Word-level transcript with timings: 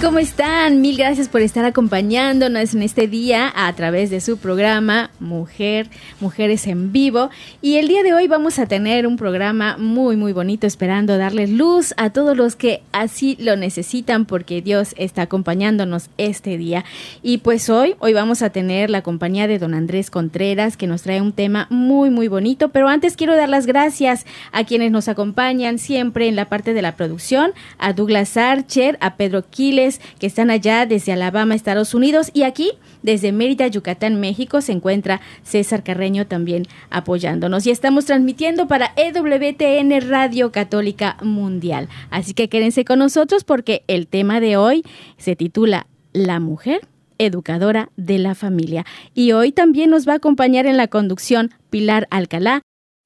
¿Cómo 0.00 0.20
están? 0.20 0.80
Mil 0.80 0.96
gracias 0.96 1.28
por 1.28 1.40
estar 1.40 1.64
acompañándonos 1.64 2.72
en 2.72 2.82
este 2.82 3.08
día 3.08 3.52
a 3.56 3.72
través 3.72 4.10
de 4.10 4.20
su 4.20 4.38
programa 4.38 5.10
Mujer, 5.18 5.88
Mujeres 6.20 6.68
en 6.68 6.92
Vivo. 6.92 7.30
Y 7.62 7.78
el 7.78 7.88
día 7.88 8.04
de 8.04 8.14
hoy 8.14 8.28
vamos 8.28 8.60
a 8.60 8.66
tener 8.66 9.08
un 9.08 9.16
programa 9.16 9.76
muy, 9.76 10.16
muy 10.16 10.32
bonito, 10.32 10.68
esperando 10.68 11.18
darles 11.18 11.50
luz 11.50 11.94
a 11.96 12.10
todos 12.10 12.36
los 12.36 12.54
que 12.54 12.80
así 12.92 13.36
lo 13.40 13.56
necesitan, 13.56 14.24
porque 14.24 14.62
Dios 14.62 14.94
está 14.98 15.22
acompañándonos 15.22 16.10
este 16.16 16.56
día. 16.58 16.84
Y 17.20 17.38
pues 17.38 17.68
hoy, 17.68 17.96
hoy 17.98 18.12
vamos 18.12 18.42
a 18.42 18.50
tener 18.50 18.90
la 18.90 19.02
compañía 19.02 19.48
de 19.48 19.58
don 19.58 19.74
Andrés 19.74 20.12
Contreras, 20.12 20.76
que 20.76 20.86
nos 20.86 21.02
trae 21.02 21.20
un 21.20 21.32
tema 21.32 21.66
muy, 21.70 22.10
muy 22.10 22.28
bonito. 22.28 22.68
Pero 22.68 22.88
antes 22.88 23.16
quiero 23.16 23.34
dar 23.34 23.48
las 23.48 23.66
gracias 23.66 24.26
a 24.52 24.62
quienes 24.62 24.92
nos 24.92 25.08
acompañan 25.08 25.80
siempre 25.80 26.28
en 26.28 26.36
la 26.36 26.48
parte 26.48 26.72
de 26.72 26.82
la 26.82 26.94
producción, 26.94 27.50
a 27.78 27.92
Douglas 27.94 28.36
Archer, 28.36 28.96
a 29.00 29.16
Pedro 29.16 29.44
Quiles, 29.50 29.87
que 30.18 30.26
están 30.26 30.50
allá 30.50 30.86
desde 30.86 31.12
Alabama, 31.12 31.54
Estados 31.54 31.94
Unidos, 31.94 32.30
y 32.34 32.42
aquí 32.42 32.72
desde 33.02 33.32
Mérida, 33.32 33.66
Yucatán, 33.66 34.20
México, 34.20 34.60
se 34.60 34.72
encuentra 34.72 35.20
César 35.42 35.82
Carreño 35.82 36.26
también 36.26 36.64
apoyándonos. 36.90 37.66
Y 37.66 37.70
estamos 37.70 38.04
transmitiendo 38.04 38.68
para 38.68 38.92
EWTN 38.96 40.08
Radio 40.08 40.52
Católica 40.52 41.16
Mundial. 41.22 41.88
Así 42.10 42.34
que 42.34 42.48
quédense 42.48 42.84
con 42.84 42.98
nosotros 42.98 43.44
porque 43.44 43.82
el 43.88 44.06
tema 44.06 44.40
de 44.40 44.56
hoy 44.56 44.84
se 45.16 45.36
titula 45.36 45.86
La 46.12 46.40
mujer 46.40 46.80
educadora 47.18 47.90
de 47.96 48.18
la 48.18 48.34
familia. 48.34 48.86
Y 49.14 49.32
hoy 49.32 49.50
también 49.52 49.90
nos 49.90 50.06
va 50.06 50.12
a 50.12 50.16
acompañar 50.16 50.66
en 50.66 50.76
la 50.76 50.86
conducción 50.86 51.50
Pilar 51.68 52.06
Alcalá, 52.10 52.62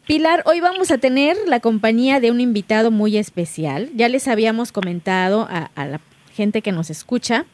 Pilar, 0.07 0.43
hoy 0.47 0.59
vamos 0.59 0.91
a 0.91 0.99
tener 0.99 1.37
la 1.47 1.61
compañía 1.61 2.19
de 2.19 2.33
un 2.33 2.41
invitado 2.41 2.91
muy 2.91 3.17
especial. 3.17 3.89
Ya 3.95 4.09
les 4.09 4.27
habíamos 4.27 4.73
comentado 4.73 5.47
a, 5.49 5.71
a, 5.77 5.87
la 5.87 6.01
gente 6.33 6.63
que 6.63 6.73
nos 6.73 6.91
escucha 6.91 7.47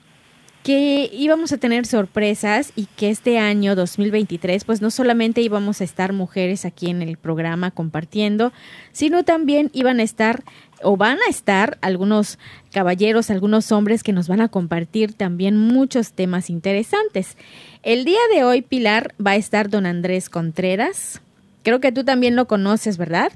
que 0.65 1.09
íbamos 1.13 1.53
a 1.53 1.59
tener 1.59 1.87
sorpresas 1.87 2.73
y 2.75 2.87
que 2.97 3.11
este 3.11 3.39
año 3.39 3.77
2023 3.77 4.65
pues 4.65 4.83
no 4.83 4.91
solamente 4.91 5.41
íbamos 5.41 5.81
a 5.81 5.85
estar 5.85 6.13
mujeres 6.13 6.65
aquí 6.65 6.91
en 6.91 7.01
el 7.01 7.17
programa 7.17 7.71
compartiendo, 7.71 8.53
sino 8.93 9.23
también 9.23 9.71
iban 9.73 10.01
a 10.01 10.03
estar 10.03 10.43
o 10.83 10.97
van 10.97 11.19
a 11.27 11.31
estar 11.31 11.79
algunos 11.81 12.39
caballeros, 12.73 13.31
algunos 13.31 13.73
hombres 13.73 14.03
que 14.03 14.13
nos 14.13 14.29
van 14.29 14.41
a 14.41 14.49
compartir 14.49 15.13
también 15.13 15.57
muchos 15.57 16.13
temas 16.13 16.51
interesantes. 16.51 17.37
El 17.83 18.05
día 18.05 18.21
de 18.35 18.45
hoy, 18.45 18.63
Pilar, 18.63 19.15
va 19.25 19.33
a 19.33 19.37
estar 19.37 19.71
don 19.71 19.87
Andrés 19.87 20.29
Contreras, 20.29 21.23
Creo 21.69 21.81
que 21.81 21.93
tú 21.93 22.03
también 22.03 22.35
lo 22.35 22.47
conoces, 22.47 22.97
¿verdad? 22.97 23.31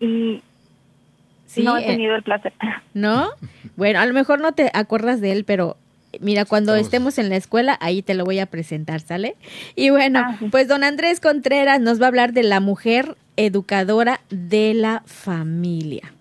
Y 0.00 0.42
sí, 1.48 1.62
no 1.62 1.76
he 1.76 1.84
tenido 1.84 2.14
el 2.14 2.22
placer. 2.22 2.52
¿No? 2.94 3.30
Bueno, 3.76 4.00
a 4.00 4.06
lo 4.06 4.14
mejor 4.14 4.40
no 4.40 4.52
te 4.52 4.70
acuerdas 4.74 5.20
de 5.20 5.32
él, 5.32 5.44
pero 5.44 5.76
mira, 6.20 6.44
cuando 6.44 6.74
Estamos. 6.74 7.14
estemos 7.14 7.18
en 7.18 7.28
la 7.28 7.36
escuela, 7.36 7.76
ahí 7.80 8.02
te 8.02 8.14
lo 8.14 8.24
voy 8.24 8.38
a 8.38 8.46
presentar, 8.46 9.00
¿sale? 9.00 9.36
Y 9.74 9.90
bueno, 9.90 10.20
ah, 10.24 10.36
sí. 10.38 10.48
pues 10.50 10.68
don 10.68 10.84
Andrés 10.84 11.20
Contreras 11.20 11.80
nos 11.80 12.00
va 12.00 12.04
a 12.04 12.08
hablar 12.08 12.32
de 12.32 12.42
la 12.42 12.60
mujer 12.60 13.16
educadora 13.36 14.20
de 14.30 14.74
la 14.74 15.02
familia. 15.06 16.12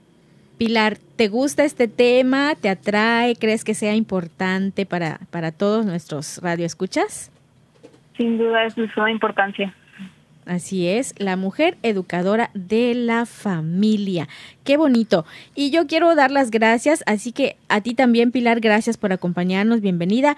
Pilar, 0.57 0.97
¿te 1.15 1.27
gusta 1.27 1.65
este 1.65 1.87
tema? 1.87 2.55
¿Te 2.59 2.69
atrae? 2.69 3.35
¿Crees 3.35 3.63
que 3.63 3.75
sea 3.75 3.95
importante 3.95 4.85
para, 4.85 5.19
para 5.29 5.51
todos 5.51 5.85
nuestros 5.85 6.39
radioescuchas? 6.41 7.31
Sin 8.17 8.39
duda 8.39 8.65
es 8.65 8.75
de 8.75 8.91
suma 8.91 9.11
importancia. 9.11 9.73
Así 10.47 10.87
es, 10.87 11.13
la 11.17 11.35
mujer 11.35 11.77
educadora 11.83 12.51
de 12.53 12.95
la 12.95 13.25
familia. 13.25 14.29
Qué 14.63 14.77
bonito. 14.77 15.25
Y 15.55 15.71
yo 15.71 15.87
quiero 15.87 16.15
dar 16.15 16.31
las 16.31 16.51
gracias, 16.51 17.03
así 17.05 17.33
que 17.33 17.57
a 17.67 17.81
ti 17.81 17.93
también, 17.93 18.31
Pilar, 18.31 18.61
gracias 18.61 18.95
por 18.95 19.11
acompañarnos, 19.11 19.81
bienvenida. 19.81 20.37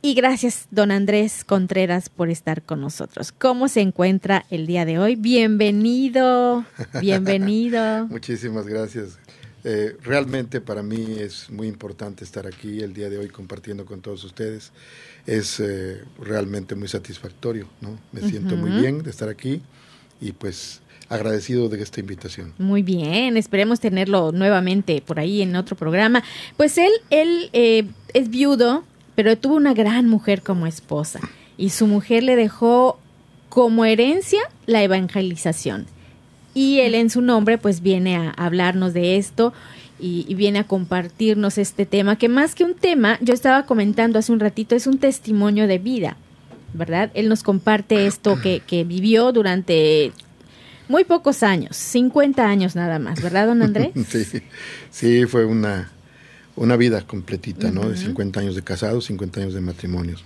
Y 0.00 0.14
gracias, 0.14 0.66
don 0.70 0.90
Andrés 0.92 1.44
Contreras, 1.44 2.08
por 2.08 2.30
estar 2.30 2.62
con 2.62 2.80
nosotros. 2.80 3.32
¿Cómo 3.32 3.68
se 3.68 3.80
encuentra 3.80 4.44
el 4.50 4.66
día 4.66 4.84
de 4.84 4.98
hoy? 4.98 5.16
Bienvenido, 5.16 6.64
bienvenido. 7.00 8.06
Muchísimas 8.10 8.66
gracias. 8.66 9.18
Eh, 9.64 9.96
realmente 10.02 10.60
para 10.60 10.82
mí 10.82 11.16
es 11.18 11.50
muy 11.50 11.68
importante 11.68 12.24
estar 12.24 12.48
aquí 12.48 12.80
el 12.80 12.94
día 12.94 13.08
de 13.10 13.18
hoy 13.18 13.28
compartiendo 13.28 13.86
con 13.86 14.00
todos 14.00 14.24
ustedes 14.24 14.72
es 15.26 15.60
eh, 15.60 16.02
realmente 16.20 16.74
muy 16.74 16.88
satisfactorio, 16.88 17.68
¿no? 17.80 17.98
Me 18.12 18.20
uh 18.20 18.24
-huh. 18.24 18.30
siento 18.30 18.56
muy 18.56 18.70
bien 18.70 19.02
de 19.02 19.10
estar 19.10 19.28
aquí 19.28 19.60
y 20.20 20.32
pues 20.32 20.80
agradecido 21.08 21.68
de 21.68 21.82
esta 21.82 22.00
invitación. 22.00 22.54
Muy 22.58 22.82
bien, 22.82 23.36
esperemos 23.36 23.80
tenerlo 23.80 24.32
nuevamente 24.32 25.02
por 25.04 25.20
ahí 25.20 25.42
en 25.42 25.54
otro 25.56 25.76
programa. 25.76 26.22
Pues 26.56 26.78
él, 26.78 26.90
él 27.10 27.50
eh, 27.52 27.84
es 28.14 28.30
viudo, 28.30 28.84
pero 29.14 29.36
tuvo 29.36 29.56
una 29.56 29.74
gran 29.74 30.08
mujer 30.08 30.42
como 30.42 30.66
esposa 30.66 31.20
y 31.58 31.70
su 31.70 31.86
mujer 31.86 32.22
le 32.22 32.34
dejó 32.34 32.98
como 33.48 33.84
herencia 33.84 34.40
la 34.66 34.82
evangelización. 34.82 35.86
Y 36.54 36.80
él 36.80 36.94
en 36.94 37.10
su 37.10 37.20
nombre 37.20 37.58
pues 37.58 37.82
viene 37.82 38.16
a 38.16 38.30
hablarnos 38.30 38.94
de 38.94 39.16
esto 39.16 39.52
y, 40.02 40.26
y, 40.28 40.34
viene 40.34 40.58
a 40.58 40.64
compartirnos 40.64 41.58
este 41.58 41.86
tema, 41.86 42.16
que 42.16 42.28
más 42.28 42.56
que 42.56 42.64
un 42.64 42.74
tema, 42.74 43.18
yo 43.20 43.32
estaba 43.32 43.64
comentando 43.66 44.18
hace 44.18 44.32
un 44.32 44.40
ratito, 44.40 44.74
es 44.74 44.88
un 44.88 44.98
testimonio 44.98 45.68
de 45.68 45.78
vida, 45.78 46.16
¿verdad? 46.74 47.10
Él 47.14 47.28
nos 47.28 47.44
comparte 47.44 48.06
esto 48.06 48.40
que, 48.42 48.62
que 48.66 48.82
vivió 48.82 49.30
durante 49.30 50.12
muy 50.88 51.04
pocos 51.04 51.44
años, 51.44 51.76
50 51.76 52.44
años 52.44 52.74
nada 52.74 52.98
más, 52.98 53.22
¿verdad, 53.22 53.46
don 53.46 53.62
Andrés? 53.62 53.90
sí, 54.08 54.42
sí, 54.90 55.24
fue 55.26 55.44
una, 55.44 55.90
una 56.56 56.76
vida 56.76 57.02
completita, 57.02 57.70
¿no? 57.70 57.82
Uh 57.82 57.84
-huh. 57.84 57.90
De 57.90 57.96
50 57.96 58.40
años 58.40 58.56
de 58.56 58.62
casados, 58.62 59.04
50 59.04 59.40
años 59.40 59.54
de 59.54 59.60
matrimonios. 59.60 60.24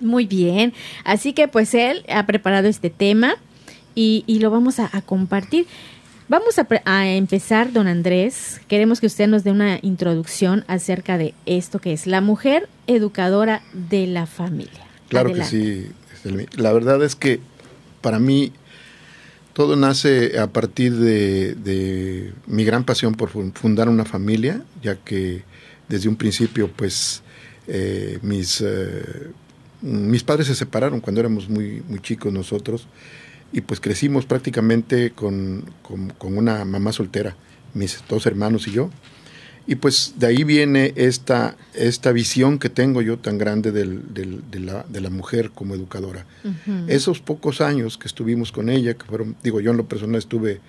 Muy 0.00 0.26
bien, 0.26 0.72
así 1.04 1.32
que 1.32 1.48
pues 1.48 1.74
él 1.74 2.04
ha 2.08 2.26
preparado 2.26 2.68
este 2.68 2.90
tema 2.90 3.36
y, 3.94 4.22
y 4.26 4.38
lo 4.38 4.50
vamos 4.50 4.78
a, 4.78 4.88
a 4.92 5.02
compartir. 5.02 5.66
Vamos 6.28 6.58
a, 6.58 6.66
a, 6.84 7.08
empezar, 7.08 7.72
don 7.72 7.86
Andrés. 7.86 8.60
Queremos 8.66 9.00
que 9.00 9.06
usted 9.06 9.28
nos 9.28 9.44
dé 9.44 9.52
una 9.52 9.78
introducción 9.82 10.64
acerca 10.66 11.18
de 11.18 11.34
esto 11.46 11.78
que 11.78 11.92
es 11.92 12.08
la 12.08 12.20
mujer 12.20 12.68
educadora 12.88 13.62
de 13.72 14.08
la 14.08 14.26
familia. 14.26 14.86
Claro 15.08 15.28
Adelante. 15.30 15.56
que 15.56 15.92
sí. 16.24 16.46
La 16.56 16.72
verdad 16.72 17.02
es 17.04 17.14
que 17.14 17.38
para 18.00 18.18
mí 18.18 18.52
todo 19.52 19.76
nace 19.76 20.38
a 20.40 20.48
partir 20.48 20.96
de, 20.96 21.54
de, 21.54 22.32
mi 22.46 22.64
gran 22.64 22.82
pasión 22.82 23.14
por 23.14 23.30
fundar 23.30 23.88
una 23.88 24.04
familia, 24.04 24.62
ya 24.82 24.96
que 24.96 25.44
desde 25.88 26.08
un 26.08 26.16
principio, 26.16 26.68
pues, 26.74 27.22
eh, 27.68 28.18
mis, 28.22 28.60
eh, 28.60 29.30
mis 29.80 30.24
padres 30.24 30.48
se 30.48 30.56
separaron 30.56 31.00
cuando 31.00 31.20
éramos 31.20 31.48
muy, 31.48 31.84
muy 31.88 32.00
chicos 32.00 32.32
nosotros 32.32 32.88
y 33.52 33.60
pues 33.60 33.80
crecimos 33.80 34.26
prácticamente 34.26 35.10
con, 35.10 35.64
con, 35.82 36.10
con, 36.10 36.36
una 36.36 36.64
mamá 36.64 36.92
soltera, 36.92 37.36
mis 37.74 38.02
dos 38.08 38.26
hermanos 38.26 38.66
y 38.68 38.72
yo. 38.72 38.90
Y 39.68 39.76
pues 39.76 40.14
de 40.16 40.28
ahí 40.28 40.44
viene 40.44 40.92
esta, 40.94 41.56
esta 41.74 42.12
visión 42.12 42.58
que 42.58 42.70
tengo 42.70 43.02
yo 43.02 43.18
tan 43.18 43.36
grande 43.36 43.72
del, 43.72 44.14
del, 44.14 44.42
de, 44.50 44.60
la, 44.60 44.84
de, 44.88 45.00
la, 45.00 45.10
mujer 45.10 45.50
como 45.52 45.74
educadora. 45.74 46.24
Uh 46.44 46.48
-huh. 46.48 46.84
Esos 46.88 47.20
pocos 47.20 47.60
años 47.60 47.98
que 47.98 48.06
estuvimos 48.06 48.52
con 48.52 48.68
ella, 48.68 48.94
que 48.94 49.04
fueron, 49.06 49.34
digo, 49.42 49.60
yo 49.60 49.72
en 49.72 49.76
lo 49.76 49.88
personal 49.88 50.18
estuve 50.18 50.60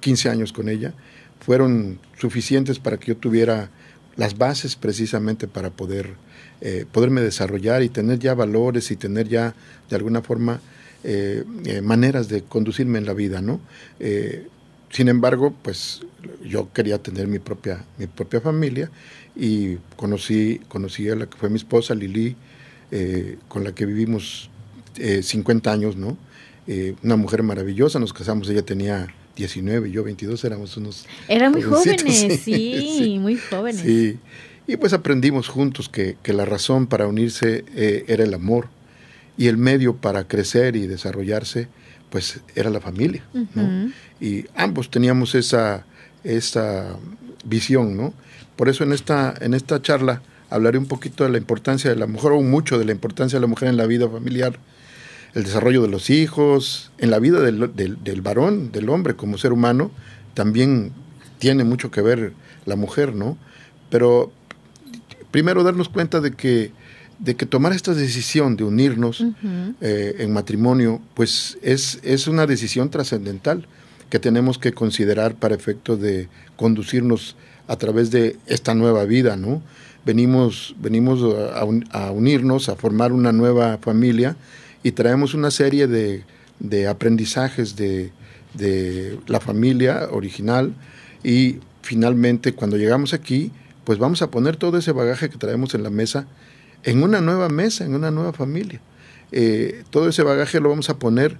15 0.00 0.28
años 0.28 0.52
con 0.52 0.68
ella, 0.68 0.92
fueron 1.40 1.98
suficientes 2.18 2.78
para 2.78 2.98
que 2.98 3.06
yo 3.06 3.16
tuviera 3.16 3.70
las 4.16 4.36
bases 4.36 4.76
precisamente 4.76 5.48
para 5.48 5.70
poder 5.70 6.14
eh, 6.60 6.86
poderme 6.90 7.20
desarrollar 7.20 7.82
y 7.82 7.88
tener 7.88 8.18
ya 8.18 8.34
valores 8.34 8.90
y 8.90 8.96
tener 8.96 9.28
ya 9.28 9.54
de 9.90 9.96
alguna 9.96 10.22
forma 10.22 10.60
eh, 11.04 11.44
eh, 11.66 11.80
maneras 11.80 12.28
de 12.28 12.42
conducirme 12.42 12.98
en 12.98 13.06
la 13.06 13.14
vida, 13.14 13.40
¿no? 13.40 13.60
sin 14.90 15.08
embargo, 15.08 15.52
pues 15.62 16.02
yo 16.44 16.72
quería 16.72 16.98
tener 16.98 17.26
mi 17.26 17.40
propia, 17.40 17.84
mi 17.98 18.06
propia 18.06 18.40
familia 18.40 18.90
y 19.34 19.76
conocí, 19.96 20.60
conocí 20.68 21.08
a 21.08 21.16
la 21.16 21.26
que 21.26 21.36
fue 21.36 21.50
mi 21.50 21.56
esposa, 21.56 21.96
Lili, 21.96 22.36
con 23.48 23.64
la 23.64 23.74
que 23.74 23.86
vivimos 23.86 24.50
50 24.94 25.72
años, 25.72 25.96
¿no? 25.96 26.16
una 27.02 27.16
mujer 27.16 27.42
maravillosa, 27.42 27.98
nos 27.98 28.12
casamos, 28.12 28.48
ella 28.48 28.62
tenía 28.62 29.08
19, 29.34 29.90
yo 29.90 30.04
22, 30.04 30.44
éramos 30.44 30.76
unos... 30.76 31.06
Eran 31.26 31.50
muy 31.52 31.62
jóvenes, 31.62 32.40
sí, 32.44 33.18
muy 33.20 33.36
jóvenes. 33.36 33.80
Sí, 33.80 34.18
y 34.66 34.76
pues 34.76 34.92
aprendimos 34.94 35.48
juntos 35.48 35.88
que, 35.88 36.16
la 36.24 36.44
razón 36.44 36.86
para 36.86 37.06
unirse 37.06 37.64
eh, 37.74 38.04
era 38.08 38.24
el 38.24 38.32
amor 38.32 38.68
y 39.36 39.48
el 39.48 39.56
medio 39.56 39.96
para 39.96 40.28
crecer 40.28 40.76
y 40.76 40.86
desarrollarse, 40.86 41.68
pues 42.10 42.40
era 42.54 42.70
la 42.70 42.80
familia, 42.80 43.24
¿no? 43.54 43.90
Y 44.20 44.46
ambos 44.54 44.90
teníamos 44.90 45.34
esa, 45.34 45.84
esa 46.22 46.96
visión, 47.44 47.96
¿no? 47.96 48.14
Por 48.56 48.68
eso 48.68 48.84
en 48.84 48.92
esta, 48.92 49.34
en 49.40 49.54
esta 49.54 49.82
charla 49.82 50.22
hablaré 50.50 50.78
un 50.78 50.86
poquito 50.86 51.24
de 51.24 51.30
la 51.30 51.38
importancia 51.38 51.90
de 51.90 51.96
la 51.96 52.06
mujer, 52.06 52.32
o 52.32 52.40
mucho 52.42 52.78
de 52.78 52.84
la 52.84 52.92
importancia 52.92 53.36
de 53.36 53.40
la 53.40 53.48
mujer 53.48 53.68
en 53.68 53.76
la 53.76 53.86
vida 53.86 54.08
familiar, 54.08 54.58
el 55.34 55.42
desarrollo 55.42 55.82
de 55.82 55.88
los 55.88 56.10
hijos, 56.10 56.92
en 56.98 57.10
la 57.10 57.18
vida 57.18 57.40
del, 57.40 57.74
del, 57.74 58.22
varón, 58.22 58.70
del 58.70 58.88
hombre 58.88 59.16
como 59.16 59.36
ser 59.36 59.52
humano, 59.52 59.90
también 60.34 60.92
tiene 61.38 61.64
mucho 61.64 61.90
que 61.90 62.00
ver 62.02 62.32
la 62.66 62.76
mujer, 62.76 63.14
¿no? 63.14 63.36
Pero 63.90 64.32
primero 65.32 65.64
darnos 65.64 65.88
cuenta 65.88 66.20
de 66.20 66.32
que, 66.32 66.70
de 67.18 67.36
que 67.36 67.46
tomar 67.46 67.72
esta 67.72 67.94
decisión 67.94 68.56
de 68.56 68.64
unirnos 68.64 69.24
eh, 69.80 70.16
en 70.18 70.32
matrimonio, 70.32 71.00
pues 71.14 71.58
es, 71.62 72.00
es 72.02 72.26
una 72.26 72.46
decisión 72.46 72.90
trascendental 72.90 73.66
que 74.10 74.18
tenemos 74.18 74.58
que 74.58 74.72
considerar 74.72 75.34
para 75.34 75.54
efecto 75.54 75.96
de 75.96 76.28
conducirnos 76.56 77.36
a 77.66 77.76
través 77.76 78.10
de 78.10 78.36
esta 78.46 78.74
nueva 78.74 79.04
vida, 79.04 79.36
¿no? 79.36 79.62
Venimos, 80.04 80.74
venimos 80.78 81.20
a, 81.52 81.60
a 81.98 82.10
unirnos, 82.10 82.68
a 82.68 82.76
formar 82.76 83.12
una 83.12 83.32
nueva 83.32 83.78
familia 83.78 84.36
y 84.82 84.92
traemos 84.92 85.32
una 85.32 85.50
serie 85.50 85.86
de, 85.86 86.24
de 86.60 86.86
aprendizajes 86.88 87.74
de, 87.74 88.12
de 88.54 89.18
la 89.26 89.40
familia 89.40 90.08
original 90.10 90.74
y 91.22 91.56
finalmente 91.82 92.52
cuando 92.52 92.76
llegamos 92.76 93.14
aquí, 93.14 93.50
pues 93.84 93.98
vamos 93.98 94.22
a 94.22 94.30
poner 94.30 94.56
todo 94.56 94.78
ese 94.78 94.92
bagaje 94.92 95.28
que 95.28 95.38
traemos 95.38 95.74
en 95.74 95.82
la 95.82 95.90
mesa 95.90 96.26
en 96.84 97.02
una 97.02 97.20
nueva 97.20 97.48
mesa, 97.48 97.84
en 97.84 97.94
una 97.94 98.10
nueva 98.10 98.32
familia. 98.32 98.80
Eh, 99.32 99.82
todo 99.90 100.08
ese 100.08 100.22
bagaje 100.22 100.60
lo 100.60 100.68
vamos 100.68 100.90
a 100.90 100.98
poner 100.98 101.36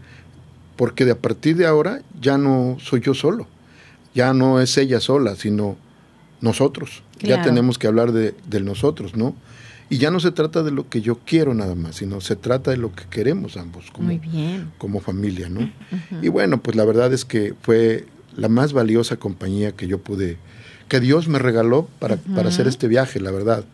porque 0.76 1.04
de 1.04 1.12
a 1.12 1.18
partir 1.18 1.56
de 1.56 1.66
ahora 1.66 2.02
ya 2.20 2.38
no 2.38 2.76
soy 2.80 3.00
yo 3.00 3.14
solo, 3.14 3.46
ya 4.14 4.32
no 4.32 4.60
es 4.60 4.76
ella 4.76 5.00
sola, 5.00 5.36
sino 5.36 5.76
nosotros. 6.40 7.02
Ya 7.20 7.42
tenemos 7.42 7.78
que 7.78 7.86
hablar 7.86 8.12
de, 8.12 8.34
nosotros, 8.60 9.16
¿no? 9.16 9.34
Y 9.88 9.98
ya 9.98 10.10
no 10.10 10.20
se 10.20 10.30
trata 10.30 10.62
de 10.62 10.72
lo 10.72 10.88
que 10.88 11.00
yo 11.00 11.20
quiero 11.24 11.54
nada 11.54 11.74
más, 11.74 11.96
sino 11.96 12.20
se 12.20 12.36
trata 12.36 12.70
de 12.70 12.76
lo 12.76 12.92
que 12.92 13.04
queremos 13.04 13.56
ambos 13.56 13.90
como, 13.90 14.20
como 14.76 15.00
familia, 15.00 15.48
¿no? 15.48 15.70
Y 16.20 16.28
bueno, 16.28 16.60
pues 16.60 16.76
la 16.76 16.84
verdad 16.84 17.12
es 17.12 17.24
que 17.24 17.54
fue 17.62 18.06
la 18.36 18.48
más 18.48 18.72
valiosa 18.72 19.16
compañía 19.16 19.72
que 19.72 19.86
yo 19.86 19.98
pude 19.98 20.38
que 20.88 21.00
Dios 21.00 21.28
me 21.28 21.38
regaló 21.38 21.88
para, 21.98 22.16
para 22.16 22.50
hacer 22.50 22.66
este 22.66 22.88
viaje, 22.88 23.20
la 23.20 23.30
verdad. 23.30 23.64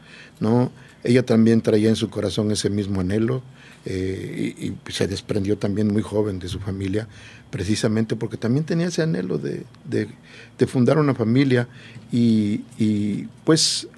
¿no? 0.40 0.72
Ella 1.02 1.24
también 1.24 1.60
traía 1.62 1.88
en 1.88 1.96
su 1.96 2.10
corazón 2.10 2.50
ese 2.50 2.68
mismo 2.68 3.00
anhelo 3.00 3.42
eh, 3.86 4.54
y, 4.58 4.92
se 4.92 5.06
desprendió 5.06 5.56
también 5.56 5.88
muy 5.88 6.02
joven 6.02 6.38
de 6.38 6.48
su 6.48 6.58
familia, 6.60 7.08
precisamente 7.50 8.16
porque 8.16 8.36
también 8.36 8.64
tenía 8.64 8.88
ese 8.88 9.02
anhelo 9.02 9.38
de, 9.38 9.64
de, 9.84 10.66
fundar 10.66 10.98
una 10.98 11.14
familia 11.14 11.68
y, 12.12 12.62
y 12.78 13.28
pues... 13.44 13.88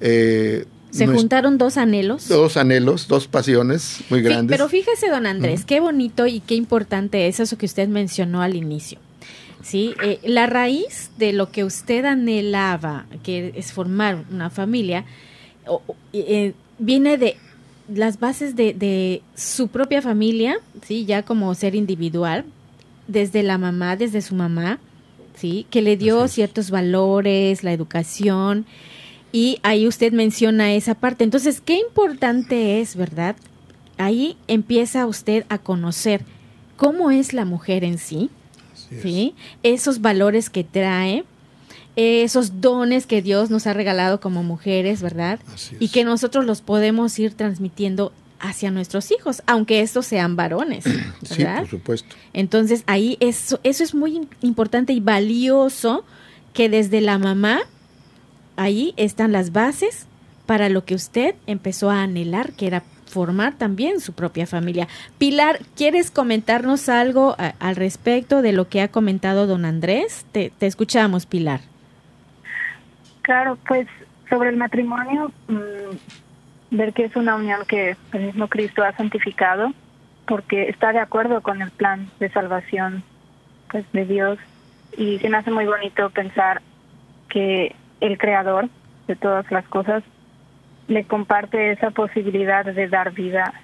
Eh, 0.00 0.64
se 0.90 1.06
juntaron 1.06 1.56
dos 1.56 1.76
anhelos. 1.76 2.26
Dos 2.26 2.56
anhelos, 2.56 3.06
dos 3.06 3.28
pasiones 3.28 3.98
muy 4.10 4.22
grandes. 4.22 4.56
pero 4.56 4.68
fíjese, 4.68 5.08
don 5.08 5.24
Andrés, 5.26 5.64
qué 5.64 5.78
bonito 5.78 6.26
y 6.26 6.40
qué 6.40 6.56
importante 6.56 7.28
es 7.28 7.38
eso 7.38 7.56
que 7.56 7.66
usted 7.66 7.86
mencionó 7.86 8.42
al 8.42 8.56
inicio. 8.56 8.98
¿sí? 9.62 9.94
Eh, 10.02 10.18
la 10.24 10.46
raíz 10.46 11.10
de 11.18 11.32
lo 11.32 11.50
que 11.50 11.64
usted 11.64 12.04
anhelaba, 12.04 13.06
que 13.22 13.52
es 13.56 13.72
formar 13.72 14.24
una 14.30 14.50
familia, 14.50 15.04
eh, 16.12 16.54
viene 16.78 17.16
de 17.16 17.36
las 17.94 18.20
bases 18.20 18.56
de, 18.56 19.22
su 19.34 19.68
propia 19.68 20.02
familia, 20.02 20.58
¿sí? 20.82 21.04
Ya 21.04 21.22
como 21.22 21.54
ser 21.54 21.74
individual, 21.74 22.44
desde 23.08 23.42
la 23.42 23.58
mamá, 23.58 23.96
desde 23.96 24.22
su 24.22 24.34
mamá, 24.34 24.78
¿sí? 25.34 25.66
Que 25.70 25.82
le 25.82 25.96
dio 25.96 26.28
ciertos 26.28 26.70
valores, 26.70 27.64
la 27.64 27.72
educación, 27.72 28.66
y 29.32 29.58
ahí 29.62 29.86
usted 29.86 30.12
menciona 30.12 30.74
esa 30.74 30.94
parte. 30.94 31.24
Entonces, 31.24 31.60
qué 31.60 31.78
importante 31.78 32.80
es, 32.80 32.96
¿verdad? 32.96 33.36
Ahí 33.98 34.36
empieza 34.48 35.06
usted 35.06 35.44
a 35.48 35.58
conocer 35.58 36.24
cómo 36.76 37.10
es 37.10 37.32
la 37.32 37.44
mujer 37.44 37.84
en 37.84 37.98
sí, 37.98 38.30
¿sí? 39.02 39.34
Esos 39.62 40.00
valores 40.00 40.48
que 40.48 40.64
trae, 40.64 41.24
esos 42.00 42.60
dones 42.60 43.06
que 43.06 43.22
Dios 43.22 43.50
nos 43.50 43.66
ha 43.66 43.72
regalado 43.72 44.20
como 44.20 44.42
mujeres, 44.42 45.02
¿verdad? 45.02 45.40
Y 45.78 45.88
que 45.88 46.04
nosotros 46.04 46.44
los 46.44 46.60
podemos 46.60 47.18
ir 47.18 47.34
transmitiendo 47.34 48.12
hacia 48.38 48.70
nuestros 48.70 49.10
hijos, 49.10 49.42
aunque 49.46 49.80
estos 49.80 50.06
sean 50.06 50.34
varones, 50.34 50.84
¿verdad? 51.30 51.56
Sí, 51.56 51.60
por 51.60 51.68
supuesto. 51.68 52.16
Entonces 52.32 52.84
ahí 52.86 53.16
eso, 53.20 53.60
eso 53.64 53.84
es 53.84 53.94
muy 53.94 54.28
importante 54.40 54.92
y 54.92 55.00
valioso 55.00 56.04
que 56.54 56.68
desde 56.68 57.00
la 57.00 57.18
mamá 57.18 57.60
ahí 58.56 58.94
están 58.96 59.32
las 59.32 59.52
bases 59.52 60.06
para 60.46 60.68
lo 60.68 60.84
que 60.84 60.94
usted 60.94 61.34
empezó 61.46 61.90
a 61.90 62.02
anhelar, 62.02 62.52
que 62.52 62.66
era 62.66 62.82
formar 63.06 63.58
también 63.58 64.00
su 64.00 64.14
propia 64.14 64.46
familia. 64.46 64.88
Pilar, 65.18 65.60
¿quieres 65.76 66.10
comentarnos 66.10 66.88
algo 66.88 67.36
al 67.38 67.76
respecto 67.76 68.40
de 68.40 68.52
lo 68.52 68.68
que 68.68 68.80
ha 68.80 68.88
comentado 68.88 69.46
don 69.46 69.64
Andrés? 69.64 70.24
Te, 70.32 70.52
escuchamos, 70.60 71.26
Pilar. 71.26 71.60
Claro, 73.30 73.56
pues 73.68 73.86
sobre 74.28 74.48
el 74.48 74.56
matrimonio, 74.56 75.30
mm, 75.46 76.74
ver 76.76 76.92
que 76.92 77.04
es 77.04 77.14
una 77.14 77.36
unión 77.36 77.60
que 77.64 77.96
el 78.12 78.22
mismo 78.22 78.48
Cristo 78.48 78.82
ha 78.82 78.90
santificado, 78.96 79.72
porque 80.26 80.68
está 80.68 80.92
de 80.92 80.98
acuerdo 80.98 81.40
con 81.40 81.62
el 81.62 81.70
plan 81.70 82.10
de 82.18 82.28
salvación 82.30 83.04
pues, 83.70 83.84
de 83.92 84.04
Dios. 84.04 84.36
Y 84.96 85.20
se 85.20 85.28
me 85.28 85.36
hace 85.36 85.52
muy 85.52 85.64
bonito 85.64 86.10
pensar 86.10 86.60
que 87.28 87.76
el 88.00 88.18
creador 88.18 88.68
de 89.06 89.14
todas 89.14 89.48
las 89.52 89.64
cosas 89.68 90.02
le 90.88 91.04
comparte 91.04 91.70
esa 91.70 91.92
posibilidad 91.92 92.64
de 92.64 92.88
dar 92.88 93.12
vida 93.12 93.54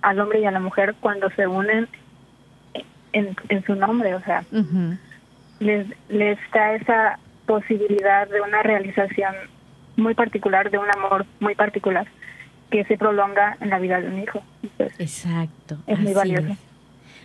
al 0.00 0.18
hombre 0.18 0.40
y 0.40 0.46
a 0.46 0.50
la 0.50 0.58
mujer 0.58 0.96
cuando 0.98 1.30
se 1.30 1.46
unen 1.46 1.86
en, 3.12 3.36
en 3.48 3.64
su 3.66 3.76
nombre, 3.76 4.16
o 4.16 4.20
sea, 4.22 4.42
les, 5.60 5.86
les 6.08 6.38
da 6.52 6.74
esa 6.74 7.20
posibilidad 7.46 8.28
de 8.28 8.40
una 8.40 8.62
realización 8.62 9.34
muy 9.96 10.14
particular, 10.14 10.70
de 10.70 10.78
un 10.78 10.88
amor 10.90 11.26
muy 11.40 11.54
particular 11.54 12.06
que 12.70 12.84
se 12.84 12.96
prolonga 12.96 13.56
en 13.60 13.70
la 13.70 13.78
vida 13.78 14.00
de 14.00 14.08
un 14.08 14.22
hijo. 14.22 14.42
Exacto. 14.98 15.76
Es 15.86 15.98
muy 15.98 16.14
valioso. 16.14 16.56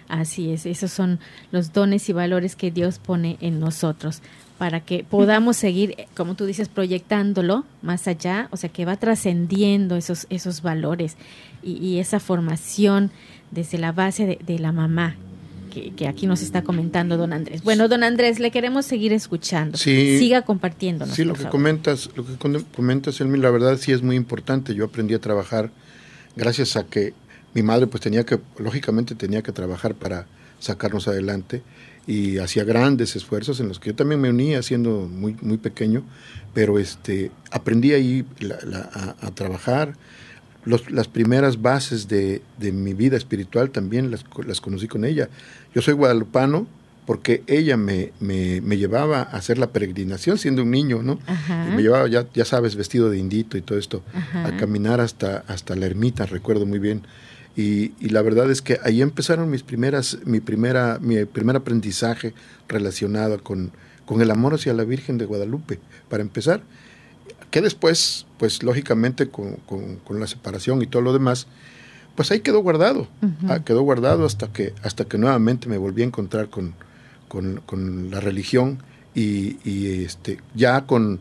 Así 0.09 0.53
es, 0.53 0.65
esos 0.65 0.91
son 0.91 1.19
los 1.51 1.73
dones 1.73 2.07
y 2.07 2.13
valores 2.13 2.55
que 2.55 2.71
Dios 2.71 2.97
pone 2.97 3.37
en 3.41 3.59
nosotros 3.59 4.21
para 4.57 4.79
que 4.79 5.03
podamos 5.03 5.57
seguir, 5.57 5.95
como 6.15 6.35
tú 6.35 6.45
dices, 6.45 6.69
proyectándolo 6.69 7.65
más 7.81 8.07
allá, 8.07 8.47
o 8.51 8.57
sea, 8.57 8.69
que 8.69 8.85
va 8.85 8.95
trascendiendo 8.97 9.95
esos, 9.95 10.25
esos 10.29 10.61
valores 10.61 11.17
y, 11.61 11.99
esa 11.99 12.19
formación 12.19 13.11
desde 13.51 13.77
la 13.77 13.91
base 13.91 14.39
de, 14.41 14.59
la 14.59 14.71
mamá, 14.71 15.15
que, 15.67 16.07
aquí 16.07 16.27
nos 16.27 16.41
está 16.41 16.63
comentando 16.63 17.17
don 17.17 17.33
Andrés. 17.33 17.63
Bueno, 17.63 17.87
don 17.87 18.03
Andrés, 18.03 18.39
le 18.39 18.51
queremos 18.51 18.85
seguir 18.85 19.13
escuchando. 19.13 19.77
Siga 19.77 20.41
compartiéndonos. 20.43 21.15
Sí, 21.15 21.23
lo 21.23 21.33
que 21.33 21.45
comentas, 21.45 22.09
lo 22.15 22.25
que 22.25 22.35
comentas, 22.75 23.21
Elmi, 23.21 23.37
la 23.37 23.51
verdad 23.51 23.77
sí 23.77 23.91
es 23.91 24.01
muy 24.01 24.15
importante. 24.15 24.73
Yo 24.73 24.85
aprendí 24.85 25.13
a 25.13 25.19
trabajar 25.19 25.71
gracias 26.35 26.75
a 26.75 26.85
que 26.85 27.13
mi 27.53 27.63
madre 27.63 27.87
pues 27.87 28.01
tenía 28.01 28.25
que, 28.25 28.39
lógicamente 28.59 29.15
tenía 29.15 29.41
que 29.41 29.51
trabajar 29.51 29.95
para 29.95 30.27
sacarnos 30.59 31.07
adelante 31.07 31.63
y 32.07 32.37
hacía 32.37 32.63
grandes 32.63 33.15
esfuerzos 33.15 33.59
en 33.59 33.67
los 33.67 33.79
que 33.79 33.89
yo 33.89 33.95
también 33.95 34.21
me 34.21 34.29
unía 34.29 34.63
siendo 34.63 35.07
muy, 35.11 35.35
muy 35.41 35.57
pequeño, 35.57 36.03
pero 36.53 36.79
este, 36.79 37.31
aprendí 37.51 37.93
ahí 37.93 38.25
a, 39.21 39.31
trabajar. 39.31 39.95
Los, 40.67 40.91
las 40.91 41.07
primeras 41.07 41.61
bases 41.61 42.07
de, 42.07 42.41
mi 42.59 42.93
vida 42.93 43.15
espiritual 43.15 43.71
también 43.71 44.11
las, 44.11 44.25
las, 44.45 44.59
conocí 44.61 44.87
con 44.87 45.05
ella. 45.05 45.29
Yo 45.73 45.81
soy 45.81 45.93
guadalupano, 45.93 46.67
porque 47.05 47.41
ella 47.47 47.77
me, 47.77 48.11
me, 48.19 48.59
me, 48.59 48.77
llevaba 48.77 49.19
a 49.19 49.37
hacer 49.37 49.57
la 49.57 49.67
peregrinación 49.67 50.37
siendo 50.37 50.63
un 50.63 50.71
niño, 50.71 51.01
¿no? 51.01 51.19
Me 51.73 51.81
llevaba, 51.81 52.09
ya, 52.09 52.27
ya 52.33 52.43
sabes, 52.43 52.75
vestido 52.75 53.09
de 53.09 53.17
indito 53.17 53.57
y 53.57 53.61
todo 53.61 53.79
esto, 53.79 54.03
a 54.33 54.57
caminar 54.57 54.99
hasta, 54.99 55.45
hasta 55.47 55.75
la 55.77 55.85
ermita, 55.85 56.25
recuerdo 56.25 56.65
muy 56.65 56.79
bien. 56.79 57.03
Y, 57.55 57.93
y, 58.01 58.09
la 58.09 58.21
verdad 58.21 58.51
es 58.51 58.61
que 58.61 58.79
ahí 58.83 59.01
empezaron 59.01 59.49
mis 59.49 59.63
primeras, 59.63 60.19
mi 60.25 60.41
primera, 60.41 60.99
mi 61.01 61.23
primer 61.23 61.55
aprendizaje 61.55 62.33
relacionado 62.67 63.41
con, 63.41 63.71
con 64.05 64.21
el 64.21 64.29
amor 64.29 64.55
hacia 64.55 64.73
la 64.73 64.83
Virgen 64.83 65.17
de 65.17 65.25
Guadalupe, 65.25 65.79
para 66.09 66.21
empezar. 66.21 66.61
Que 67.51 67.61
después, 67.61 68.25
pues 68.37 68.63
lógicamente 68.63 69.29
con, 69.29 69.57
con, 69.65 70.19
la 70.19 70.27
separación 70.27 70.81
y 70.81 70.87
todo 70.87 71.01
lo 71.01 71.13
demás, 71.13 71.47
pues 72.15 72.31
ahí 72.31 72.41
quedó 72.41 72.59
guardado, 72.59 73.07
ah, 73.47 73.59
quedó 73.63 73.83
guardado 73.83 74.25
hasta 74.25 74.51
que, 74.51 74.73
hasta 74.83 75.05
que 75.05 75.17
nuevamente 75.17 75.69
me 75.69 75.77
volví 75.77 76.01
a 76.01 76.05
encontrar 76.05 76.49
con, 76.49 76.73
con, 77.27 78.11
la 78.11 78.19
religión 78.19 78.79
y, 79.13 79.57
y, 79.63 80.03
este, 80.03 80.39
ya 80.55 80.85
con, 80.85 81.19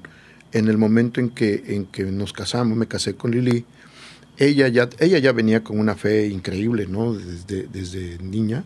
en 0.52 0.68
el 0.68 0.78
momento 0.78 1.20
en 1.20 1.30
que, 1.30 1.64
en 1.68 1.86
que 1.86 2.04
nos 2.04 2.32
casamos, 2.32 2.76
me 2.76 2.86
casé 2.86 3.14
con 3.14 3.30
Lili, 3.30 3.64
ella 4.38 4.68
ya, 4.68 4.88
ella 4.98 5.18
ya 5.18 5.32
venía 5.32 5.62
con 5.62 5.78
una 5.78 5.94
fe 5.94 6.26
increíble, 6.28 6.86
¿no? 6.86 7.14
Desde, 7.14 7.68
desde 7.68 8.18
niña, 8.18 8.64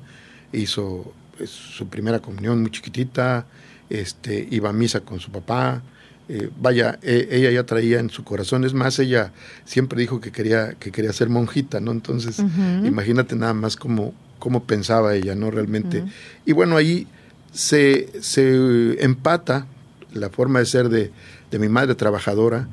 hizo 0.52 1.12
pues, 1.37 1.50
su 1.50 1.88
primera 1.88 2.21
comunión 2.21 2.61
muy 2.61 2.71
chiquitita, 2.71 3.47
este, 3.88 4.47
iba 4.50 4.71
a 4.71 4.73
misa 4.73 5.00
con 5.00 5.21
su 5.21 5.31
papá, 5.31 5.83
eh, 6.33 6.49
vaya, 6.61 7.01
e, 7.03 7.27
ella 7.33 7.51
ya 7.51 7.67
traía 7.67 7.99
en 7.99 8.09
su 8.09 8.23
corazón, 8.23 8.63
es 8.63 8.73
más, 8.73 9.01
ella 9.01 9.33
siempre 9.65 10.01
dijo 10.01 10.21
que 10.21 10.31
quería, 10.31 10.75
que 10.79 10.93
quería 10.93 11.13
ser 11.13 11.29
monjita, 11.29 11.81
¿no? 11.81 11.91
Entonces, 11.91 12.39
imagínate 12.39 13.35
nada 13.35 13.53
más 13.53 13.75
cómo, 13.75 14.15
cómo 14.39 14.63
pensaba 14.63 15.17
ella, 15.17 15.35
¿no? 15.35 15.51
Realmente. 15.51 16.05
Y 16.47 16.53
bueno, 16.53 16.77
ahí 16.77 17.09
se, 17.53 18.11
se 18.21 19.03
empata 19.03 19.67
la 20.13 20.31
forma 20.31 20.61
de 20.61 20.67
ser 20.67 20.89
de, 20.89 21.11
de, 21.51 21.59
mi 21.59 21.69
madre 21.69 21.97
trabajadora 21.97 22.69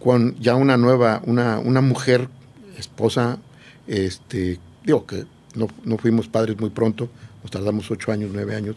con 0.00 0.34
ya 0.40 0.56
una 0.56 0.76
nueva, 0.76 1.22
una, 1.26 1.60
una 1.60 1.80
mujer, 1.80 2.28
esposa, 2.76 3.38
este, 3.86 4.58
digo 4.84 5.06
que 5.06 5.26
no, 5.54 5.68
no 5.84 5.96
fuimos 5.96 6.26
padres 6.26 6.58
muy 6.58 6.70
pronto, 6.70 7.08
nos 7.42 7.52
tardamos 7.52 7.88
ocho 7.92 8.10
años, 8.10 8.30
nueve 8.34 8.56
años, 8.56 8.74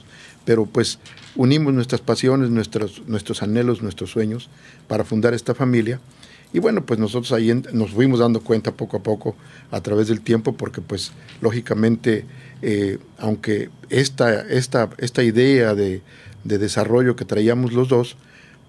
pero 0.47 0.65
pues 0.65 0.97
unimos 1.35 1.73
nuestras 1.73 1.99
pasiones, 1.99 2.49
nuestros, 2.49 3.05
nuestros 3.05 3.43
anhelos, 3.43 3.81
nuestros 3.81 4.11
sueños 4.11 4.49
para 4.87 5.03
fundar 5.03 5.33
esta 5.33 5.53
familia. 5.53 5.99
Y 6.53 6.59
bueno, 6.59 6.85
pues 6.85 7.01
nosotros 7.01 7.33
ahí 7.33 7.53
nos 7.73 7.91
fuimos 7.91 8.19
dando 8.19 8.39
cuenta 8.39 8.71
poco 8.71 8.95
a 8.95 9.03
poco 9.03 9.35
a 9.71 9.81
través 9.81 10.07
del 10.07 10.21
tiempo, 10.21 10.53
porque 10.53 10.79
pues 10.79 11.11
lógicamente, 11.41 12.23
eh, 12.61 12.97
aunque 13.17 13.69
esta, 13.89 14.39
esta, 14.47 14.89
esta 14.99 15.21
idea 15.21 15.75
de, 15.75 16.01
desarrollo 16.45 17.17
que 17.17 17.25
traíamos 17.25 17.73
los 17.73 17.89
dos, 17.89 18.15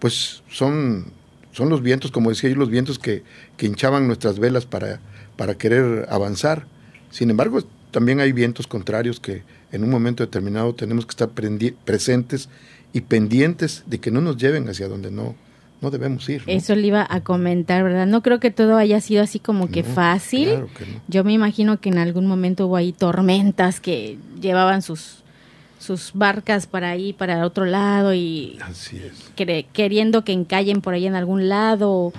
pues 0.01 0.43
son, 0.51 1.13
son 1.53 1.69
los 1.69 1.81
vientos, 1.81 2.11
como 2.11 2.31
decía 2.31 2.51
yo, 2.51 2.57
los 2.57 2.71
vientos 2.71 2.99
que, 2.99 3.23
que 3.57 3.67
hinchaban 3.67 4.09
nuestras 4.09 4.41
velas 4.41 4.67
para, 4.67 4.99
para 5.37 5.57
querer 5.57 6.09
avanzar. 6.11 6.67
Sin 7.13 7.31
embargo, 7.31 7.61
también 7.93 8.19
hay 8.19 8.33
vientos 8.33 8.67
contrarios 8.67 9.21
que, 9.21 9.45
en 9.73 9.85
un 9.85 9.91
momento 9.91 10.25
determinado 10.25 10.75
tenemos 10.75 11.07
que 11.07 11.11
estar 11.11 11.31
presentes 11.85 12.49
y 12.93 13.03
pendientes 13.03 13.85
de 13.87 13.99
que 13.99 14.11
no 14.11 14.21
nos 14.21 14.37
lleven 14.37 14.69
hacia 14.69 14.89
donde 14.89 15.11
no, 15.11 15.35
no 15.81 15.91
debemos 15.91 16.29
ir. 16.29 16.43
Eso 16.47 16.75
le 16.75 16.87
iba 16.87 17.07
a 17.09 17.21
comentar, 17.21 17.83
¿verdad? 17.85 18.07
No 18.07 18.23
creo 18.23 18.41
que 18.41 18.51
todo 18.51 18.77
haya 18.77 19.01
sido 19.01 19.23
así 19.23 19.39
como 19.39 19.69
que 19.69 19.83
fácil. 19.83 20.65
Yo 21.07 21.23
me 21.25 21.33
imagino 21.33 21.81
que 21.81 21.91
en 21.91 21.99
algún 21.99 22.27
momento 22.27 22.67
hubo 22.67 22.77
ahí 22.77 22.93
tormentas 22.93 23.81
que 23.81 24.19
llevaban 24.41 24.83
sus 24.83 25.23
sus 25.79 26.11
barcas 26.13 26.67
para 26.67 26.91
ahí, 26.91 27.13
para 27.13 27.47
otro 27.47 27.65
lado 27.65 28.13
y 28.13 28.59
queriendo 29.73 30.25
que 30.25 30.33
encallen 30.33 30.81
por 30.81 30.95
ahí 30.95 31.07
en 31.07 31.15
algún 31.15 31.49
lado 31.49 31.93
o 31.93 32.13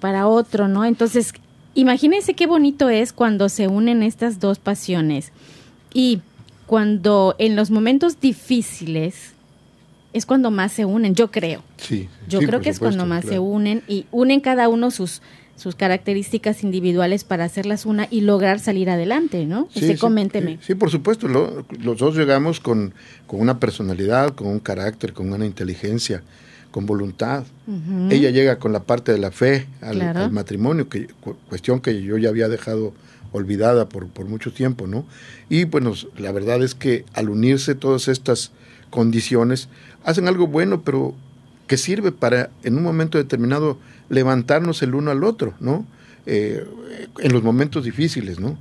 para 0.00 0.26
otro, 0.26 0.68
¿no? 0.68 0.84
Entonces, 0.84 1.32
imagínense 1.74 2.34
qué 2.34 2.46
bonito 2.46 2.90
es 2.90 3.12
cuando 3.12 3.48
se 3.48 3.68
unen 3.68 4.02
estas 4.02 4.40
dos 4.40 4.58
pasiones. 4.58 5.32
Y 5.94 6.20
cuando 6.66 7.34
en 7.38 7.56
los 7.56 7.70
momentos 7.70 8.20
difíciles 8.20 9.32
es 10.12 10.26
cuando 10.26 10.50
más 10.50 10.72
se 10.72 10.84
unen, 10.84 11.14
yo 11.14 11.30
creo. 11.30 11.62
Sí. 11.76 12.08
Yo 12.28 12.40
creo 12.40 12.60
que 12.60 12.70
es 12.70 12.78
cuando 12.78 13.06
más 13.06 13.24
se 13.24 13.38
unen 13.38 13.82
y 13.86 14.06
unen 14.10 14.40
cada 14.40 14.68
uno 14.68 14.90
sus 14.90 15.20
sus 15.56 15.74
características 15.74 16.62
individuales 16.62 17.24
para 17.24 17.44
hacerlas 17.44 17.86
una 17.86 18.06
y 18.10 18.20
lograr 18.20 18.60
salir 18.60 18.90
adelante, 18.90 19.46
¿no? 19.46 19.68
Sí, 19.74 19.96
coménteme. 19.96 20.58
Sí, 20.60 20.74
por 20.74 20.90
supuesto, 20.90 21.28
los 21.28 21.98
dos 21.98 22.14
llegamos 22.14 22.60
con, 22.60 22.92
con, 23.26 23.40
una 23.40 23.58
personalidad, 23.58 24.34
con 24.34 24.48
un 24.48 24.60
carácter, 24.60 25.14
con 25.14 25.32
una 25.32 25.46
inteligencia, 25.46 26.22
con 26.70 26.84
voluntad. 26.84 27.44
Ella 28.10 28.30
llega 28.30 28.58
con 28.58 28.72
la 28.72 28.80
parte 28.80 29.12
de 29.12 29.18
la 29.18 29.30
fe 29.30 29.66
al, 29.80 30.30
matrimonio, 30.30 30.90
que, 30.90 31.08
cuestión 31.48 31.80
que 31.80 32.02
yo 32.02 32.18
ya 32.18 32.28
había 32.28 32.48
dejado 32.48 32.92
olvidada 33.32 33.88
por, 33.88 34.08
por 34.08 34.26
mucho 34.26 34.52
tiempo, 34.52 34.86
¿no? 34.86 35.04
Y 35.48 35.64
bueno, 35.64 35.94
la 36.16 36.32
verdad 36.32 36.62
es 36.62 36.74
que 36.74 37.04
al 37.14 37.28
unirse 37.28 37.74
todas 37.74 38.08
estas 38.08 38.52
condiciones, 38.90 39.68
hacen 40.04 40.28
algo 40.28 40.46
bueno, 40.46 40.82
pero 40.82 41.14
que 41.66 41.76
sirve 41.76 42.12
para 42.12 42.50
en 42.62 42.76
un 42.76 42.82
momento 42.82 43.18
determinado 43.18 43.78
levantarnos 44.08 44.82
el 44.82 44.94
uno 44.94 45.10
al 45.10 45.24
otro, 45.24 45.54
¿no? 45.60 45.84
Eh, 46.28 46.66
en 47.20 47.32
los 47.32 47.42
momentos 47.42 47.84
difíciles, 47.84 48.40
¿no? 48.40 48.58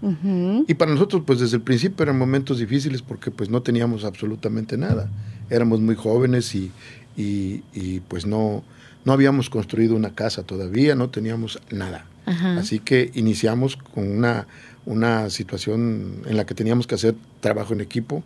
Y 0.68 0.74
para 0.76 0.92
nosotros, 0.92 1.24
pues 1.26 1.40
desde 1.40 1.58
el 1.58 1.64
principio 1.64 2.04
eran 2.04 2.18
momentos 2.18 2.60
difíciles 2.60 3.02
porque 3.02 3.32
pues 3.32 3.50
no 3.50 3.62
teníamos 3.62 4.04
absolutamente 4.04 4.78
nada. 4.78 5.10
Éramos 5.50 5.80
muy 5.80 5.96
jóvenes 5.96 6.54
y, 6.54 6.72
y, 7.18 7.64
y 7.74 8.02
pues 8.02 8.26
no, 8.26 8.64
no 9.04 9.14
habíamos 9.14 9.50
construido 9.50 9.96
una 9.96 10.14
casa 10.14 10.44
todavía, 10.44 10.96
no 10.96 11.10
teníamos 11.10 11.60
nada. 11.72 12.06
Así 12.26 12.80
que 12.80 13.12
iniciamos 13.14 13.78
con 13.78 14.10
una, 14.10 14.48
una 14.86 15.30
situación 15.30 16.24
en 16.26 16.38
la 16.38 16.46
que 16.46 16.54
teníamos 16.54 16.88
que 16.88 16.96
hacer 16.96 17.16
trabajo 17.40 17.74
en 17.74 17.82
equipo. 17.82 18.24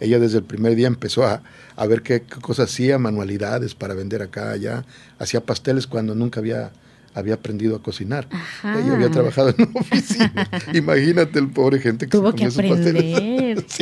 Ella 0.00 0.18
desde 0.18 0.38
el 0.38 0.44
primer 0.44 0.74
día 0.74 0.88
empezó 0.88 1.24
a, 1.24 1.42
a 1.76 1.86
ver 1.86 2.02
qué, 2.02 2.22
cosas 2.22 2.70
hacía, 2.70 2.98
manualidades 2.98 3.74
para 3.74 3.94
vender 3.94 4.22
acá, 4.22 4.50
allá. 4.50 4.84
Hacía 5.18 5.40
pasteles 5.40 5.86
cuando 5.86 6.14
nunca 6.14 6.40
había, 6.40 6.72
había 7.14 7.34
aprendido 7.34 7.76
a 7.76 7.82
cocinar. 7.82 8.26
Ella 8.64 8.94
había 8.94 9.10
trabajado 9.10 9.50
en 9.50 9.68
una 9.68 9.80
oficina. 9.80 10.48
Imagínate 10.72 11.38
el 11.38 11.50
pobre 11.50 11.78
gente 11.78 12.06
que 12.06 12.10
Tuvo 12.10 12.32
que 12.32 12.46
aprender. 12.46 13.64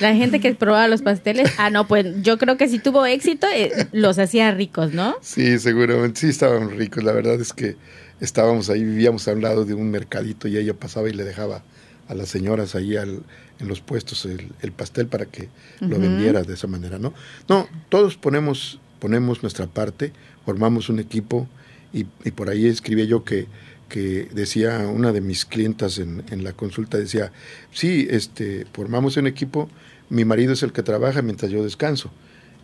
La 0.00 0.14
gente 0.14 0.40
que 0.40 0.54
probaba 0.54 0.88
los 0.88 1.02
pasteles, 1.02 1.52
ah, 1.58 1.68
no, 1.68 1.86
pues 1.86 2.06
yo 2.22 2.38
creo 2.38 2.56
que 2.56 2.68
si 2.68 2.78
tuvo 2.78 3.04
éxito, 3.04 3.46
eh, 3.54 3.86
los 3.92 4.18
hacía 4.18 4.50
ricos, 4.50 4.94
¿no? 4.94 5.14
Sí, 5.20 5.58
seguramente, 5.58 6.20
sí 6.20 6.28
estaban 6.28 6.70
ricos. 6.70 7.04
La 7.04 7.12
verdad 7.12 7.38
es 7.38 7.52
que 7.52 7.76
estábamos 8.20 8.70
ahí, 8.70 8.84
vivíamos 8.84 9.26
al 9.28 9.40
lado 9.40 9.64
de 9.64 9.74
un 9.74 9.90
mercadito 9.90 10.48
y 10.48 10.56
ella 10.56 10.74
pasaba 10.74 11.08
y 11.08 11.12
le 11.12 11.24
dejaba 11.24 11.62
a 12.08 12.14
las 12.14 12.28
señoras 12.28 12.74
ahí 12.74 12.96
al, 12.96 13.22
en 13.60 13.68
los 13.68 13.80
puestos 13.80 14.26
el, 14.26 14.72
pastel 14.72 15.06
para 15.06 15.26
que 15.26 15.48
lo 15.80 15.98
vendiera 15.98 16.42
de 16.42 16.54
esa 16.54 16.66
manera, 16.66 16.98
¿no? 16.98 17.14
No, 17.48 17.68
todos 17.88 18.16
ponemos, 18.16 18.80
ponemos 18.98 19.42
nuestra 19.42 19.66
parte, 19.66 20.12
formamos 20.44 20.88
un 20.88 20.98
equipo 20.98 21.48
y, 21.92 22.06
y 22.24 22.32
por 22.32 22.50
ahí 22.50 22.66
escribí 22.66 23.06
yo 23.06 23.22
que, 23.22 23.46
que 23.88 24.28
decía 24.32 24.88
una 24.88 25.12
de 25.12 25.20
mis 25.20 25.44
clientas 25.44 25.98
en, 25.98 26.24
en, 26.30 26.42
la 26.42 26.52
consulta, 26.52 26.98
decía, 26.98 27.32
sí, 27.72 28.08
este, 28.10 28.66
formamos 28.72 29.16
un 29.16 29.26
equipo, 29.26 29.68
mi 30.08 30.24
marido 30.24 30.52
es 30.52 30.62
el 30.62 30.72
que 30.72 30.82
trabaja 30.82 31.22
mientras 31.22 31.50
yo 31.50 31.62
descanso. 31.62 32.10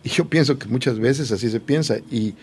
Y 0.02 0.08
yo 0.08 0.28
pienso 0.28 0.58
que 0.58 0.68
muchas 0.68 0.98
veces 0.98 1.32
así 1.32 1.50
se 1.50 1.60
piensa 1.60 1.98
y 2.10 2.34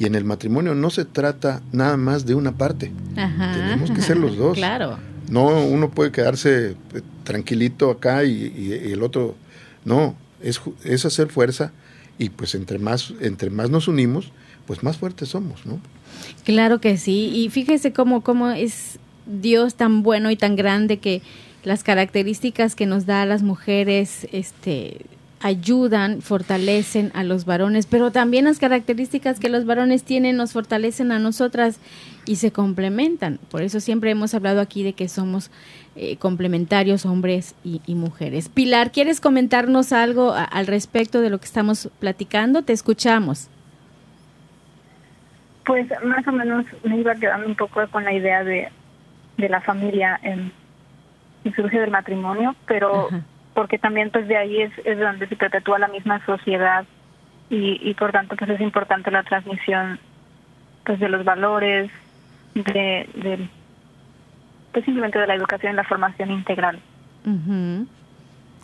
y 0.00 0.06
en 0.06 0.14
el 0.14 0.24
matrimonio 0.24 0.74
no 0.74 0.88
se 0.88 1.04
trata 1.04 1.60
nada 1.72 1.98
más 1.98 2.24
de 2.24 2.34
una 2.34 2.52
parte. 2.52 2.90
Tenemos 3.14 3.90
que 3.90 4.00
ser 4.00 4.16
los 4.16 4.34
dos. 4.34 4.56
Claro. 4.56 4.98
No, 5.28 5.62
uno 5.62 5.90
puede 5.90 6.10
quedarse 6.10 6.70
eh, 6.70 6.74
tranquilito 7.22 7.90
acá 7.90 8.24
y, 8.24 8.72
el 8.90 9.02
otro. 9.02 9.36
No, 9.84 10.16
es, 10.42 10.58
es, 10.84 11.04
hacer 11.04 11.28
fuerza 11.28 11.72
y 12.18 12.30
pues 12.30 12.54
entre 12.54 12.78
más, 12.78 13.12
entre 13.20 13.50
más 13.50 13.68
nos 13.68 13.88
unimos, 13.88 14.32
pues 14.66 14.82
más 14.82 14.96
fuertes 14.96 15.28
somos, 15.28 15.66
¿no? 15.66 15.78
Claro 16.44 16.80
que 16.80 16.96
sí. 16.96 17.30
Y 17.34 17.50
fíjese 17.50 17.92
cómo, 17.92 18.22
cómo 18.22 18.50
es 18.50 18.98
Dios 19.26 19.74
tan 19.74 20.02
bueno 20.02 20.30
y 20.30 20.36
tan 20.36 20.56
grande 20.56 20.96
que 20.96 21.20
las 21.62 21.84
características 21.84 22.74
que 22.74 22.86
nos 22.86 23.04
da 23.04 23.20
a 23.20 23.26
las 23.26 23.42
mujeres, 23.42 24.26
este 24.32 25.04
ayudan, 25.40 26.20
fortalecen 26.20 27.10
a 27.14 27.24
los 27.24 27.46
varones, 27.46 27.86
pero 27.86 28.12
también 28.12 28.44
las 28.44 28.58
características 28.58 29.40
que 29.40 29.48
los 29.48 29.64
varones 29.64 30.04
tienen 30.04 30.36
nos 30.36 30.52
fortalecen 30.52 31.12
a 31.12 31.18
nosotras 31.18 31.80
y 32.26 32.36
se 32.36 32.52
complementan. 32.52 33.38
Por 33.50 33.62
eso 33.62 33.80
siempre 33.80 34.10
hemos 34.10 34.34
hablado 34.34 34.60
aquí 34.60 34.82
de 34.82 34.92
que 34.92 35.08
somos 35.08 35.50
eh, 35.96 36.16
complementarios 36.18 37.06
hombres 37.06 37.54
y, 37.64 37.80
mujeres. 37.94 38.48
Pilar, 38.48 38.92
¿quieres 38.92 39.20
comentarnos 39.20 39.92
algo 39.92 40.34
al 40.34 40.66
respecto 40.66 41.20
de 41.20 41.30
lo 41.30 41.38
que 41.38 41.46
estamos 41.46 41.90
platicando? 41.98 42.62
Te 42.62 42.72
escuchamos. 42.72 43.48
Pues 45.64 45.88
más 46.04 46.26
o 46.26 46.32
menos 46.32 46.66
me 46.84 46.98
iba 46.98 47.14
quedando 47.14 47.46
un 47.46 47.54
poco 47.54 47.80
con 47.90 48.04
la 48.04 48.12
idea 48.12 48.44
de, 48.44 48.68
de 49.38 49.48
la 49.48 49.60
familia 49.60 50.18
en, 50.22 50.52
y 51.44 51.50
surge 51.52 51.80
del 51.80 51.90
matrimonio, 51.90 52.54
pero 52.66 53.08
porque 53.54 53.78
también 53.78 54.10
pues 54.10 54.28
de 54.28 54.36
ahí 54.36 54.62
es, 54.62 54.72
es 54.84 54.98
donde 54.98 55.26
se 55.26 55.36
perpetúa 55.36 55.78
la 55.78 55.88
misma 55.88 56.24
sociedad 56.24 56.84
y, 57.48 57.80
y 57.82 57.94
por 57.94 58.12
tanto 58.12 58.36
pues 58.36 58.50
es 58.50 58.60
importante 58.60 59.10
la 59.10 59.22
transmisión 59.22 59.98
pues 60.84 61.00
de 61.00 61.08
los 61.08 61.24
valores, 61.24 61.90
de, 62.54 63.08
de 63.14 63.48
pues 64.72 64.84
simplemente 64.84 65.18
de 65.18 65.26
la 65.26 65.34
educación 65.34 65.72
y 65.72 65.76
la 65.76 65.84
formación 65.84 66.30
integral. 66.30 66.80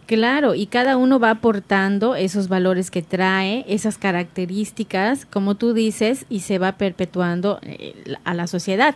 Claro, 0.07 0.55
y 0.55 0.67
cada 0.67 0.97
uno 0.97 1.19
va 1.19 1.31
aportando 1.31 2.15
esos 2.15 2.49
valores 2.49 2.93
que 2.93 3.03
trae, 3.03 3.65
esas 3.69 3.99
características, 3.99 5.27
como 5.27 5.57
tú 5.57 5.75
dices, 5.75 6.27
y 6.29 6.41
se 6.41 6.59
va 6.59 6.73
perpetuando 6.73 7.59
eh, 7.63 8.15
a 8.25 8.33
la 8.35 8.47
sociedad. 8.47 8.95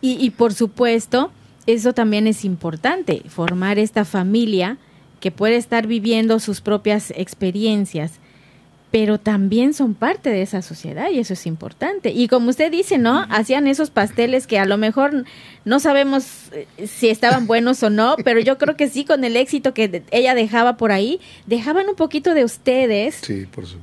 Y, 0.00 0.16
y 0.18 0.30
por 0.30 0.54
supuesto, 0.54 1.30
eso 1.66 1.92
también 1.92 2.26
es 2.26 2.44
importante, 2.44 3.22
formar 3.28 3.78
esta 3.78 4.06
familia 4.06 4.78
que 5.20 5.30
puede 5.30 5.56
estar 5.56 5.86
viviendo 5.86 6.38
sus 6.40 6.60
propias 6.60 7.12
experiencias, 7.16 8.12
pero 8.90 9.18
también 9.18 9.74
son 9.74 9.94
parte 9.94 10.30
de 10.30 10.42
esa 10.42 10.62
sociedad 10.62 11.10
y 11.10 11.18
eso 11.18 11.34
es 11.34 11.46
importante. 11.46 12.12
Y 12.12 12.28
como 12.28 12.50
usted 12.50 12.70
dice, 12.70 12.98
¿no? 12.98 13.26
Hacían 13.28 13.66
esos 13.66 13.90
pasteles 13.90 14.46
que 14.46 14.58
a 14.58 14.64
lo 14.64 14.78
mejor 14.78 15.24
no 15.64 15.80
sabemos 15.80 16.50
eh, 16.52 16.66
si 16.86 17.08
estaban 17.08 17.46
buenos 17.46 17.82
o 17.82 17.90
no, 17.90 18.16
pero 18.24 18.40
yo 18.40 18.58
creo 18.58 18.76
que 18.76 18.88
sí, 18.88 19.04
con 19.04 19.24
el 19.24 19.36
éxito 19.36 19.74
que 19.74 20.02
ella 20.12 20.34
dejaba 20.34 20.76
por 20.76 20.92
ahí, 20.92 21.20
dejaban 21.46 21.88
un 21.88 21.96
poquito 21.96 22.32
de 22.32 22.44
ustedes 22.44 23.20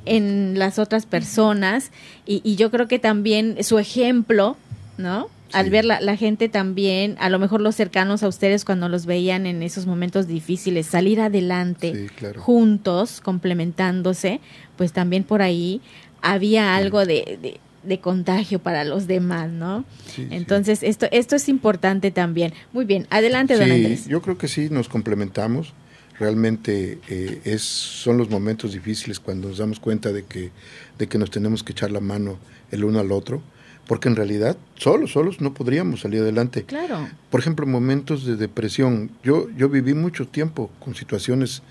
en 0.05 0.57
las 0.57 0.79
otras 0.79 1.05
personas 1.05 1.91
y, 2.25 2.41
y 2.43 2.55
yo 2.55 2.71
creo 2.71 2.87
que 2.87 2.97
también 2.97 3.63
su 3.63 3.77
ejemplo, 3.79 4.57
¿no? 4.97 5.29
Al 5.53 5.69
ver 5.69 5.85
la, 5.85 6.17
gente 6.17 6.49
también, 6.49 7.15
a 7.19 7.29
lo 7.29 7.39
mejor 7.39 7.61
los 7.61 7.75
cercanos 7.75 8.23
a 8.23 8.27
ustedes 8.27 8.65
cuando 8.65 8.89
los 8.89 9.05
veían 9.05 9.45
en 9.45 9.63
esos 9.63 9.85
momentos 9.85 10.27
difíciles, 10.27 10.87
salir 10.87 11.21
adelante 11.21 12.09
juntos, 12.37 13.21
complementándose, 13.21 14.41
pues 14.77 14.93
también 14.93 15.23
por 15.23 15.41
ahí 15.41 15.81
había 16.21 16.75
algo 16.75 17.05
de, 17.05 17.59
de, 17.83 17.99
contagio 17.99 18.59
para 18.59 18.83
los 18.83 19.07
demás, 19.07 19.49
¿no? 19.51 19.85
Entonces, 20.17 20.81
esto, 20.81 21.07
esto 21.11 21.35
es 21.35 21.47
importante 21.47 22.11
también. 22.11 22.53
Muy 22.71 22.85
bien, 22.85 23.05
adelante, 23.09 23.55
don 23.55 23.71
Andrés. 23.71 24.07
Yo 24.07 24.21
creo 24.21 24.37
que 24.37 24.47
sí, 24.47 24.69
nos 24.71 24.89
complementamos. 24.89 25.73
Realmente 26.17 26.99
eh, 27.09 27.41
es, 27.43 27.61
son 27.61 28.17
los 28.17 28.29
momentos 28.29 28.73
difíciles 28.73 29.19
cuando 29.19 29.49
nos 29.49 29.57
damos 29.57 29.79
cuenta 29.79 30.11
de 30.11 30.23
que, 30.23 30.51
de 30.97 31.07
que 31.07 31.17
nos 31.17 31.29
tenemos 31.31 31.63
que 31.63 31.73
echar 31.73 31.91
la 31.91 31.99
mano 31.99 32.37
el 32.71 32.83
uno 32.83 32.99
al 32.99 33.11
otro 33.11 33.41
porque 33.87 34.09
en 34.09 34.15
realidad 34.15 34.57
solos, 34.75 35.11
solos 35.11 35.41
no 35.41 35.53
podríamos 35.53 36.01
salir 36.01 36.21
adelante. 36.21 36.63
Claro. 36.63 37.07
Por 37.29 37.39
ejemplo, 37.39 37.65
momentos 37.65 38.25
de 38.25 38.35
depresión. 38.35 39.11
Yo, 39.23 39.49
yo 39.57 39.69
viví 39.69 39.93
mucho 39.93 40.27
tiempo 40.27 40.71
con 40.79 40.95
situaciones 40.95 41.61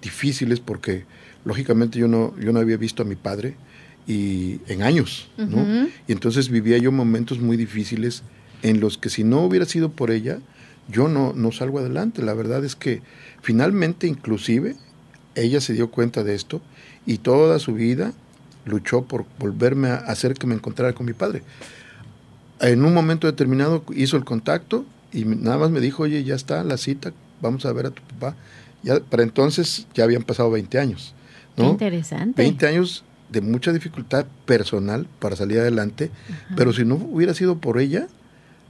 difíciles 0.00 0.60
porque 0.60 1.04
lógicamente 1.44 1.98
yo 1.98 2.08
no, 2.08 2.34
yo 2.38 2.52
no 2.52 2.60
había 2.60 2.76
visto 2.76 3.02
a 3.02 3.06
mi 3.06 3.16
padre 3.16 3.56
y 4.06 4.60
en 4.68 4.82
años, 4.82 5.30
¿no? 5.36 5.86
Y 6.06 6.12
entonces 6.12 6.48
vivía 6.48 6.78
yo 6.78 6.90
momentos 6.90 7.40
muy 7.40 7.58
difíciles 7.58 8.22
en 8.62 8.80
los 8.80 8.96
que 8.96 9.10
si 9.10 9.22
no 9.22 9.42
hubiera 9.42 9.66
sido 9.66 9.90
por 9.90 10.10
ella, 10.10 10.38
yo 10.88 11.08
no, 11.08 11.34
no 11.34 11.52
salgo 11.52 11.78
adelante. 11.78 12.22
La 12.22 12.32
verdad 12.32 12.64
es 12.64 12.74
que 12.74 13.02
finalmente, 13.42 14.06
inclusive, 14.06 14.76
ella 15.34 15.60
se 15.60 15.74
dio 15.74 15.90
cuenta 15.90 16.24
de 16.24 16.34
esto 16.34 16.62
y 17.04 17.18
toda 17.18 17.58
su 17.58 17.74
vida 17.74 18.14
luchó 18.68 19.02
por 19.02 19.24
volverme 19.38 19.88
a 19.88 19.96
hacer 19.96 20.34
que 20.34 20.46
me 20.46 20.54
encontrara 20.54 20.92
con 20.92 21.06
mi 21.06 21.12
padre. 21.12 21.42
En 22.60 22.84
un 22.84 22.94
momento 22.94 23.26
determinado 23.26 23.84
hizo 23.94 24.16
el 24.16 24.24
contacto 24.24 24.84
y 25.12 25.24
nada 25.24 25.58
más 25.58 25.70
me 25.70 25.80
dijo, 25.80 26.02
oye, 26.04 26.22
ya 26.24 26.34
está 26.34 26.62
la 26.64 26.76
cita, 26.76 27.12
vamos 27.40 27.64
a 27.66 27.72
ver 27.72 27.86
a 27.86 27.90
tu 27.90 28.02
papá. 28.02 28.36
Ya, 28.82 29.00
para 29.00 29.22
entonces 29.22 29.86
ya 29.94 30.04
habían 30.04 30.22
pasado 30.22 30.50
20 30.50 30.78
años. 30.78 31.14
¿no? 31.56 31.70
interesante. 31.70 32.40
20 32.40 32.66
años 32.66 33.04
de 33.30 33.40
mucha 33.40 33.72
dificultad 33.72 34.26
personal 34.46 35.06
para 35.18 35.36
salir 35.36 35.58
adelante, 35.58 36.10
pero 36.56 36.72
si 36.72 36.84
no 36.84 36.94
hubiera 36.94 37.34
sido 37.34 37.58
por 37.58 37.78
ella, 37.78 38.06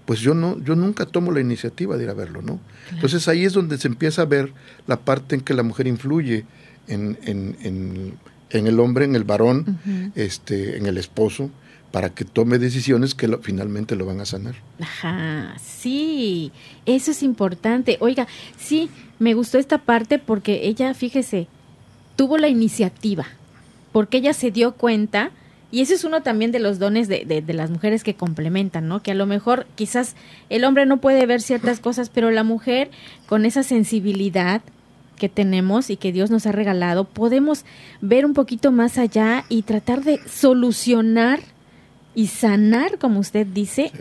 pues 0.04 0.20
yo 0.20 0.34
no, 0.34 0.58
yo 0.64 0.74
nunca 0.74 1.06
tomo 1.06 1.30
la 1.32 1.40
iniciativa 1.40 1.96
de 1.96 2.04
ir 2.04 2.10
a 2.10 2.14
verlo, 2.14 2.42
¿no? 2.42 2.58
Entonces 2.90 3.28
ahí 3.28 3.44
es 3.44 3.52
donde 3.52 3.78
se 3.78 3.88
empieza 3.88 4.22
a 4.22 4.24
ver 4.24 4.52
la 4.86 4.98
parte 4.98 5.34
en 5.34 5.42
que 5.42 5.54
la 5.54 5.62
mujer 5.62 5.86
influye 5.86 6.44
en, 6.88 7.18
en 7.22 7.56
en 7.62 8.14
el 8.50 8.80
hombre, 8.80 9.04
en 9.04 9.14
el 9.14 9.24
varón, 9.24 9.78
este, 10.14 10.76
en 10.76 10.86
el 10.86 10.98
esposo, 10.98 11.50
para 11.90 12.10
que 12.10 12.24
tome 12.24 12.58
decisiones 12.58 13.14
que 13.14 13.28
finalmente 13.38 13.96
lo 13.96 14.06
van 14.06 14.20
a 14.20 14.26
sanar. 14.26 14.56
Ajá, 14.80 15.54
sí, 15.62 16.52
eso 16.86 17.10
es 17.10 17.22
importante. 17.22 17.96
Oiga, 18.00 18.26
sí, 18.58 18.90
me 19.18 19.34
gustó 19.34 19.58
esta 19.58 19.78
parte 19.78 20.18
porque 20.18 20.66
ella, 20.66 20.92
fíjese, 20.94 21.46
tuvo 22.16 22.36
la 22.36 22.48
iniciativa, 22.48 23.26
porque 23.92 24.18
ella 24.18 24.32
se 24.32 24.50
dio 24.50 24.72
cuenta, 24.72 25.30
y 25.70 25.82
ese 25.82 25.94
es 25.94 26.04
uno 26.04 26.22
también 26.22 26.50
de 26.50 26.60
los 26.60 26.78
dones 26.78 27.08
de, 27.08 27.24
de, 27.26 27.42
de, 27.42 27.52
las 27.52 27.70
mujeres 27.70 28.02
que 28.02 28.14
complementan, 28.14 28.88
¿no? 28.88 29.02
Que 29.02 29.10
a 29.10 29.14
lo 29.14 29.26
mejor 29.26 29.66
quizás 29.74 30.14
el 30.48 30.64
hombre 30.64 30.86
no 30.86 30.98
puede 30.98 31.26
ver 31.26 31.42
ciertas 31.42 31.80
cosas, 31.80 32.08
pero 32.08 32.30
la 32.30 32.42
mujer 32.42 32.90
con 33.26 33.44
esa 33.44 33.62
sensibilidad, 33.62 34.62
que 35.18 35.28
tenemos 35.28 35.90
y 35.90 35.96
que 35.96 36.12
Dios 36.12 36.30
nos 36.30 36.46
ha 36.46 36.52
regalado, 36.52 37.04
podemos 37.04 37.64
ver 38.00 38.24
un 38.24 38.34
poquito 38.34 38.72
más 38.72 38.98
allá 38.98 39.44
y 39.48 39.62
tratar 39.62 40.02
de 40.02 40.20
solucionar 40.28 41.40
y 42.14 42.26
sanar, 42.26 42.98
como 42.98 43.20
usted 43.20 43.46
dice, 43.46 43.92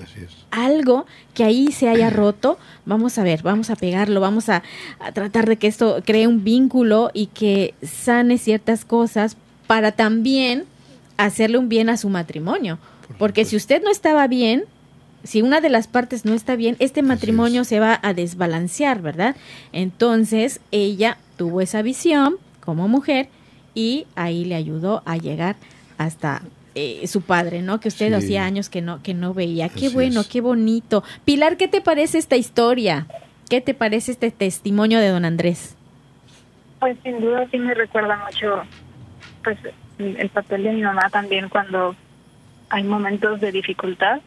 algo 0.50 1.06
que 1.36 1.44
ahí 1.44 1.72
se 1.72 1.88
haya 1.88 2.10
roto. 2.10 2.58
Vamos 2.84 3.20
a 3.20 3.24
ver, 3.24 3.44
vamos 3.44 3.70
a 3.70 3.76
pegarlo, 3.76 4.22
vamos 4.22 4.50
a, 4.50 4.64
tratar 5.14 5.48
de 5.48 5.58
que 5.58 5.68
esto 5.68 6.02
cree 6.04 6.26
un 6.26 6.44
vínculo 6.44 7.12
y 7.14 7.28
que 7.28 7.76
sane 7.84 8.40
ciertas 8.40 8.86
cosas 8.86 9.38
para 9.68 9.92
también 9.92 10.66
hacerle 11.18 11.60
un 11.60 11.70
bien 11.70 11.90
a 11.90 11.98
su 11.98 12.10
matrimonio. 12.10 12.80
Porque 13.20 13.46
si 13.46 13.56
usted 13.56 13.84
no 13.84 13.92
estaba 13.92 14.28
bien, 14.28 14.66
si 15.28 15.42
una 15.42 15.60
de 15.60 15.70
las 15.70 15.88
partes 15.88 16.24
no 16.24 16.34
está 16.34 16.56
bien, 16.56 16.78
este 16.80 17.02
matrimonio 17.02 17.66
se 17.66 17.82
va 17.82 18.00
a 18.02 18.14
desbalancear, 18.14 19.02
¿verdad? 19.02 19.36
Entonces 19.74 20.62
ella 20.72 21.18
tuvo 21.36 21.60
esa 21.60 21.82
visión 21.82 22.38
como 22.62 22.88
mujer 22.88 23.28
y 23.76 24.08
ahí 24.16 24.46
le 24.46 24.56
ayudó 24.56 25.04
a 25.06 25.18
llegar 25.18 25.58
hasta 25.98 26.44
eh, 26.76 27.06
su 27.08 27.24
padre, 27.24 27.62
¿no? 27.62 27.82
Que 27.82 27.90
usted 27.90 28.14
hacía 28.14 28.46
años 28.46 28.70
que 28.70 28.82
no 28.82 29.04
que 29.04 29.14
no 29.14 29.34
veía. 29.34 29.68
Qué 29.68 29.90
bueno, 29.90 30.22
qué 30.24 30.40
bonito. 30.40 31.04
Pilar, 31.26 31.58
¿qué 31.58 31.68
te 31.68 31.82
parece 31.82 32.20
esta 32.20 32.38
historia? 32.38 33.06
¿Qué 33.50 33.60
te 33.60 33.74
parece 33.74 34.14
este 34.14 34.32
testimonio 34.32 35.00
de 35.00 35.10
don 35.10 35.26
Andrés? 35.26 35.76
Pues 36.80 36.98
sin 37.04 37.20
duda 37.20 37.46
sí 37.52 37.58
me 37.58 37.74
recuerda 37.74 38.18
mucho 38.26 38.64
pues 39.44 39.58
el 40.00 40.30
papel 40.30 40.64
de 40.64 40.72
mi 40.72 40.84
mamá 40.84 41.10
también 41.10 41.50
cuando 41.50 41.98
hay 42.70 42.84
momentos 42.84 43.42
de 43.42 43.52
dificultad 43.52 44.22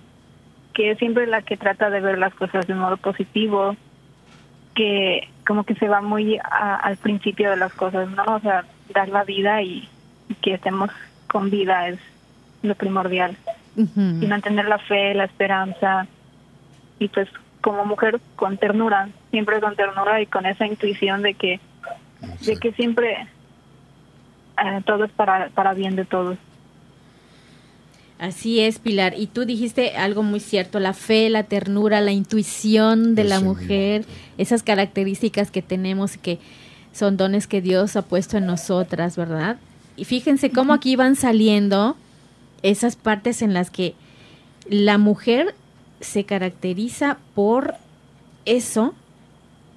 que 0.75 0.91
es 0.91 0.99
siempre 0.99 1.27
la 1.27 1.43
que 1.43 1.57
trata 1.57 1.91
de 1.91 2.01
ver 2.01 2.19
las 2.19 2.35
cosas 2.35 2.67
de 2.67 2.73
un 2.73 2.81
modo 2.81 2.97
positivo, 2.97 3.77
que 4.75 5.29
como 5.47 5.65
que 5.65 5.75
se 5.75 5.89
va 5.89 6.01
muy 6.01 6.39
al 6.43 6.97
principio 6.97 7.51
de 7.51 7.57
las 7.57 7.73
cosas, 7.75 8.09
¿no? 8.11 8.25
O 8.27 8.41
sea, 8.41 8.65
dar 8.95 9.09
la 9.09 9.25
vida 9.25 9.63
y, 9.63 9.89
que 10.43 10.55
estemos 10.55 10.91
con 11.27 11.51
vida 11.51 11.89
es 11.89 11.99
lo 12.63 12.75
primordial. 12.77 13.37
Y 13.77 14.27
mantener 14.27 14.67
la 14.67 14.79
fe, 14.79 15.15
la 15.15 15.25
esperanza 15.25 16.07
y 16.99 17.09
pues 17.09 17.29
como 17.61 17.85
mujer 17.85 18.21
con 18.37 18.59
ternura, 18.59 19.09
siempre 19.31 19.61
con 19.61 19.75
ternura 19.75 20.21
y 20.21 20.27
con 20.27 20.45
esa 20.45 20.67
intuición 20.67 21.23
de 21.23 21.35
que 21.35 21.61
de 22.45 22.57
que 22.57 22.73
siempre 22.73 23.27
eh, 24.63 24.81
todo 24.85 25.05
es 25.05 25.13
para 25.13 25.49
para 25.51 25.73
bien 25.73 25.97
de 25.97 26.05
todos. 26.05 26.37
Así 28.21 28.61
es, 28.61 28.79
Pilar. 28.79 29.15
Y 29.17 29.29
tú 29.29 29.47
dijiste 29.47 29.97
algo 29.97 30.23
muy 30.23 30.41
cierto, 30.41 30.79
la 30.79 30.93
fe, 30.93 31.31
la 31.31 31.45
ternura, 31.45 32.03
la 32.03 32.13
intuición 32.13 33.15
de 33.15 33.25
la 33.25 33.41
mujer, 33.41 34.05
esas 34.37 34.63
características 34.63 35.51
que 35.51 35.63
tenemos 35.63 36.19
que 36.19 36.39
son 36.93 37.17
dones 37.17 37.47
que 37.47 37.63
Dios 37.63 37.97
ha 37.97 38.03
puesto 38.03 38.37
en 38.37 38.45
nosotras, 38.45 39.17
¿verdad? 39.17 39.57
Y 39.97 40.05
fíjense 40.05 40.51
cómo 40.51 40.75
aquí 40.75 40.97
van 40.97 41.17
saliendo 41.17 41.97
esas 42.63 42.95
partes 42.95 43.41
en 43.41 43.55
las 43.55 43.71
que 43.71 43.95
la 44.69 44.99
mujer 44.99 45.55
se 46.03 46.25
caracteriza 46.25 47.17
por 47.35 47.77
eso, 48.45 48.95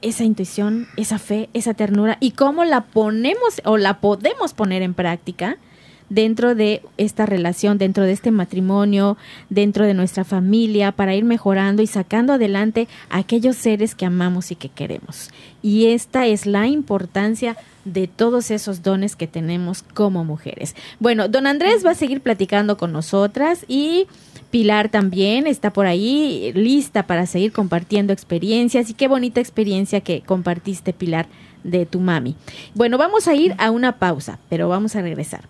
esa 0.01 0.25
intuición, 0.25 0.87
esa 0.97 1.17
fe, 1.17 1.49
esa 1.53 1.75
ternura, 1.75 2.17
y 2.19 2.31
cómo 2.31 2.65
la 2.65 2.81
ponemos 2.81 3.61
o 3.63 3.77
la 3.77 4.01
podemos 4.01 4.53
poner 4.53 4.81
en 4.81 4.95
práctica 4.95 5.59
dentro 6.09 6.55
de 6.55 6.81
esta 6.97 7.25
relación, 7.25 7.77
dentro 7.77 8.03
de 8.03 8.11
este 8.11 8.31
matrimonio, 8.31 9.17
dentro 9.49 9.85
de 9.85 9.93
nuestra 9.93 10.23
familia, 10.23 10.91
para 10.91 11.15
ir 11.15 11.23
mejorando 11.23 11.81
y 11.81 11.87
sacando 11.87 12.33
adelante 12.33 12.87
a 13.09 13.19
aquellos 13.19 13.55
seres 13.55 13.95
que 13.95 14.05
amamos 14.05 14.51
y 14.51 14.55
que 14.55 14.69
queremos. 14.69 15.31
Y 15.61 15.87
esta 15.87 16.27
es 16.27 16.45
la 16.45 16.67
importancia 16.67 17.55
de 17.85 18.07
todos 18.07 18.51
esos 18.51 18.81
dones 18.81 19.15
que 19.15 19.27
tenemos 19.27 19.83
como 19.83 20.23
mujeres. 20.23 20.75
Bueno, 20.99 21.27
don 21.27 21.47
Andrés 21.47 21.85
va 21.85 21.91
a 21.91 21.95
seguir 21.95 22.21
platicando 22.21 22.77
con 22.77 22.91
nosotras 22.91 23.65
y 23.67 24.07
Pilar 24.51 24.89
también 24.89 25.47
está 25.47 25.73
por 25.73 25.87
ahí, 25.87 26.51
lista 26.53 27.07
para 27.07 27.25
seguir 27.25 27.51
compartiendo 27.51 28.13
experiencias. 28.13 28.89
Y 28.89 28.93
qué 28.93 29.07
bonita 29.07 29.41
experiencia 29.41 30.01
que 30.01 30.21
compartiste, 30.21 30.93
Pilar, 30.93 31.25
de 31.63 31.87
tu 31.87 31.99
mami. 31.99 32.35
Bueno, 32.75 32.99
vamos 32.99 33.27
a 33.27 33.33
ir 33.33 33.55
a 33.57 33.71
una 33.71 33.97
pausa, 33.97 34.37
pero 34.49 34.69
vamos 34.69 34.95
a 34.95 35.01
regresar. 35.01 35.41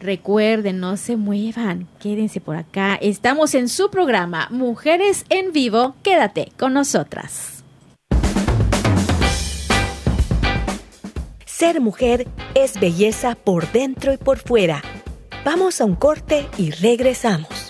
Recuerden, 0.00 0.80
no 0.80 0.96
se 0.96 1.16
muevan, 1.16 1.86
quédense 1.98 2.40
por 2.40 2.56
acá. 2.56 2.98
Estamos 3.02 3.54
en 3.54 3.68
su 3.68 3.90
programa 3.90 4.48
Mujeres 4.50 5.26
en 5.28 5.52
Vivo. 5.52 5.94
Quédate 6.02 6.52
con 6.58 6.72
nosotras. 6.72 7.62
Ser 11.44 11.82
mujer 11.82 12.26
es 12.54 12.80
belleza 12.80 13.34
por 13.34 13.70
dentro 13.72 14.14
y 14.14 14.16
por 14.16 14.38
fuera. 14.38 14.82
Vamos 15.44 15.82
a 15.82 15.84
un 15.84 15.96
corte 15.96 16.48
y 16.56 16.70
regresamos. 16.70 17.69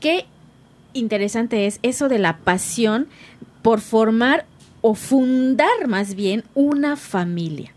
Qué 0.00 0.26
interesante 0.92 1.66
es 1.66 1.78
eso 1.82 2.08
de 2.08 2.18
la 2.18 2.38
pasión 2.38 3.08
por 3.62 3.80
formar 3.80 4.46
o 4.80 4.94
fundar 4.94 5.88
más 5.88 6.14
bien 6.14 6.44
una 6.54 6.96
familia. 6.96 7.73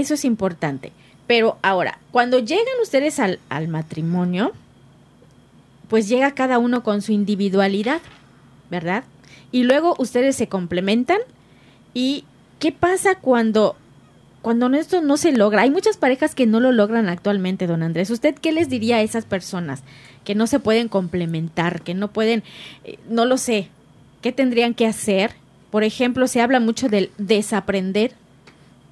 Eso 0.00 0.14
es 0.14 0.24
importante. 0.24 0.92
Pero 1.26 1.58
ahora, 1.62 1.98
cuando 2.12 2.38
llegan 2.38 2.64
ustedes 2.82 3.18
al, 3.18 3.40
al 3.48 3.68
matrimonio, 3.68 4.52
pues 5.88 6.08
llega 6.08 6.32
cada 6.32 6.58
uno 6.58 6.82
con 6.82 7.02
su 7.02 7.12
individualidad, 7.12 8.00
¿verdad? 8.70 9.04
Y 9.52 9.64
luego 9.64 9.94
ustedes 9.98 10.36
se 10.36 10.48
complementan. 10.48 11.18
¿Y 11.94 12.24
qué 12.58 12.72
pasa 12.72 13.14
cuando, 13.16 13.76
cuando 14.42 14.68
esto 14.74 15.00
no 15.00 15.16
se 15.16 15.32
logra? 15.32 15.62
Hay 15.62 15.70
muchas 15.70 15.96
parejas 15.96 16.34
que 16.34 16.46
no 16.46 16.60
lo 16.60 16.72
logran 16.72 17.08
actualmente, 17.08 17.66
don 17.66 17.82
Andrés. 17.82 18.10
¿Usted 18.10 18.34
qué 18.34 18.52
les 18.52 18.68
diría 18.68 18.96
a 18.96 19.02
esas 19.02 19.24
personas 19.24 19.82
que 20.24 20.34
no 20.34 20.46
se 20.46 20.60
pueden 20.60 20.88
complementar, 20.88 21.82
que 21.82 21.94
no 21.94 22.08
pueden, 22.08 22.42
eh, 22.84 22.98
no 23.08 23.24
lo 23.24 23.38
sé, 23.38 23.68
qué 24.22 24.32
tendrían 24.32 24.74
que 24.74 24.86
hacer? 24.86 25.32
Por 25.70 25.84
ejemplo, 25.84 26.26
se 26.28 26.40
habla 26.40 26.60
mucho 26.60 26.88
del 26.88 27.10
desaprender. 27.18 28.12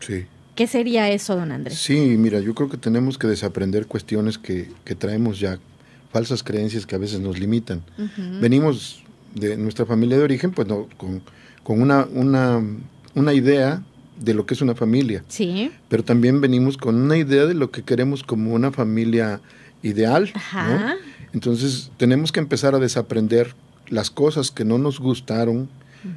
Sí. 0.00 0.26
¿Qué 0.54 0.66
sería 0.66 1.10
eso, 1.10 1.36
don 1.36 1.52
Andrés? 1.52 1.78
Sí, 1.78 2.16
mira, 2.18 2.40
yo 2.40 2.54
creo 2.54 2.68
que 2.68 2.76
tenemos 2.76 3.18
que 3.18 3.26
desaprender 3.26 3.86
cuestiones 3.86 4.38
que, 4.38 4.70
que 4.84 4.94
traemos 4.94 5.40
ya, 5.40 5.58
falsas 6.12 6.42
creencias 6.42 6.86
que 6.86 6.94
a 6.94 6.98
veces 6.98 7.20
nos 7.20 7.38
limitan. 7.38 7.82
Venimos 8.40 9.02
de 9.34 9.56
nuestra 9.56 9.84
familia 9.84 10.16
de 10.16 10.22
origen, 10.22 10.52
pues 10.52 10.68
no, 10.68 10.88
con, 10.96 11.22
con 11.64 11.82
una, 11.82 12.06
una, 12.12 12.62
una 13.14 13.32
idea 13.32 13.82
de 14.20 14.34
lo 14.34 14.46
que 14.46 14.54
es 14.54 14.62
una 14.62 14.76
familia. 14.76 15.24
Sí. 15.28 15.72
Pero 15.88 16.04
también 16.04 16.40
venimos 16.40 16.76
con 16.76 16.94
una 16.94 17.16
idea 17.16 17.46
de 17.46 17.54
lo 17.54 17.72
que 17.72 17.82
queremos 17.82 18.22
como 18.22 18.54
una 18.54 18.70
familia 18.70 19.40
ideal. 19.82 20.30
Ajá. 20.34 20.68
¿no? 20.68 20.94
Entonces 21.32 21.90
tenemos 21.96 22.30
que 22.30 22.38
empezar 22.38 22.76
a 22.76 22.78
desaprender 22.78 23.54
las 23.88 24.10
cosas 24.10 24.52
que 24.52 24.64
no 24.64 24.78
nos 24.78 25.00
gustaron 25.00 25.68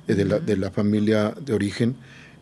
eh, 0.08 0.14
de, 0.14 0.26
la, 0.26 0.40
de 0.40 0.58
la 0.58 0.70
familia 0.70 1.34
de 1.44 1.54
origen 1.54 1.96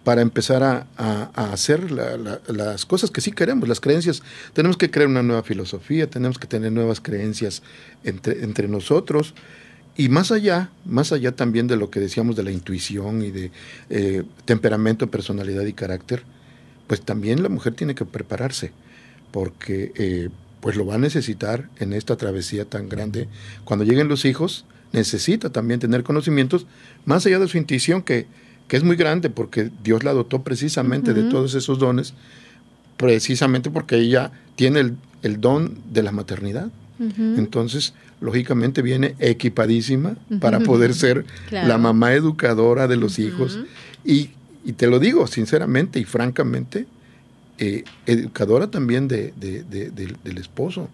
para 0.05 0.21
empezar 0.21 0.63
a, 0.63 0.87
a- 0.95 1.51
hacer 1.51 1.91
la- 1.91 2.15
la- 2.15 2.39
las 2.47 2.85
cosas 2.85 3.11
que 3.11 3.19
sí 3.19 3.31
queremos, 3.33 3.67
las 3.67 3.81
creencias. 3.81 4.21
Tenemos 4.53 4.77
que 4.77 4.89
crear 4.89 5.09
una 5.09 5.23
nueva 5.23 5.43
filosofía, 5.43 6.09
tenemos 6.09 6.37
que 6.39 6.47
tener 6.47 6.71
nuevas 6.71 7.01
creencias 7.01 7.61
entre, 8.05 8.43
entre 8.43 8.69
nosotros. 8.69 9.33
Y 9.97 10.09
más 10.09 10.31
allá, 10.31 10.69
más 10.85 11.11
allá 11.11 11.31
también 11.35 11.67
de 11.67 11.75
lo 11.75 11.89
que 11.89 11.99
decíamos 11.99 12.35
de 12.35 12.43
la 12.43 12.51
intuición 12.51 13.23
y 13.23 13.31
de 13.31 13.51
eh, 13.89 14.23
temperamento, 14.45 15.09
personalidad 15.09 15.63
y 15.65 15.73
carácter, 15.73 16.23
pues 16.87 17.01
también 17.01 17.41
la 17.41 17.49
mujer 17.49 17.73
tiene 17.73 17.95
que 17.95 18.05
prepararse, 18.05 18.71
porque 19.31 19.91
eh, 19.95 20.29
pues 20.61 20.75
lo 20.75 20.85
va 20.85 20.95
a 20.95 20.99
necesitar 20.99 21.69
en 21.79 21.93
esta 21.93 22.15
travesía 22.15 22.65
tan 22.65 22.89
grande. 22.89 23.27
Cuando 23.63 23.85
lleguen 23.85 24.07
los 24.07 24.25
hijos, 24.25 24.65
necesita 24.91 25.49
también 25.49 25.79
tener 25.79 26.03
conocimientos 26.03 26.67
más 27.05 27.25
allá 27.25 27.39
de 27.39 27.47
su 27.47 27.57
intuición, 27.57 28.03
que, 28.03 28.27
que 28.67 28.77
es 28.77 28.83
muy 28.83 28.95
grande, 28.95 29.29
porque 29.29 29.69
Dios 29.83 30.03
la 30.03 30.13
dotó 30.13 30.41
precisamente 30.43 31.13
de 31.13 31.23
todos 31.29 31.53
esos 31.55 31.77
dones, 31.79 32.13
precisamente 32.97 33.69
porque 33.69 33.97
ella 33.97 34.31
tiene 34.55 34.79
el, 34.79 34.95
el 35.21 35.41
don 35.41 35.77
de 35.91 36.03
la 36.03 36.11
maternidad. 36.11 36.69
Entonces, 36.97 37.93
lógicamente 38.21 38.81
viene 38.81 39.15
equipadísima 39.19 40.15
para 40.39 40.61
poder 40.61 40.93
ser 40.93 41.25
Claro. 41.49 41.67
la 41.67 41.77
mamá 41.77 42.13
educadora 42.13 42.87
de 42.87 42.95
los 42.95 43.19
hijos. 43.19 43.59
Y, 44.05 44.29
y 44.63 44.71
te 44.73 44.87
lo 44.87 44.99
digo 44.99 45.27
sinceramente 45.27 45.99
y 45.99 46.05
francamente, 46.05 46.85
eh, 47.57 47.83
educadora 48.05 48.71
también 48.71 49.07
de, 49.09 49.33
de- 49.35 49.63
de- 49.63 49.89
del- 49.91 50.15
del 50.23 50.37
esposo. 50.37 50.89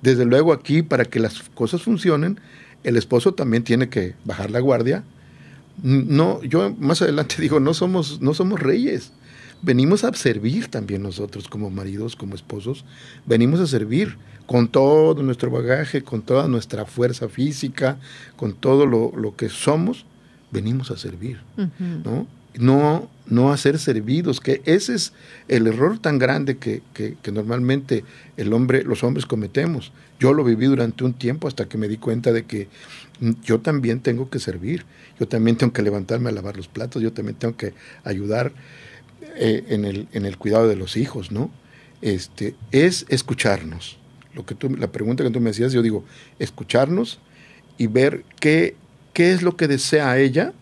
Desde 0.00 0.24
luego 0.24 0.52
aquí, 0.54 0.82
para 0.82 1.04
que 1.04 1.20
las 1.20 1.42
cosas 1.54 1.82
funcionen, 1.82 2.40
el 2.82 2.96
esposo 2.96 3.34
también 3.34 3.62
tiene 3.62 3.88
que 3.90 4.14
bajar 4.24 4.50
la 4.50 4.60
guardia. 4.60 5.04
No, 5.82 6.42
yo 6.42 6.74
más 6.78 7.02
adelante 7.02 7.36
digo, 7.40 7.60
no 7.60 7.74
somos, 7.74 8.20
no 8.20 8.34
somos 8.34 8.60
reyes. 8.60 9.12
venimos 9.62 10.04
a 10.04 10.12
servir 10.12 10.68
también 10.68 11.02
nosotros 11.02 11.48
como 11.48 11.70
maridos, 11.70 12.16
como 12.16 12.34
esposos, 12.34 12.84
venimos 13.26 13.60
a 13.60 13.66
servir 13.66 14.16
con 14.46 14.68
todo 14.68 15.22
nuestro 15.22 15.50
bagaje, 15.50 16.02
con 16.02 16.22
toda 16.22 16.48
nuestra 16.48 16.84
fuerza 16.84 17.28
física, 17.28 17.98
con 18.36 18.52
todo 18.52 18.86
lo, 18.86 19.12
lo 19.16 19.36
que 19.36 19.48
somos, 19.48 20.04
venimos 20.50 20.90
a 20.90 20.96
servir, 20.96 21.40
¿no? 22.04 22.26
No, 22.56 23.10
no 23.26 23.52
a 23.52 23.56
ser 23.56 23.80
servidos, 23.80 24.40
que 24.40 24.62
ese 24.64 24.94
es 24.94 25.12
el 25.48 25.66
error 25.66 25.98
tan 25.98 26.20
grande 26.20 26.56
que, 26.56 26.82
que, 26.92 27.16
que, 27.20 27.32
normalmente 27.32 28.04
el 28.36 28.52
hombre, 28.52 28.84
los 28.84 29.02
hombres 29.02 29.26
cometemos. 29.26 29.90
Yo 30.20 30.32
lo 30.32 30.44
viví 30.44 30.66
durante 30.66 31.02
un 31.02 31.14
tiempo 31.14 31.48
hasta 31.48 31.68
que 31.68 31.78
me 31.78 31.88
di 31.88 31.96
cuenta 31.96 32.32
de 32.32 32.44
que 32.44 32.68
yo 33.20 33.60
también 33.60 34.00
tengo 34.00 34.28
que 34.30 34.38
servir, 34.38 34.84
yo 35.18 35.28
también 35.28 35.56
tengo 35.56 35.72
que 35.72 35.82
levantarme 35.82 36.30
a 36.30 36.32
lavar 36.32 36.56
los 36.56 36.68
platos, 36.68 37.02
yo 37.02 37.12
también 37.12 37.36
tengo 37.36 37.56
que 37.56 37.74
ayudar 38.02 38.52
eh, 39.36 39.64
en, 39.68 39.84
el, 39.84 40.08
en 40.12 40.26
el 40.26 40.36
cuidado 40.36 40.68
de 40.68 40.76
los 40.76 40.96
hijos, 40.96 41.30
¿no? 41.30 41.50
Este, 42.02 42.54
es 42.72 43.06
escucharnos. 43.08 43.98
Lo 44.34 44.44
que 44.44 44.54
tú, 44.54 44.68
la 44.70 44.88
pregunta 44.88 45.22
que 45.22 45.30
tú 45.30 45.40
me 45.40 45.50
decías, 45.50 45.72
yo 45.72 45.82
digo, 45.82 46.04
escucharnos 46.38 47.20
y 47.78 47.86
ver 47.86 48.24
qué, 48.40 48.76
qué 49.12 49.32
es 49.32 49.42
lo 49.42 49.56
que 49.56 49.68
desea 49.68 50.18
ella 50.18 50.52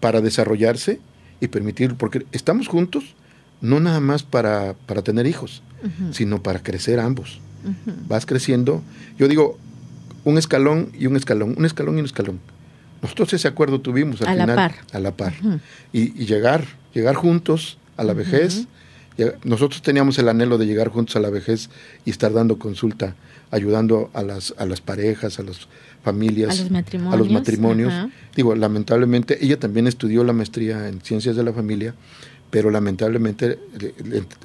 para 0.00 0.20
desarrollarse 0.20 1.00
y 1.40 1.48
permitir, 1.48 1.94
porque 1.94 2.26
estamos 2.32 2.68
juntos 2.68 3.14
no 3.60 3.78
nada 3.78 4.00
más 4.00 4.22
para, 4.22 4.74
para 4.86 5.02
tener 5.02 5.26
hijos, 5.26 5.62
uh 5.82 5.86
-huh. 5.86 6.12
sino 6.12 6.42
para 6.42 6.62
crecer 6.62 6.98
ambos. 6.98 7.40
Uh 7.64 7.68
-huh. 7.68 8.08
Vas 8.08 8.26
creciendo, 8.26 8.82
yo 9.18 9.28
digo, 9.28 9.58
un 10.24 10.38
escalón 10.38 10.90
y 10.98 11.06
un 11.06 11.16
escalón, 11.16 11.54
un 11.56 11.64
escalón 11.64 11.96
y 11.96 12.00
un 12.00 12.06
escalón. 12.06 12.40
Nosotros 13.02 13.32
ese 13.32 13.48
acuerdo 13.48 13.80
tuvimos 13.80 14.20
al 14.22 14.28
a 14.28 14.30
final, 14.32 14.46
la 14.48 14.54
par. 14.56 14.74
a 14.92 14.98
la 14.98 15.16
par. 15.16 15.34
Uh 15.42 15.46
-huh. 15.46 15.60
y, 15.92 16.22
y, 16.22 16.26
llegar, 16.26 16.64
llegar 16.94 17.14
juntos 17.14 17.78
a 17.96 18.04
la 18.04 18.12
vejez. 18.14 18.66
Nosotros 19.44 19.82
teníamos 19.82 20.18
el 20.18 20.28
anhelo 20.28 20.56
de 20.56 20.64
llegar 20.64 20.88
juntos 20.88 21.14
a 21.16 21.20
la 21.20 21.28
vejez 21.28 21.68
y 22.06 22.10
estar 22.10 22.32
dando 22.32 22.58
consulta, 22.58 23.14
ayudando 23.50 24.10
a 24.14 24.22
las, 24.22 24.54
a 24.56 24.64
las 24.64 24.80
parejas, 24.80 25.38
a 25.38 25.42
las 25.42 25.68
familias, 26.02 26.58
a 26.58 26.62
los 26.62 26.70
matrimonios. 26.70 27.14
A 27.14 27.16
los 27.18 27.30
matrimonios. 27.30 27.92
Digo, 28.34 28.54
lamentablemente, 28.54 29.44
ella 29.44 29.58
también 29.58 29.86
estudió 29.86 30.24
la 30.24 30.32
maestría 30.32 30.88
en 30.88 31.02
ciencias 31.02 31.36
de 31.36 31.42
la 31.42 31.52
familia, 31.52 31.94
pero 32.50 32.70
lamentablemente 32.70 33.58
le, 33.78 33.94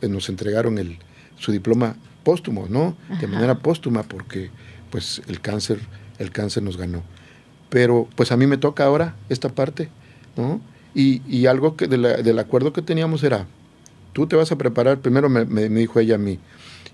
le, 0.01 0.09
nos 0.09 0.27
entregaron 0.27 0.77
el, 0.77 0.97
su 1.37 1.53
diploma 1.53 1.95
póstumo, 2.23 2.67
¿no? 2.69 2.97
De 3.21 3.27
manera 3.27 3.55
póstuma, 3.59 4.03
porque 4.03 4.49
pues 4.95 5.21
el 5.27 5.41
cáncer, 5.41 5.81
el 6.19 6.31
cáncer 6.31 6.63
nos 6.63 6.77
ganó. 6.77 7.03
Pero 7.69 8.07
pues 8.15 8.31
a 8.31 8.37
mí 8.37 8.47
me 8.47 8.55
toca 8.55 8.85
ahora 8.85 9.13
esta 9.27 9.49
parte, 9.49 9.89
¿no? 10.37 10.61
Y, 10.93 11.21
y 11.27 11.47
algo 11.47 11.75
que 11.75 11.87
de 11.87 11.97
la, 11.97 12.15
del 12.15 12.39
acuerdo 12.39 12.71
que 12.71 12.81
teníamos 12.81 13.21
era, 13.21 13.45
tú 14.13 14.25
te 14.25 14.37
vas 14.37 14.53
a 14.53 14.57
preparar, 14.57 14.99
primero 14.99 15.27
me, 15.27 15.43
me, 15.43 15.67
me 15.69 15.81
dijo 15.81 15.99
ella 15.99 16.15
a 16.15 16.17
mí, 16.17 16.39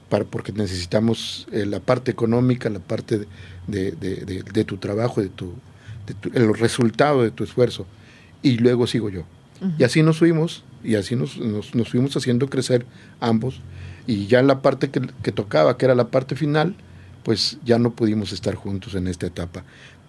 para, 0.10 0.26
porque 0.26 0.52
necesitamos 0.52 1.48
eh, 1.52 1.68
la 1.68 1.80
parte 1.80 2.10
económica, 2.10 2.72
la 2.72 2.80
parte 2.80 3.20
de, 3.20 3.28
de, 3.68 3.92
de, 3.92 4.42
de 4.42 4.64
tu 4.64 4.78
trabajo, 4.78 5.22
de 5.22 5.30
tu, 5.30 5.54
tu, 6.22 6.32
el 6.34 6.52
resultado 6.56 7.22
de 7.22 7.30
tu 7.30 7.44
esfuerzo, 7.44 7.86
y 8.42 8.58
luego 8.58 8.88
sigo 8.88 9.12
yo. 9.12 9.26
Uh 9.62 9.66
-huh. 9.66 9.74
Y 9.78 9.84
así 9.84 10.02
nos 10.02 10.18
fuimos, 10.18 10.64
y 10.84 10.96
así 10.96 11.16
nos, 11.16 11.38
nos, 11.38 11.76
nos, 11.76 11.88
fuimos 11.88 12.18
haciendo 12.18 12.50
crecer 12.50 12.84
ambos, 13.20 13.62
y 14.08 14.26
ya 14.26 14.40
en 14.40 14.48
la 14.48 14.64
parte 14.64 14.90
que, 14.90 15.02
que 15.22 15.32
tocaba, 15.32 15.78
que 15.78 15.86
era 15.86 15.94
la 15.94 16.08
parte 16.08 16.36
final, 16.36 16.74
pues 17.23 17.57
ya 17.63 17.79
no 17.79 17.91
pudimos 17.91 18.31
estar 18.31 18.55
juntos 18.55 18.95
en 18.95 19.07
esta 19.07 19.27
etapa. 19.27 19.63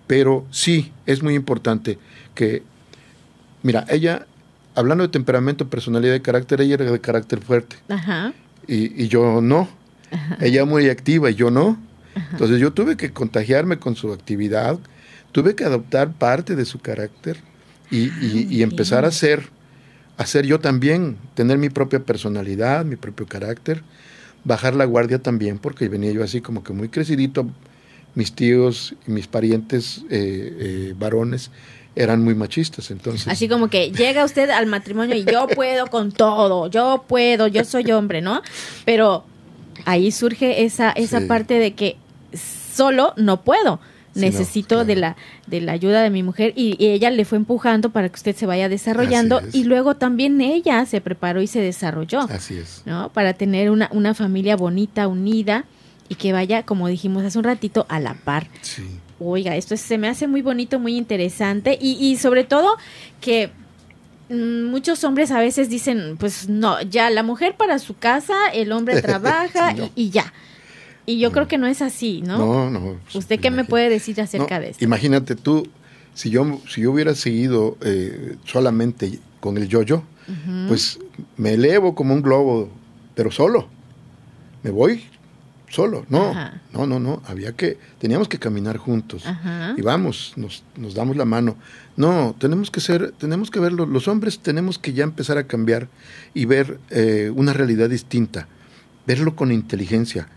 Pero 0.06 0.46
sí, 0.50 0.92
es 1.06 1.22
muy 1.22 1.34
importante 1.34 1.98
que, 2.34 2.62
mira, 3.62 3.86
ella, 3.88 4.26
hablando 4.74 5.04
de 5.04 5.08
temperamento, 5.08 5.68
personalidad 5.68 6.14
y 6.14 6.20
carácter, 6.20 6.60
ella 6.60 6.74
era 6.74 6.90
de 6.90 7.00
carácter 7.00 7.40
fuerte. 7.40 7.76
Ajá. 7.88 8.32
Y, 8.66 9.02
y, 9.02 9.08
yo 9.08 9.40
no. 9.40 9.68
Ajá. 10.10 10.38
Ella 10.40 10.64
muy 10.64 10.88
activa 10.88 11.30
y 11.30 11.34
yo 11.34 11.50
no. 11.50 11.78
Ajá. 12.14 12.28
Entonces 12.32 12.60
yo 12.60 12.72
tuve 12.72 12.96
que 12.96 13.12
contagiarme 13.12 13.78
con 13.78 13.96
su 13.96 14.12
actividad, 14.12 14.78
tuve 15.32 15.54
que 15.54 15.64
adoptar 15.64 16.12
parte 16.12 16.56
de 16.56 16.64
su 16.64 16.78
carácter 16.78 17.38
y, 17.90 18.04
y, 18.24 18.46
y 18.50 18.62
empezar 18.62 19.04
a 19.04 19.10
ser, 19.10 19.48
a 20.16 20.26
ser 20.26 20.46
yo 20.46 20.60
también, 20.60 21.16
tener 21.34 21.58
mi 21.58 21.70
propia 21.70 22.00
personalidad, 22.00 22.84
mi 22.84 22.96
propio 22.96 23.26
carácter, 23.26 23.82
bajar 24.44 24.74
la 24.74 24.84
guardia 24.84 25.20
también, 25.20 25.58
porque 25.58 25.88
venía 25.88 26.12
yo 26.12 26.24
así 26.24 26.40
como 26.40 26.64
que 26.64 26.72
muy 26.72 26.88
crecidito, 26.88 27.46
mis 28.14 28.32
tíos 28.32 28.94
y 29.06 29.10
mis 29.10 29.26
parientes 29.26 30.02
eh, 30.10 30.56
eh, 30.58 30.94
varones 30.98 31.50
eran 31.94 32.22
muy 32.24 32.34
machistas, 32.34 32.90
entonces. 32.90 33.28
Así 33.28 33.48
como 33.48 33.68
que 33.68 33.90
llega 33.90 34.24
usted 34.24 34.50
al 34.50 34.66
matrimonio 34.66 35.14
y 35.14 35.24
yo 35.24 35.46
puedo 35.54 35.86
con 35.88 36.12
todo, 36.12 36.68
yo 36.68 37.04
puedo, 37.06 37.46
yo 37.46 37.64
soy 37.64 37.90
hombre, 37.92 38.22
¿no? 38.22 38.42
Pero 38.84 39.24
ahí 39.84 40.10
surge 40.10 40.64
esa, 40.64 40.90
esa 40.92 41.20
sí. 41.20 41.26
parte 41.26 41.54
de 41.54 41.74
que 41.74 41.96
solo 42.72 43.12
no 43.16 43.42
puedo. 43.42 43.80
Sí, 44.14 44.20
Necesito 44.20 44.76
no, 44.76 44.84
claro. 44.84 44.86
de 44.86 44.96
la 44.96 45.16
de 45.46 45.60
la 45.62 45.72
ayuda 45.72 46.02
de 46.02 46.10
mi 46.10 46.22
mujer 46.22 46.52
y, 46.54 46.76
y, 46.78 46.90
ella 46.90 47.08
le 47.10 47.24
fue 47.24 47.38
empujando 47.38 47.90
para 47.90 48.10
que 48.10 48.16
usted 48.16 48.36
se 48.36 48.44
vaya 48.44 48.68
desarrollando 48.68 49.40
y 49.52 49.64
luego 49.64 49.96
también 49.96 50.40
ella 50.42 50.84
se 50.84 51.00
preparó 51.00 51.40
y 51.40 51.46
se 51.46 51.60
desarrolló. 51.60 52.20
Así 52.20 52.58
es. 52.58 52.82
¿no? 52.84 53.10
Para 53.10 53.32
tener 53.32 53.70
una, 53.70 53.88
una 53.92 54.12
familia 54.12 54.56
bonita, 54.56 55.08
unida 55.08 55.64
y 56.10 56.16
que 56.16 56.32
vaya, 56.32 56.64
como 56.64 56.88
dijimos 56.88 57.24
hace 57.24 57.38
un 57.38 57.44
ratito, 57.44 57.86
a 57.88 58.00
la 58.00 58.12
par. 58.12 58.48
Sí. 58.60 58.82
Oiga, 59.18 59.56
esto 59.56 59.76
se 59.78 59.96
me 59.96 60.08
hace 60.08 60.26
muy 60.26 60.42
bonito, 60.42 60.78
muy 60.78 60.96
interesante 60.96 61.78
y, 61.80 61.92
y 61.92 62.18
sobre 62.18 62.44
todo 62.44 62.76
que 63.22 63.50
mm, 64.28 64.64
muchos 64.64 65.04
hombres 65.04 65.30
a 65.30 65.38
veces 65.38 65.70
dicen, 65.70 66.16
pues 66.18 66.50
no, 66.50 66.82
ya 66.82 67.08
la 67.08 67.22
mujer 67.22 67.56
para 67.56 67.78
su 67.78 67.96
casa, 67.96 68.34
el 68.52 68.72
hombre 68.72 69.00
trabaja 69.02 69.70
sí, 69.70 69.76
no. 69.78 69.84
y, 69.94 70.02
y, 70.02 70.10
ya. 70.10 70.32
Y 71.06 71.18
yo 71.18 71.32
creo 71.32 71.48
que 71.48 71.58
no 71.58 71.66
es 71.66 71.82
así, 71.82 72.22
¿no? 72.22 72.38
No, 72.38 72.70
no. 72.70 72.98
Pues, 73.02 73.16
¿Usted 73.16 73.40
qué 73.40 73.50
me 73.50 73.64
puede 73.64 73.88
decir 73.88 74.20
acerca 74.20 74.56
no, 74.56 74.64
de 74.64 74.70
esto? 74.70 74.84
Imagínate 74.84 75.34
tú, 75.34 75.66
si 76.14 76.30
yo, 76.30 76.60
si 76.68 76.82
yo 76.82 76.92
hubiera 76.92 77.14
seguido 77.14 77.76
eh, 77.80 78.36
solamente 78.44 79.18
con 79.40 79.56
el 79.58 79.68
yo-yo, 79.68 79.96
uh 79.96 80.32
-huh. 80.32 80.68
pues 80.68 80.98
me 81.36 81.54
elevo 81.54 81.94
como 81.94 82.14
un 82.14 82.22
globo, 82.22 82.70
pero 83.14 83.30
solo. 83.30 83.68
Me 84.62 84.70
voy 84.70 85.02
solo. 85.72 86.04
No, 86.08 86.30
Ajá. 86.30 86.60
no, 86.72 86.86
no, 86.86 87.00
no. 87.00 87.22
Había 87.26 87.52
que, 87.52 87.78
teníamos 87.98 88.28
que 88.28 88.38
caminar 88.38 88.76
juntos. 88.76 89.26
Ajá. 89.26 89.74
Y 89.76 89.80
vamos, 89.80 90.34
nos, 90.36 90.62
nos, 90.76 90.94
damos 90.94 91.16
la 91.16 91.24
mano. 91.24 91.56
No, 91.96 92.36
tenemos 92.38 92.70
que 92.70 92.80
ser, 92.80 93.12
tenemos 93.12 93.50
que 93.50 93.58
verlo. 93.58 93.86
Los 93.86 94.06
hombres 94.06 94.38
tenemos 94.38 94.78
que 94.78 94.92
ya 94.92 95.04
empezar 95.04 95.38
a 95.38 95.46
cambiar 95.46 95.88
y 96.34 96.44
ver 96.44 96.78
eh, 96.90 97.32
una 97.34 97.52
realidad 97.52 97.88
distinta. 97.88 98.46
Verlo 99.06 99.34
con 99.34 99.50
inteligencia. 99.50 100.28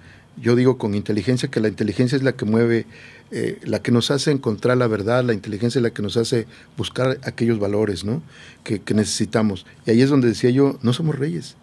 Yo 0.41 0.55
digo 0.55 0.77
con 0.77 0.95
inteligencia 0.95 1.49
que 1.49 1.59
la 1.59 1.67
inteligencia 1.67 2.15
es 2.15 2.23
la 2.23 2.33
que 2.33 2.45
mueve, 2.45 2.85
eh, 3.31 3.59
la 3.63 3.81
que 3.81 3.91
nos 3.91 4.11
hace 4.11 4.31
encontrar 4.31 4.77
la 4.77 4.87
verdad, 4.87 5.23
la 5.23 5.33
inteligencia 5.33 5.79
es 5.79 5.83
la 5.83 5.91
que 5.91 6.01
nos 6.01 6.17
hace 6.17 6.45
buscar 6.77 7.19
aquellos 7.23 7.59
valores 7.59 8.03
¿no? 8.03 8.21
que, 8.63 8.79
que 8.81 8.93
necesitamos. 8.93 9.65
Y 9.85 9.91
ahí 9.91 10.01
es 10.01 10.09
donde 10.09 10.27
decía 10.27 10.49
yo, 10.49 10.77
no 10.81 10.93
somos 10.93 11.17
reyes. 11.17 11.55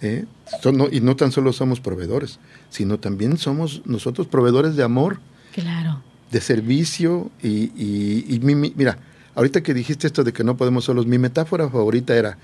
¿eh? 0.00 0.24
No, 0.72 0.88
y 0.90 1.00
no 1.00 1.16
tan 1.16 1.32
solo 1.32 1.52
somos 1.52 1.80
proveedores, 1.80 2.38
sino 2.70 2.98
también 2.98 3.38
somos 3.38 3.82
nosotros 3.84 4.26
proveedores 4.26 4.76
de 4.76 4.82
amor, 4.82 5.18
claro. 5.52 6.02
de 6.30 6.40
servicio 6.40 7.30
y, 7.42 7.72
y, 7.76 8.24
y 8.28 8.40
mi, 8.40 8.54
mi, 8.54 8.72
mira, 8.76 8.98
ahorita 9.34 9.62
que 9.62 9.74
dijiste 9.74 10.06
esto 10.06 10.24
de 10.24 10.32
que 10.32 10.44
no 10.44 10.56
podemos 10.56 10.84
solos, 10.84 11.06
mi 11.06 11.18
metáfora 11.18 11.68
favorita 11.68 12.16
era, 12.16 12.38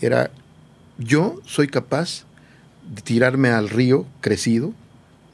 era 0.00 0.30
yo 0.98 1.40
soy 1.44 1.68
capaz 1.68 2.24
de 2.94 3.02
tirarme 3.02 3.50
al 3.50 3.68
río 3.68 4.06
crecido, 4.20 4.72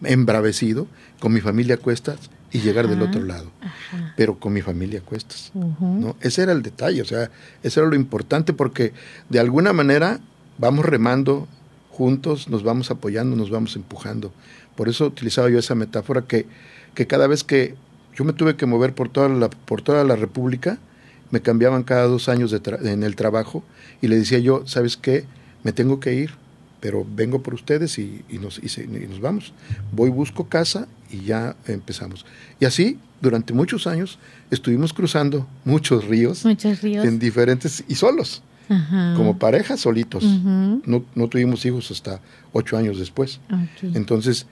embravecido, 0.05 0.87
con 1.21 1.33
mi 1.33 1.41
familia 1.41 1.77
a 1.77 1.79
cuestas 1.79 2.19
y 2.51 2.61
llegar 2.61 2.85
ajá, 2.85 2.95
del 2.95 3.03
otro 3.03 3.23
lado, 3.23 3.51
ajá. 3.61 4.15
pero 4.17 4.39
con 4.39 4.53
mi 4.53 4.63
familia 4.63 5.01
a 5.01 5.03
cuestas. 5.03 5.51
Uh 5.55 5.65
-huh. 5.65 6.01
¿no? 6.01 6.17
Ese 6.21 6.43
era 6.43 6.53
el 6.53 6.63
detalle, 6.63 7.01
o 7.03 7.05
sea, 7.05 7.31
eso 7.63 7.81
era 7.81 7.89
lo 7.89 7.97
importante 7.97 8.53
porque 8.53 8.93
de 9.29 9.41
alguna 9.41 9.73
manera 9.73 10.21
vamos 10.59 10.85
remando 10.85 11.49
juntos, 11.91 12.49
nos 12.49 12.63
vamos 12.63 12.91
apoyando, 12.91 13.37
nos 13.37 13.51
vamos 13.51 13.77
empujando. 13.77 14.33
Por 14.77 14.89
eso 14.89 15.07
utilizaba 15.07 15.51
yo 15.51 15.59
esa 15.59 15.75
metáfora 15.75 16.23
que, 16.23 16.47
que 16.95 17.07
cada 17.07 17.27
vez 17.27 17.45
que 17.45 17.75
yo 18.15 18.25
me 18.25 18.33
tuve 18.33 18.57
que 18.57 18.67
mover 18.67 18.95
por 18.95 19.09
toda 19.09 19.29
la, 19.29 19.49
por 19.49 19.83
toda 19.83 20.05
la 20.05 20.17
República, 20.17 20.79
me 21.31 21.41
cambiaban 21.41 21.83
cada 21.83 22.07
dos 22.07 22.29
años 22.29 22.51
de 22.51 22.61
en 22.83 23.03
el 23.03 23.17
trabajo 23.17 23.65
y 24.01 24.09
le 24.09 24.17
decía 24.17 24.39
yo, 24.39 24.67
¿sabes 24.67 24.97
qué? 24.97 25.25
Me 25.63 25.73
tengo 25.73 25.99
que 25.99 26.15
ir, 26.15 26.33
pero 26.83 27.07
vengo 27.09 27.45
por 27.45 27.55
ustedes 27.55 27.97
y, 28.01 28.25
y, 28.29 28.39
nos, 28.39 28.59
y, 28.61 28.69
se, 28.69 28.83
y 28.83 29.07
nos 29.09 29.21
vamos. 29.21 29.53
Voy, 29.93 30.11
busco 30.11 30.49
casa 30.49 30.89
y 31.13 31.21
ya 31.21 31.55
empezamos. 31.69 32.27
Y 32.59 32.65
así, 32.65 32.99
durante 33.21 33.53
muchos 33.55 33.87
años, 33.87 34.19
estuvimos 34.51 34.93
cruzando 34.93 35.47
muchos 35.65 36.05
ríos, 36.07 36.45
muchos 36.45 36.83
ríos. 36.83 37.07
en 37.07 37.21
diferentes 37.21 37.85
y 37.89 37.95
solos. 37.95 38.43
Ajá. 38.69 39.15
como 39.17 39.39
pareja 39.39 39.77
solitos. 39.77 40.25
Uh 40.25 40.29
-huh. 40.29 40.83
no, 40.87 41.05
no, 41.15 41.29
tuvimos 41.29 41.67
hijos 41.67 41.91
hasta 41.91 42.21
ocho 42.53 42.77
años 42.79 42.99
después. 42.99 43.41
Okay. 43.47 43.93
Entonces, 43.95 44.47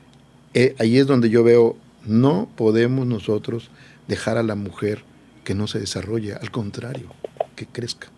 eh, 0.52 0.74
ahí 0.78 0.98
es 0.98 1.06
donde 1.06 1.30
yo 1.30 1.42
veo, 1.42 1.76
no 2.06 2.48
podemos 2.56 3.06
nosotros 3.06 3.70
dejar 4.08 4.36
a 4.36 4.42
la 4.42 4.56
mujer 4.56 5.04
que 5.44 5.54
no 5.54 5.66
se 5.66 5.78
desarrolle, 5.80 6.34
al 6.34 6.50
contrario, 6.50 7.08
que 7.56 7.66
crezca. 7.66 8.08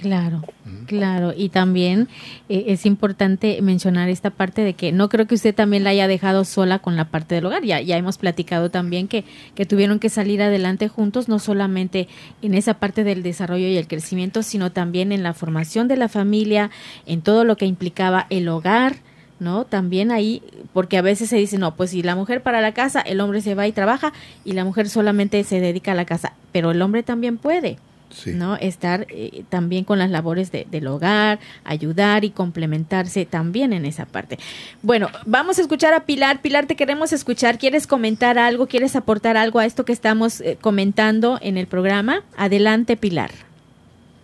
Claro, 0.00 0.42
claro. 0.86 1.34
Y 1.36 1.50
también 1.50 2.08
eh, 2.48 2.64
es 2.68 2.86
importante 2.86 3.60
mencionar 3.60 4.08
esta 4.08 4.30
parte 4.30 4.62
de 4.62 4.72
que 4.72 4.92
no 4.92 5.10
creo 5.10 5.26
que 5.26 5.34
usted 5.34 5.54
también 5.54 5.84
la 5.84 5.90
haya 5.90 6.08
dejado 6.08 6.44
sola 6.44 6.78
con 6.78 6.96
la 6.96 7.06
parte 7.06 7.34
del 7.34 7.44
hogar. 7.44 7.64
Ya, 7.64 7.82
ya 7.82 7.98
hemos 7.98 8.16
platicado 8.16 8.70
también 8.70 9.06
que, 9.06 9.24
que 9.54 9.66
tuvieron 9.66 9.98
que 9.98 10.08
salir 10.08 10.40
adelante 10.40 10.88
juntos, 10.88 11.28
no 11.28 11.38
solamente 11.38 12.08
en 12.40 12.54
esa 12.54 12.74
parte 12.74 13.04
del 13.04 13.22
desarrollo 13.22 13.66
y 13.66 13.76
el 13.76 13.88
crecimiento, 13.88 14.42
sino 14.42 14.72
también 14.72 15.12
en 15.12 15.22
la 15.22 15.34
formación 15.34 15.86
de 15.86 15.98
la 15.98 16.08
familia, 16.08 16.70
en 17.04 17.20
todo 17.20 17.44
lo 17.44 17.56
que 17.56 17.66
implicaba 17.66 18.26
el 18.30 18.48
hogar, 18.48 18.96
¿no? 19.38 19.66
También 19.66 20.12
ahí, 20.12 20.42
porque 20.72 20.96
a 20.96 21.02
veces 21.02 21.28
se 21.28 21.36
dice, 21.36 21.58
no, 21.58 21.76
pues 21.76 21.90
si 21.90 22.02
la 22.02 22.16
mujer 22.16 22.42
para 22.42 22.62
la 22.62 22.72
casa, 22.72 23.00
el 23.00 23.20
hombre 23.20 23.42
se 23.42 23.54
va 23.54 23.66
y 23.66 23.72
trabaja 23.72 24.14
y 24.46 24.52
la 24.52 24.64
mujer 24.64 24.88
solamente 24.88 25.44
se 25.44 25.60
dedica 25.60 25.92
a 25.92 25.94
la 25.94 26.06
casa, 26.06 26.32
pero 26.52 26.70
el 26.70 26.80
hombre 26.80 27.02
también 27.02 27.36
puede. 27.36 27.78
¿No? 28.26 28.56
Estar 28.56 29.06
eh, 29.08 29.44
también 29.48 29.84
con 29.84 29.98
las 29.98 30.10
labores 30.10 30.52
de, 30.52 30.66
del 30.70 30.86
hogar, 30.86 31.38
ayudar 31.64 32.24
y 32.24 32.30
complementarse 32.30 33.26
también 33.26 33.72
en 33.72 33.84
esa 33.84 34.06
parte. 34.06 34.38
Bueno, 34.82 35.08
vamos 35.26 35.58
a 35.58 35.62
escuchar 35.62 35.94
a 35.94 36.00
Pilar. 36.00 36.40
Pilar, 36.42 36.66
te 36.66 36.76
queremos 36.76 37.12
escuchar. 37.12 37.58
¿Quieres 37.58 37.86
comentar 37.86 38.38
algo? 38.38 38.66
¿Quieres 38.66 38.96
aportar 38.96 39.36
algo 39.36 39.58
a 39.58 39.66
esto 39.66 39.84
que 39.84 39.92
estamos 39.92 40.40
eh, 40.40 40.58
comentando 40.60 41.38
en 41.40 41.56
el 41.56 41.66
programa? 41.66 42.22
Adelante, 42.36 42.96
Pilar. 42.96 43.30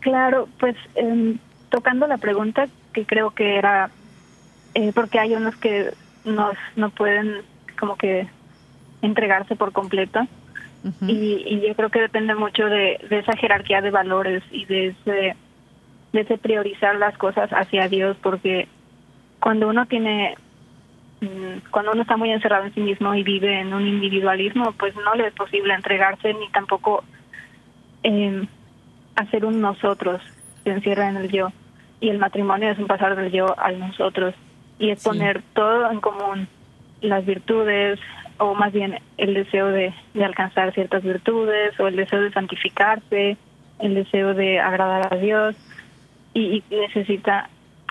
Claro, 0.01 0.49
pues 0.59 0.77
em, 0.95 1.39
tocando 1.71 2.07
la 2.07 2.19
pregunta 2.19 2.69
que 2.93 3.05
creo 3.05 3.31
que 3.33 3.57
era, 3.57 3.91
eh, 4.75 4.93
porque 4.95 5.19
hay 5.19 5.35
unos 5.35 5.57
que 5.57 5.93
nos, 6.25 6.57
no 6.77 6.91
pueden 6.91 7.43
como 7.79 7.97
que 7.97 8.29
entregarse 9.03 9.57
por 9.57 9.73
completo 9.73 10.27
y, 11.07 11.61
yo 11.67 11.75
creo 11.75 11.91
que 11.91 12.01
depende 12.01 12.35
mucho 12.35 12.67
de, 12.67 12.99
esa 13.11 13.37
jerarquía 13.37 13.81
de 13.81 13.91
valores 13.91 14.43
y 14.51 14.65
de 14.67 14.89
ese, 14.89 15.37
de 16.13 16.21
ese 16.21 16.39
priorizar 16.39 16.97
las 16.97 17.17
cosas 17.19 17.51
hacia 17.51 17.89
Dios, 17.89 18.17
porque 18.23 18.69
cuando 19.41 19.69
uno 19.69 19.87
tiene, 19.87 20.37
mm, 21.21 21.71
cuando 21.71 21.93
uno 21.93 22.03
está 22.03 22.17
muy 22.17 22.31
encerrado 22.31 22.65
en 22.65 22.75
sí 22.75 22.81
mismo 22.81 23.15
y 23.15 23.23
vive 23.23 23.61
en 23.61 23.75
un 23.75 23.87
individualismo, 23.87 24.73
pues 24.73 24.95
no 24.97 25.15
le 25.15 25.29
es 25.29 25.35
posible 25.35 25.75
entregarse 25.75 26.33
ni 26.35 26.49
tampoco 26.51 27.05
eh, 28.03 28.47
hacer 29.17 29.45
un 29.45 29.61
nosotros, 29.61 30.23
se 30.65 30.71
encierra 30.71 31.09
en 31.09 31.17
el 31.17 31.31
yo. 31.31 31.49
Y 32.01 32.11
el 32.11 32.19
matrimonio 32.19 32.71
es 32.71 32.79
un 32.79 32.87
pasar 32.87 33.17
del 33.17 33.33
yo 33.33 33.59
al 33.59 33.79
nosotros. 33.79 34.35
Y 34.79 34.91
es 34.91 35.03
poner 35.03 35.43
todo 35.55 35.91
en 35.91 36.01
común, 36.01 36.49
las 37.01 37.25
virtudes, 37.25 37.99
o 38.39 38.55
más 38.55 38.73
bien 38.73 38.99
el 39.17 39.35
deseo 39.35 39.69
de, 39.69 39.93
alcanzar 40.23 40.73
ciertas 40.75 41.03
virtudes 41.03 41.79
o 41.81 41.89
el 41.89 41.97
deseo 41.97 42.21
de 42.21 42.33
santificarse, 42.33 43.37
el 43.79 43.95
deseo 43.95 44.35
de 44.35 44.61
agradar 44.61 45.13
a 45.13 45.17
Dios 45.17 45.57
y, 46.35 46.63
necesita 46.71 47.49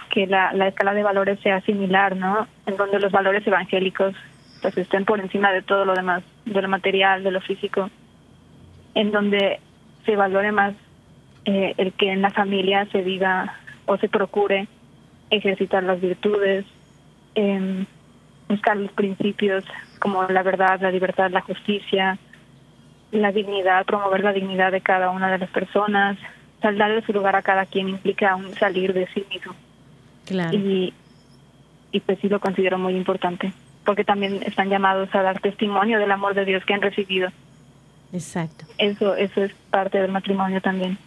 que 0.09 0.27
la, 0.27 0.53
la, 0.53 0.67
escala 0.67 0.93
de 0.93 1.03
valores 1.03 1.39
sea 1.41 1.61
similar, 1.61 2.15
¿no? 2.15 2.47
En 2.65 2.77
donde 2.77 2.99
los 2.99 3.11
valores 3.11 3.45
evangélicos 3.45 4.15
pues 4.61 4.77
estén 4.77 5.05
por 5.05 5.19
encima 5.19 5.51
de 5.51 5.61
todo 5.61 5.85
lo 5.85 5.93
demás, 5.93 6.23
de 6.45 6.61
lo 6.61 6.67
material, 6.69 7.23
de 7.23 7.31
lo 7.31 7.41
físico, 7.41 7.89
en 8.93 9.11
donde 9.11 9.59
se 10.05 10.15
valore 10.15 10.51
más 10.51 10.73
eh, 11.45 11.73
el 11.77 11.93
que 11.93 12.11
en 12.11 12.21
la 12.21 12.31
familia 12.31 12.87
se 12.91 13.03
diga 13.03 13.55
o 13.85 13.97
se 13.97 14.09
procure 14.09 14.67
ejercitar 15.29 15.83
las 15.83 16.01
virtudes, 16.01 16.65
eh, 17.35 17.85
buscar 18.47 18.77
los 18.77 18.91
principios 18.91 19.63
como 19.99 20.23
la 20.23 20.43
verdad, 20.43 20.79
la 20.81 20.91
libertad, 20.91 21.31
la 21.31 21.41
justicia, 21.41 22.17
la 23.11 23.31
dignidad, 23.31 23.85
promover 23.85 24.23
la 24.23 24.33
dignidad 24.33 24.71
de 24.71 24.81
cada 24.81 25.09
una 25.09 25.31
de 25.31 25.37
las 25.37 25.49
personas, 25.49 26.17
darle 26.61 27.01
su 27.03 27.13
lugar 27.13 27.35
a 27.35 27.41
cada 27.41 27.65
quien 27.65 27.89
implica 27.89 28.35
un 28.35 28.53
salir 28.55 28.93
de 28.93 29.07
sí 29.13 29.23
mismo. 29.29 29.53
Claro. 30.25 30.57
Y, 30.57 30.93
y 31.91 31.99
pues 31.99 32.17
sí 32.19 32.29
lo 32.29 32.39
considero 32.39 32.77
muy 32.77 32.95
importante, 32.95 33.53
porque 33.85 34.03
también 34.03 34.41
están 34.43 34.69
llamados 34.69 35.13
a 35.13 35.21
dar 35.21 35.39
testimonio 35.39 35.99
del 35.99 36.11
amor 36.11 36.33
de 36.33 36.45
Dios 36.45 36.65
que 36.65 36.73
han 36.73 36.81
recibido. 36.81 37.29
Exacto. 38.11 38.65
Eso, 38.77 39.15
eso 39.15 39.43
es 39.43 39.53
parte 39.69 39.99
del 39.99 40.11
matrimonio 40.11 40.61
también. 40.61 40.97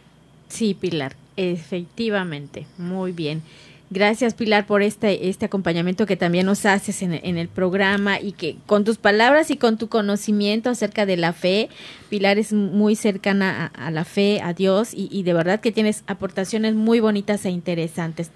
Sí, 0.48 0.74
Pilar, 0.74 1.14
efectivamente, 1.37 2.66
muy 2.77 3.12
bien. 3.12 3.42
Gracias 3.90 4.35
Pilar 4.35 4.66
por 4.66 4.83
este, 4.83 5.31
este 5.31 5.46
acompañamiento 5.46 6.05
que 6.05 6.16
también 6.16 6.44
nos 6.44 6.66
haces 6.66 7.01
en, 7.01 7.14
el 7.14 7.48
programa 7.48 8.20
y 8.20 8.33
que 8.33 8.57
con 8.66 8.85
tus 8.85 8.98
palabras 8.98 9.51
y 9.51 9.57
con 9.57 9.79
tu 9.79 9.88
conocimiento 9.88 10.68
acerca 10.68 11.07
de 11.07 11.16
la 11.16 11.33
fe, 11.33 11.70
Pilar 12.11 12.38
es 12.38 12.53
muy 12.53 12.96
cercana 12.96 13.72
a, 13.74 13.90
la 13.90 14.05
fe, 14.05 14.42
a 14.42 14.53
Dios 14.53 14.92
y, 14.92 15.09
y, 15.11 15.22
de 15.22 15.33
verdad 15.33 15.61
que 15.61 15.72
tienes 15.72 16.05
aportaciones 16.07 16.74
muy 16.74 17.01
bonitas 17.01 17.46
e 17.46 17.51
interesantes. 17.51 18.31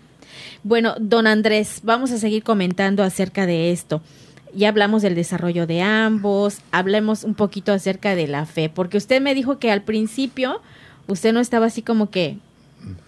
Bueno, 0.63 0.95
don 0.99 1.27
Andrés, 1.27 1.81
vamos 1.83 2.13
a 2.13 2.19
seguir 2.19 2.43
comentando 2.43 3.03
acerca 3.03 3.45
de 3.45 3.73
esto. 3.73 4.01
Ya 4.55 4.71
hablamos 4.71 5.03
del 5.03 5.15
desarrollo 5.15 5.67
de 5.67 5.83
ambos, 5.83 6.61
hablemos 6.71 7.25
un 7.25 7.35
poquito 7.35 7.73
acerca 7.73 8.15
de 8.15 8.27
la 8.27 8.47
fe, 8.47 8.71
porque 8.71 8.97
usted 8.97 9.21
me 9.21 9.35
dijo 9.35 9.59
que 9.59 9.71
al 9.71 9.83
principio 9.83 10.63
usted 11.09 11.35
no 11.35 11.41
estaba 11.41 11.67
así 11.67 11.83
como 11.83 12.11
que 12.11 12.39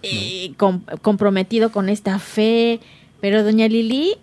eh, 0.03 0.53
comprometido 1.01 1.71
con 1.71 1.89
esta 1.89 2.19
fe, 2.19 2.79
pero 3.21 3.43
doña 3.43 3.67
Lili 3.67 4.15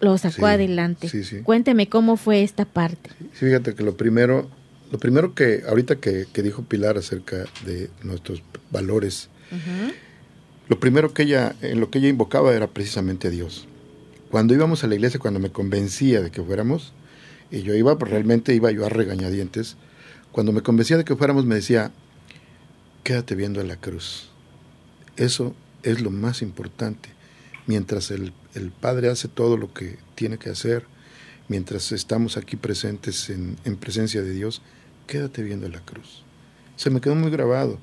lo 0.00 0.16
sacó 0.18 0.46
adelante. 0.46 1.10
Cuénteme 1.44 1.88
cómo 1.88 2.16
fue 2.16 2.42
esta 2.42 2.64
parte. 2.64 3.10
fíjate 3.32 3.74
que 3.74 3.82
lo 3.82 3.96
primero, 3.96 4.48
lo 4.90 4.98
primero 4.98 5.34
que 5.34 5.62
ahorita 5.68 5.96
que, 5.96 6.26
dijo 6.42 6.62
Pilar 6.62 6.98
acerca 6.98 7.44
de 7.64 7.90
nuestros 8.02 8.42
valores, 8.70 9.28
lo 10.68 10.80
primero 10.80 11.12
que 11.12 11.24
ella, 11.24 11.54
en 11.60 11.80
lo 11.80 11.90
que 11.90 11.98
ella 11.98 12.08
invocaba 12.08 12.54
era 12.54 12.68
precisamente 12.68 13.28
a 13.28 13.30
Dios. 13.30 13.66
Cuando 14.30 14.54
íbamos 14.54 14.84
a 14.84 14.86
la 14.86 14.94
iglesia, 14.94 15.18
cuando 15.18 15.40
me 15.40 15.50
convencía 15.50 16.22
de 16.22 16.30
que 16.30 16.42
fuéramos, 16.42 16.92
y 17.50 17.62
yo 17.62 17.74
iba, 17.74 17.98
pues 17.98 18.10
realmente 18.10 18.54
iba 18.54 18.70
yo 18.70 18.86
a 18.86 18.88
regañadientes, 18.88 19.76
cuando 20.30 20.52
me 20.52 20.62
convencía 20.62 20.96
de 20.96 21.04
que 21.04 21.16
fuéramos 21.16 21.44
me 21.44 21.56
decía, 21.56 21.90
quédate 23.02 23.34
viendo 23.34 23.62
la 23.64 23.76
cruz 23.76 24.29
eso 25.16 25.54
es 25.82 26.00
lo 26.00 26.10
más 26.10 26.42
importante. 26.42 27.08
Mientras 27.66 28.10
el, 28.10 28.32
Padre 28.80 29.10
hace 29.10 29.28
todo 29.28 29.56
lo 29.56 29.72
que 29.72 29.98
tiene 30.14 30.38
que 30.38 30.50
hacer, 30.50 30.84
mientras 31.48 31.92
estamos 31.92 32.36
aquí 32.36 32.56
presentes 32.56 33.30
en, 33.30 33.56
presencia 33.78 34.22
de 34.22 34.32
Dios, 34.32 34.62
quédate 35.06 35.42
viendo 35.42 35.68
la 35.68 35.80
cruz. 35.80 36.22
Se 36.76 36.90
me 36.90 37.00
quedó 37.00 37.14
muy 37.14 37.30
grabado. 37.30 37.78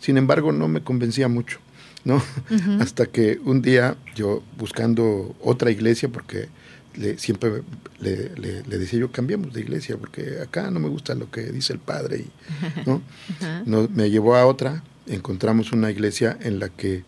Sin 0.00 0.16
embargo, 0.16 0.52
no 0.52 0.68
me 0.68 0.82
convencía 0.82 1.28
mucho, 1.28 1.58
¿no? 2.04 2.22
Hasta 2.80 3.06
que 3.06 3.38
un 3.44 3.62
día 3.62 3.96
yo 4.14 4.42
buscando 4.58 5.34
otra 5.40 5.70
iglesia, 5.70 6.08
porque 6.08 6.48
le, 6.94 7.18
siempre 7.18 7.62
le, 7.98 8.62
decía 8.62 9.00
yo, 9.00 9.12
cambiemos 9.12 9.52
de 9.52 9.60
iglesia, 9.60 9.96
porque 9.96 10.40
acá 10.42 10.70
no 10.70 10.80
me 10.80 10.88
gusta 10.88 11.14
lo 11.14 11.30
que 11.30 11.42
dice 11.42 11.72
el 11.72 11.78
Padre, 11.78 12.18
y, 12.18 12.86
¿no? 12.86 13.02
no 13.66 13.88
me 13.92 14.10
llevó 14.10 14.36
a 14.36 14.46
otra, 14.46 14.82
encontramos 15.06 15.72
una 15.72 15.90
iglesia 15.90 16.36
en 16.40 16.58
la 16.58 16.68
que 16.68 17.04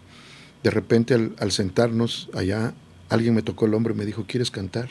de 0.62 0.70
repente 0.70 1.14
al, 1.14 1.52
sentarnos 1.52 2.28
allá, 2.34 2.74
alguien 3.08 3.34
me 3.34 3.42
tocó 3.42 3.66
el 3.66 3.74
hombro 3.74 3.94
y 3.94 3.96
me 3.96 4.04
dijo, 4.04 4.24
¿quieres 4.26 4.50
cantar? 4.50 4.88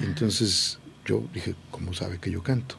Y 0.00 0.04
entonces 0.04 0.78
yo 1.04 1.22
dije, 1.32 1.54
¿cómo 1.70 1.92
sabe 1.94 2.18
que 2.18 2.30
yo 2.30 2.42
canto? 2.42 2.76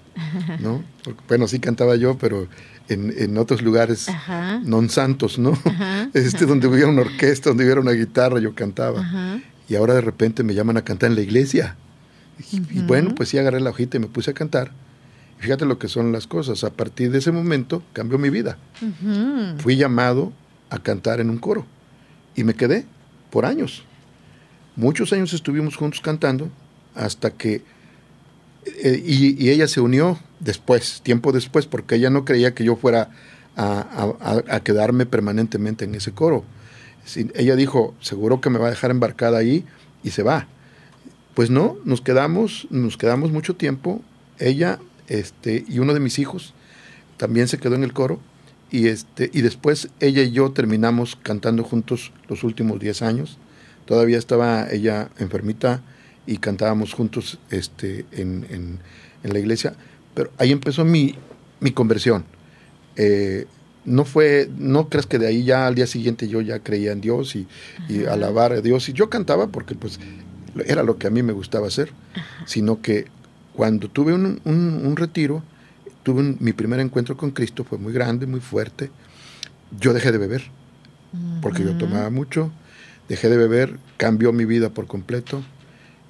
¿No? 0.60 0.84
bueno, 1.28 1.48
sí 1.48 1.60
cantaba 1.60 1.96
yo, 1.96 2.18
pero 2.18 2.48
en, 2.88 3.14
en 3.18 3.38
otros 3.38 3.62
lugares 3.62 4.08
non 4.64 4.90
santos, 4.90 5.40
¿no? 5.40 5.58
Este, 6.14 6.46
donde 6.46 6.68
hubiera 6.68 6.88
una 6.88 7.02
orquesta, 7.02 7.50
donde 7.50 7.64
hubiera 7.64 7.82
una 7.82 7.94
guitarra, 7.94 8.40
yo 8.40 8.54
cantaba. 8.54 9.04
Y 9.68 9.76
ahora 9.76 9.96
de 9.96 10.02
repente 10.02 10.44
me 10.44 10.54
llaman 10.54 10.78
a 10.78 10.84
cantar 10.84 11.10
en 11.10 11.16
la 11.16 11.22
iglesia. 11.22 11.76
y 12.52 12.82
bueno, 12.82 13.16
pues 13.16 13.30
sí 13.30 13.38
agarré 13.38 13.60
la 13.60 13.70
hojita 13.70 13.98
y 13.98 14.00
me 14.00 14.08
puse 14.08 14.32
a 14.32 14.34
cantar. 14.34 14.72
Fíjate 15.44 15.66
lo 15.66 15.78
que 15.78 15.90
son 15.90 16.14
las 16.14 16.26
cosas. 16.26 16.64
A 16.64 16.70
partir 16.70 17.12
de 17.12 17.18
ese 17.18 17.34
momento 17.34 17.84
cambió 17.92 18.18
mi 18.18 18.30
vida. 18.30 18.58
Fui 19.58 19.76
llamado 19.76 20.32
a 20.70 20.80
cantar 20.80 21.20
en 21.20 21.30
un 21.30 21.38
coro 21.38 21.66
y 22.34 22.46
me 22.46 22.54
quedé 22.54 22.86
por 23.30 23.46
años. 23.46 23.84
Muchos 24.78 25.12
años 25.12 25.34
estuvimos 25.34 25.76
juntos 25.76 26.00
cantando 26.00 26.50
hasta 26.96 27.32
que... 27.32 27.62
Eh, 28.66 29.04
y, 29.06 29.50
ella 29.50 29.68
se 29.68 29.82
unió 29.82 30.18
después, 30.40 31.02
tiempo 31.04 31.34
después, 31.34 31.66
porque 31.66 31.96
ella 31.96 32.10
no 32.10 32.24
creía 32.24 32.56
que 32.56 32.64
yo 32.64 32.78
fuera 32.78 33.10
a, 33.58 34.62
quedarme 34.64 35.06
permanentemente 35.06 35.84
en 35.84 35.94
ese 35.96 36.14
coro. 36.14 36.46
ella 37.36 37.58
dijo, 37.58 37.96
seguro 38.00 38.40
que 38.40 38.50
me 38.50 38.60
va 38.60 38.68
a 38.68 38.70
dejar 38.70 38.92
embarcada 38.92 39.40
ahí 39.40 39.66
y 40.06 40.12
se 40.12 40.24
va. 40.24 40.48
Pues 41.34 41.50
no, 41.50 41.76
nos 41.84 42.00
quedamos, 42.00 42.66
nos 42.70 42.96
quedamos 42.96 43.34
mucho 43.34 43.58
tiempo. 43.58 44.02
Ella 44.40 44.80
este, 45.08 45.66
y 45.68 45.80
uno 45.80 45.94
de 45.94 46.00
mis 46.00 46.20
hijos 46.20 46.54
también 47.18 47.48
se 47.48 47.58
quedó 47.58 47.76
en 47.76 47.84
el 47.84 47.94
coro. 47.94 48.20
Y, 48.72 48.88
este, 48.88 49.30
y 49.34 49.42
después 49.42 49.90
ella 50.00 50.24
y 50.24 50.32
yo 50.32 50.52
terminamos 50.52 51.16
cantando 51.22 51.64
juntos 51.64 52.12
los 52.28 52.44
últimos 52.44 52.80
10 52.80 53.02
años. 53.04 53.38
Todavía 53.86 54.18
estaba 54.18 54.70
ella 54.72 55.10
enfermita 55.20 55.82
y 56.26 56.38
cantábamos 56.38 56.94
juntos 56.94 57.38
este, 57.52 58.06
en, 58.12 58.48
en, 58.50 58.80
la 59.32 59.40
iglesia. 59.40 59.76
Pero 60.16 60.32
ahí 60.38 60.52
empezó 60.52 60.86
mi, 60.86 61.16
mi 61.60 61.72
conversión. 61.72 62.26
Eh, 62.96 63.46
no 63.86 64.06
fue, 64.06 64.50
no 64.58 64.90
crees 64.90 65.06
que 65.06 65.20
de 65.20 65.28
ahí 65.28 65.44
ya 65.44 65.68
al 65.68 65.76
día 65.76 65.88
siguiente 65.88 66.28
yo 66.28 66.42
ya 66.42 66.60
creía 66.60 66.94
en 66.94 67.02
Dios 67.02 67.36
y, 67.36 67.48
y 67.90 68.06
alabar 68.06 68.54
a 68.54 68.62
Dios. 68.62 68.90
Y 68.90 68.94
yo 68.94 69.10
cantaba 69.10 69.48
porque 69.48 69.76
pues 69.76 70.00
era 70.66 70.84
lo 70.84 70.98
que 70.98 71.08
a 71.08 71.10
mí 71.10 71.24
me 71.24 71.34
gustaba 71.34 71.68
hacer, 71.68 71.92
sino 72.46 72.82
que 72.82 73.08
cuando 73.54 73.90
tuve 73.90 74.14
un, 74.14 74.42
un, 74.44 74.96
retiro, 74.96 75.44
tuve 76.04 76.36
mi 76.40 76.54
primer 76.54 76.80
encuentro 76.80 77.16
con 77.16 77.32
Cristo, 77.32 77.64
fue 77.64 77.78
muy 77.78 77.94
grande, 77.94 78.26
muy 78.26 78.40
fuerte. 78.40 78.90
Yo 79.80 79.94
dejé 79.94 80.12
de 80.12 80.18
beber, 80.18 80.44
porque 81.42 81.64
yo 81.64 81.78
tomaba 81.78 82.10
mucho, 82.10 82.52
dejé 83.08 83.30
de 83.30 83.38
beber, 83.38 83.78
cambió 83.98 84.34
mi 84.34 84.46
vida 84.46 84.70
por 84.70 84.88
completo 84.88 85.44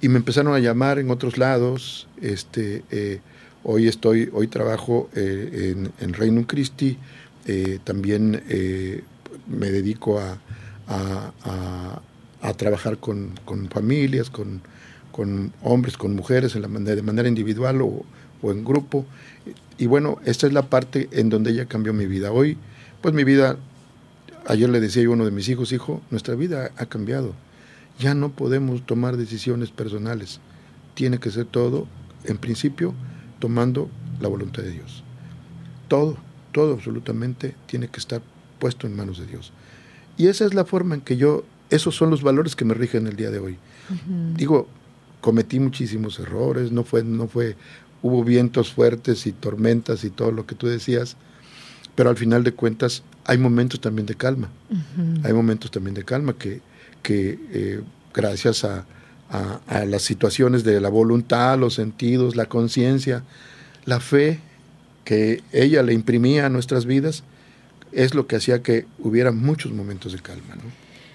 y 0.00 0.08
me 0.08 0.18
empezaron 0.18 0.54
a 0.54 0.58
llamar 0.58 0.98
en 0.98 1.10
otros 1.10 1.38
lados. 1.38 2.08
Este, 2.20 2.82
eh, 2.90 3.20
hoy 3.62 3.88
estoy, 3.88 4.30
hoy 4.32 4.48
trabajo 4.48 5.08
eh, 5.14 5.74
en, 5.74 5.92
en 6.00 6.12
Reino 6.12 6.46
Christi, 6.46 6.98
eh, 7.46 7.78
también 7.84 8.42
me 9.46 9.70
dedico 9.70 10.18
a, 10.18 10.38
a, 10.86 12.52
trabajar 12.56 12.98
con, 12.98 13.32
con 13.44 13.68
familias, 13.68 14.30
con, 14.30 14.60
con, 15.14 15.52
hombres, 15.62 15.96
con 15.96 16.14
mujeres, 16.14 16.56
en 16.56 16.62
la 16.62 16.68
manera, 16.68 16.96
de 16.96 17.02
manera 17.02 17.28
individual 17.28 17.82
o, 17.82 18.04
o 18.42 18.50
en 18.50 18.64
grupo. 18.64 19.06
Y 19.78 19.86
bueno, 19.86 20.18
esta 20.24 20.46
es 20.46 20.52
la 20.52 20.68
parte 20.68 21.08
en 21.12 21.28
donde 21.28 21.52
ella 21.52 21.66
cambió 21.66 21.92
mi 21.92 22.06
vida. 22.06 22.32
Hoy, 22.32 22.58
pues 23.00 23.14
mi 23.14 23.22
vida 23.22 23.58
Ayer 24.46 24.68
le 24.68 24.80
decía 24.80 25.02
yo 25.02 25.10
a 25.10 25.14
uno 25.14 25.24
de 25.24 25.30
mis 25.30 25.48
hijos, 25.48 25.72
hijo, 25.72 26.02
nuestra 26.10 26.34
vida 26.34 26.70
ha 26.76 26.86
cambiado. 26.86 27.34
Ya 27.98 28.14
no 28.14 28.30
podemos 28.30 28.84
tomar 28.84 29.16
decisiones 29.16 29.70
personales. 29.70 30.40
Tiene 30.94 31.18
que 31.18 31.30
ser 31.30 31.46
todo, 31.46 31.86
en 32.24 32.36
principio, 32.36 32.94
tomando 33.38 33.88
la 34.20 34.28
voluntad 34.28 34.62
de 34.62 34.72
Dios. 34.72 35.02
Todo, 35.88 36.18
todo 36.52 36.74
absolutamente 36.74 37.54
tiene 37.66 37.88
que 37.88 38.00
estar 38.00 38.20
puesto 38.58 38.86
en 38.86 38.96
manos 38.96 39.18
de 39.18 39.26
Dios. 39.26 39.52
Y 40.18 40.26
esa 40.26 40.44
es 40.44 40.52
la 40.52 40.66
forma 40.66 40.94
en 40.94 41.00
que 41.00 41.16
yo, 41.16 41.44
esos 41.70 41.94
son 41.94 42.10
los 42.10 42.22
valores 42.22 42.54
que 42.54 42.66
me 42.66 42.74
rigen 42.74 43.06
el 43.06 43.16
día 43.16 43.30
de 43.30 43.38
hoy. 43.38 43.58
Digo, 44.36 44.68
cometí 45.24 45.58
muchísimos 45.58 46.18
errores, 46.18 46.70
no 46.70 46.84
fue, 46.84 47.02
no 47.02 47.28
fue, 47.28 47.56
hubo 48.02 48.22
vientos 48.22 48.70
fuertes 48.70 49.26
y 49.26 49.32
tormentas 49.32 50.04
y 50.04 50.10
todo 50.10 50.32
lo 50.32 50.44
que 50.44 50.54
tú 50.54 50.66
decías, 50.66 51.16
pero 51.94 52.10
al 52.10 52.18
final 52.18 52.44
de 52.44 52.52
cuentas 52.52 53.02
hay 53.24 53.38
momentos 53.38 53.80
también 53.80 54.04
de 54.04 54.16
calma. 54.16 54.50
Hay 55.22 55.32
momentos 55.32 55.70
también 55.70 55.94
de 55.94 56.04
calma 56.04 56.34
que, 56.34 56.60
que 57.02 57.38
eh, 57.52 57.80
gracias 58.12 58.64
a, 58.64 58.84
a, 59.30 59.86
las 59.86 60.02
situaciones 60.02 60.62
de 60.62 60.78
la 60.78 60.90
voluntad, 60.90 61.58
los 61.58 61.72
sentidos, 61.72 62.36
la 62.36 62.44
conciencia, 62.44 63.22
la 63.86 64.00
fe 64.00 64.40
que 65.06 65.42
ella 65.52 65.82
le 65.82 65.94
imprimía 65.94 66.44
a 66.44 66.48
nuestras 66.50 66.84
vidas, 66.84 67.24
es 67.92 68.14
lo 68.14 68.26
que 68.26 68.36
hacía 68.36 68.62
que 68.62 68.84
hubiera 68.98 69.32
muchos 69.32 69.72
momentos 69.72 70.12
de 70.12 70.18
calma. 70.18 70.54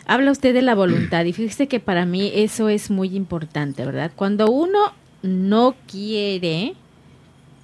Habla 0.09 0.31
usted 0.31 0.53
de 0.53 0.61
la 0.61 0.75
voluntad 0.75 1.23
y 1.25 1.33
fíjese 1.33 1.67
que 1.67 1.79
para 1.79 2.05
mí 2.05 2.31
eso 2.33 2.67
es 2.69 2.89
muy 2.89 3.15
importante, 3.15 3.85
¿verdad? 3.85 4.11
Cuando 4.15 4.49
uno 4.49 4.93
no 5.21 5.75
quiere, 5.87 6.73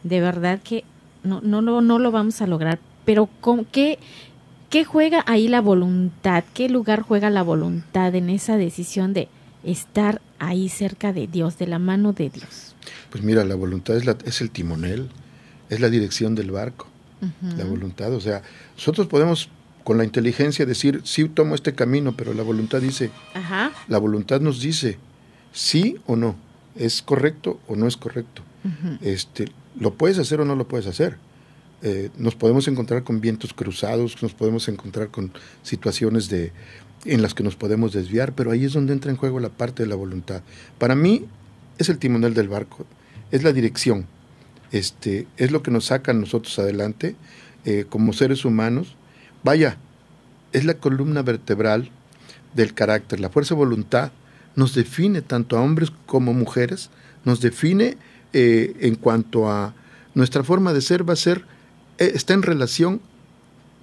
de 0.04 0.22
verdad 0.22 0.60
que 0.64 0.84
no, 1.24 1.42
no, 1.42 1.62
no, 1.62 1.82
no 1.82 2.00
lo 2.00 2.12
vamos 2.12 2.42
a 2.42 2.48
lograr 2.48 2.80
pero 3.06 3.30
¿con 3.40 3.64
qué, 3.64 4.00
qué 4.70 4.84
juega 4.84 5.24
ahí 5.28 5.48
la 5.48 5.62
voluntad? 5.62 6.44
¿Qué 6.54 6.68
lugar 6.68 7.02
juega 7.02 7.30
la 7.30 7.44
voluntad 7.44 8.14
en 8.16 8.30
esa 8.30 8.58
decisión 8.58 9.14
de 9.14 9.30
estar 9.64 10.22
ahí 10.40 10.68
cerca 10.68 11.14
de 11.14 11.28
Dios, 11.28 11.58
de 11.58 11.68
la 11.68 11.80
mano 11.80 12.12
de 12.12 12.30
Dios? 12.30 12.76
Pues 13.12 13.24
mira, 13.24 13.46
la 13.46 13.56
voluntad 13.56 13.96
es, 13.96 14.06
la, 14.06 14.18
es 14.26 14.42
el 14.42 14.50
timonel, 14.50 15.10
es 15.70 15.80
la 15.80 15.90
dirección 15.90 16.36
del 16.36 16.52
barco, 16.52 16.88
la 17.58 17.64
voluntad. 17.64 18.14
O 18.14 18.20
sea, 18.20 18.42
nosotros 18.76 19.08
podemos 19.08 19.50
con 19.86 20.00
la 20.00 20.04
inteligencia 20.04 20.66
decir, 20.66 21.02
sí 21.06 21.30
tomo 21.30 21.54
este 21.54 21.76
camino, 21.76 22.18
pero 22.18 22.34
la 22.34 22.42
voluntad 22.42 22.82
dice, 22.82 23.12
la 23.88 23.98
voluntad 24.00 24.42
nos 24.42 24.60
dice, 24.60 24.98
sí 25.54 25.98
o 26.08 26.16
no, 26.16 26.36
es 26.76 27.04
correcto 27.04 27.60
o 27.68 27.76
no 27.76 27.88
es 27.88 27.96
correcto. 27.96 28.42
este, 29.02 29.46
lo 29.80 29.94
puedes 29.94 30.18
hacer 30.18 30.42
o 30.42 30.46
no 30.46 30.56
lo 30.56 30.68
puedes 30.68 30.88
hacer. 30.88 31.18
Eh, 31.84 32.10
nos 32.18 32.36
podemos 32.36 32.68
encontrar 32.68 33.04
con 33.04 33.22
vientos 33.22 33.54
cruzados, 33.54 34.24
nos 34.24 34.34
podemos 34.34 34.68
encontrar 34.70 35.10
con 35.10 35.32
situaciones 35.62 36.30
de, 36.30 36.52
en 37.06 37.22
las 37.22 37.36
que 37.36 37.44
nos 37.44 37.56
podemos 37.56 37.94
desviar, 37.94 38.34
pero 38.34 38.50
ahí 38.50 38.66
es 38.66 38.74
donde 38.74 38.92
entra 38.92 39.12
en 39.12 39.18
juego 39.18 39.40
la 39.40 39.50
parte 39.50 39.84
de 39.84 39.90
la 39.90 39.96
voluntad. 39.96 40.42
Para 40.80 40.96
mí 40.96 41.26
es 41.78 41.90
el 41.90 42.00
timonel 42.00 42.34
del 42.34 42.48
barco, 42.48 42.88
es 43.30 43.44
la 43.44 43.54
dirección, 43.54 44.08
este, 44.72 45.28
es 45.38 45.52
lo 45.52 45.62
que 45.62 45.70
nos 45.70 45.86
saca 45.86 46.12
a 46.12 46.16
nosotros 46.16 46.58
adelante 46.58 47.16
eh, 47.66 47.86
como 47.88 48.14
seres 48.14 48.46
humanos. 48.46 48.96
Vaya, 49.46 49.78
es 50.54 50.66
la 50.66 50.74
columna 50.74 51.22
vertebral 51.22 51.92
del 52.56 52.74
carácter, 52.74 53.20
la 53.20 53.30
fuerza 53.30 53.54
de 53.54 53.60
voluntad 53.60 54.12
nos 54.56 54.74
define 54.74 55.22
tanto 55.22 55.56
a 55.56 55.62
hombres 55.62 55.92
como 56.08 56.34
mujeres, 56.34 56.90
nos 57.26 57.42
define 57.42 57.96
eh, 58.34 58.76
en 58.80 58.96
cuanto 58.96 59.48
a 59.48 59.76
nuestra 60.16 60.44
forma 60.44 60.74
de 60.74 60.82
ser 60.82 61.08
va 61.08 61.14
a 61.14 61.18
ser 61.18 61.46
eh, 62.00 62.14
está 62.16 62.34
en 62.34 62.42
relación 62.42 63.02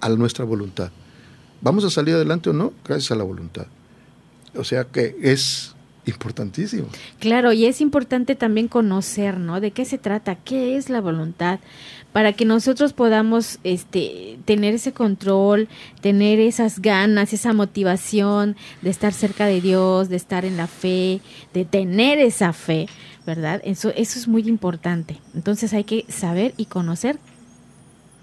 a 0.01 0.09
nuestra 0.09 0.43
voluntad. 0.43 0.91
¿Vamos 1.61 1.85
a 1.85 1.89
salir 1.89 2.15
adelante 2.15 2.49
o 2.49 2.53
no? 2.53 2.73
Gracias 2.83 3.11
a 3.11 3.15
la 3.15 3.23
voluntad. 3.23 3.67
O 4.57 4.65
sea 4.65 4.83
que 4.83 5.15
es 5.21 5.73
importantísimo. 6.05 6.89
Claro, 7.19 7.53
y 7.53 7.67
es 7.67 7.79
importante 7.79 8.35
también 8.35 8.67
conocer, 8.67 9.39
¿no? 9.39 9.61
De 9.61 9.71
qué 9.71 9.85
se 9.85 9.97
trata, 9.97 10.35
qué 10.35 10.75
es 10.75 10.89
la 10.89 10.99
voluntad, 10.99 11.61
para 12.13 12.31
que 12.33 12.45
nosotros 12.45 12.93
podamos 12.93 13.59
este, 13.63 14.37
tener 14.45 14.75
ese 14.75 14.93
control, 14.93 15.67
tener 15.99 16.39
esas 16.39 16.79
ganas, 16.79 17.33
esa 17.33 17.53
motivación 17.53 18.55
de 18.83 18.91
estar 18.91 19.13
cerca 19.13 19.47
de 19.47 19.59
Dios, 19.59 20.09
de 20.09 20.15
estar 20.15 20.45
en 20.45 20.55
la 20.55 20.67
fe, 20.67 21.21
de 21.53 21.65
tener 21.65 22.19
esa 22.19 22.53
fe, 22.53 22.87
¿verdad? 23.25 23.61
Eso, 23.65 23.91
eso 23.95 24.19
es 24.19 24.27
muy 24.27 24.47
importante. 24.47 25.17
Entonces 25.33 25.73
hay 25.73 25.83
que 25.83 26.05
saber 26.07 26.53
y 26.55 26.65
conocer 26.65 27.17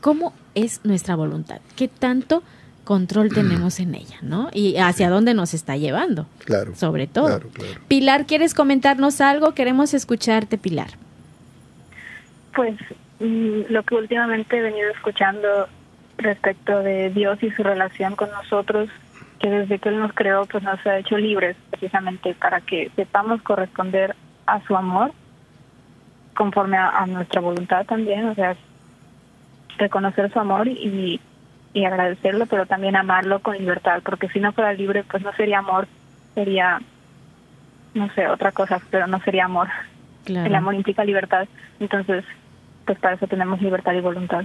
cómo 0.01 0.33
es 0.55 0.81
nuestra 0.85 1.17
voluntad, 1.17 1.61
qué 1.75 1.89
tanto 1.89 2.45
control 2.85 3.29
tenemos 3.35 3.81
en 3.81 3.97
ella, 3.97 4.19
¿no? 4.23 4.51
Y 4.53 4.77
hacia 4.77 5.11
dónde 5.11 5.35
nos 5.35 5.53
está 5.53 5.77
llevando. 5.77 6.27
Claro. 6.45 6.77
Sobre 6.77 7.09
todo. 7.09 7.41
Pilar, 7.89 8.27
¿quieres 8.27 8.55
comentarnos 8.55 9.21
algo? 9.21 9.53
Queremos 9.53 9.95
escucharte, 9.95 10.59
Pilar. 10.59 10.91
Pues 12.55 12.77
lo 13.21 13.83
que 13.83 13.95
últimamente 13.95 14.59
he 14.59 14.63
venido 14.63 14.91
escuchando 14.91 15.69
respecto 16.17 16.81
de 16.83 17.11
Dios 17.11 17.43
y 17.43 17.51
su 17.51 17.63
relación 17.63 18.17
con 18.17 18.31
nosotros, 18.31 18.89
que 19.39 19.49
desde 19.51 19.79
que 19.79 19.89
Él 19.91 19.99
nos 19.99 20.13
creó, 20.13 20.47
pues 20.47 20.63
nos 20.63 20.85
ha 20.87 20.99
hecho 20.99 21.17
libres 21.17 21.57
precisamente 21.71 22.35
para 22.35 22.61
que 22.61 22.91
sepamos 22.97 23.43
corresponder 23.43 24.17
a 24.47 24.61
su 24.63 24.77
amor 24.77 25.13
conforme 26.35 26.77
a, 26.77 26.89
a 26.89 27.07
nuestra 27.07 27.41
voluntad 27.41 27.85
también, 27.87 28.29
o 28.29 28.35
sea, 28.35 28.57
reconocer 29.79 30.33
su 30.33 30.39
amor 30.39 30.69
y, 30.69 31.21
y 31.73 31.85
agradecerlo, 31.85 32.47
pero 32.47 32.67
también 32.67 32.97
amarlo 32.97 33.41
con 33.41 33.57
libertad, 33.57 34.03
porque 34.05 34.29
si 34.29 34.41
no 34.41 34.53
fuera 34.53 34.73
libre, 34.73 35.05
pues 35.05 35.23
no 35.23 35.33
sería 35.33 35.59
amor, 35.59 35.89
sería, 36.35 36.81
no 37.95 38.13
sé, 38.15 38.29
otra 38.29 38.53
cosa, 38.53 38.81
pero 38.91 39.07
no 39.07 39.21
sería 39.21 39.47
amor. 39.47 39.69
El 40.27 40.55
amor 40.55 40.75
implica 40.75 41.05
libertad, 41.05 41.49
entonces, 41.81 42.25
pues 42.91 42.99
para 42.99 43.15
eso 43.15 43.29
tenemos 43.29 43.63
libertad 43.63 43.93
y 43.93 44.01
voluntad. 44.01 44.45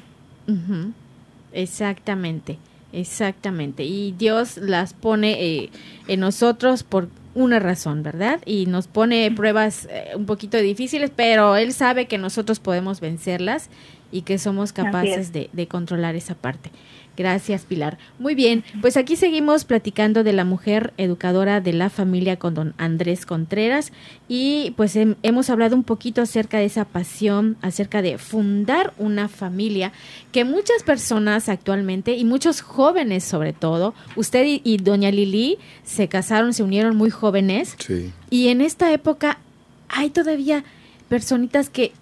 Exactamente, 1.52 2.60
exactamente. 2.94 3.84
Y 3.84 4.12
Dios 4.12 4.58
las 4.58 4.94
pone 4.94 5.44
eh, 5.44 5.72
en 6.08 6.20
nosotros 6.20 6.84
por 6.84 7.10
una 7.34 7.58
razón, 7.58 8.04
¿verdad? 8.04 8.40
Y 8.46 8.68
nos 8.68 8.86
pone 8.86 9.32
pruebas 9.32 9.88
eh, 9.90 10.12
un 10.16 10.28
poquito 10.28 10.58
difíciles, 10.58 11.12
pero 11.16 11.56
Él 11.56 11.74
sabe 11.74 12.06
que 12.06 12.20
nosotros 12.20 12.60
podemos 12.60 13.02
vencerlas 13.02 13.72
y 14.12 14.22
que 14.22 14.38
somos 14.38 14.74
capaces 14.74 15.34
de, 15.34 15.50
de, 15.52 15.68
controlar 15.68 16.14
esa 16.14 16.36
parte. 16.36 16.70
Gracias, 17.18 17.64
Pilar. 17.64 17.98
Muy 18.20 18.36
bien, 18.36 18.64
pues 18.82 18.98
aquí 18.98 19.16
seguimos 19.16 19.64
platicando 19.64 20.24
de 20.24 20.34
la 20.34 20.44
mujer 20.44 20.94
educadora 20.98 21.62
de 21.62 21.74
la 21.74 21.90
familia 21.90 22.38
con 22.38 22.54
don 22.54 22.74
Andrés 22.78 23.26
Contreras 23.26 23.92
y 24.28 24.74
pues 24.76 24.96
hemos 24.96 25.50
hablado 25.50 25.76
un 25.76 25.84
poquito 25.84 26.22
acerca 26.22 26.58
de 26.58 26.66
esa 26.66 26.86
pasión, 26.86 27.58
acerca 27.62 28.02
de 28.02 28.18
fundar 28.18 28.94
una 28.98 29.30
familia 29.30 29.94
que 30.32 30.44
muchas 30.44 30.84
personas 30.84 31.48
actualmente 31.48 32.16
y 32.16 32.26
muchos 32.26 32.62
jóvenes 32.62 33.24
sobre 33.24 33.54
todo, 33.54 33.94
usted 34.16 34.46
y, 34.46 34.62
y 34.64 34.78
doña 34.78 35.12
Lili 35.12 35.58
se 35.84 36.08
casaron, 36.08 36.54
se 36.54 36.64
unieron 36.64 36.96
muy 36.96 37.10
jóvenes 37.10 37.76
sí. 37.78 38.12
y 38.30 38.50
en 38.50 38.62
esta 38.62 38.92
época 38.92 39.40
hay 39.88 40.10
todavía 40.10 40.64
personitas 41.08 41.70
que 41.70 41.94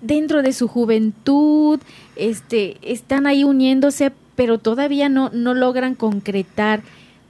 dentro 0.00 0.42
de 0.42 0.52
su 0.52 0.68
juventud, 0.68 1.80
este, 2.16 2.76
están 2.82 3.26
ahí 3.26 3.44
uniéndose, 3.44 4.12
pero 4.36 4.58
todavía 4.58 5.08
no, 5.08 5.30
no 5.32 5.54
logran 5.54 5.94
concretar 5.94 6.82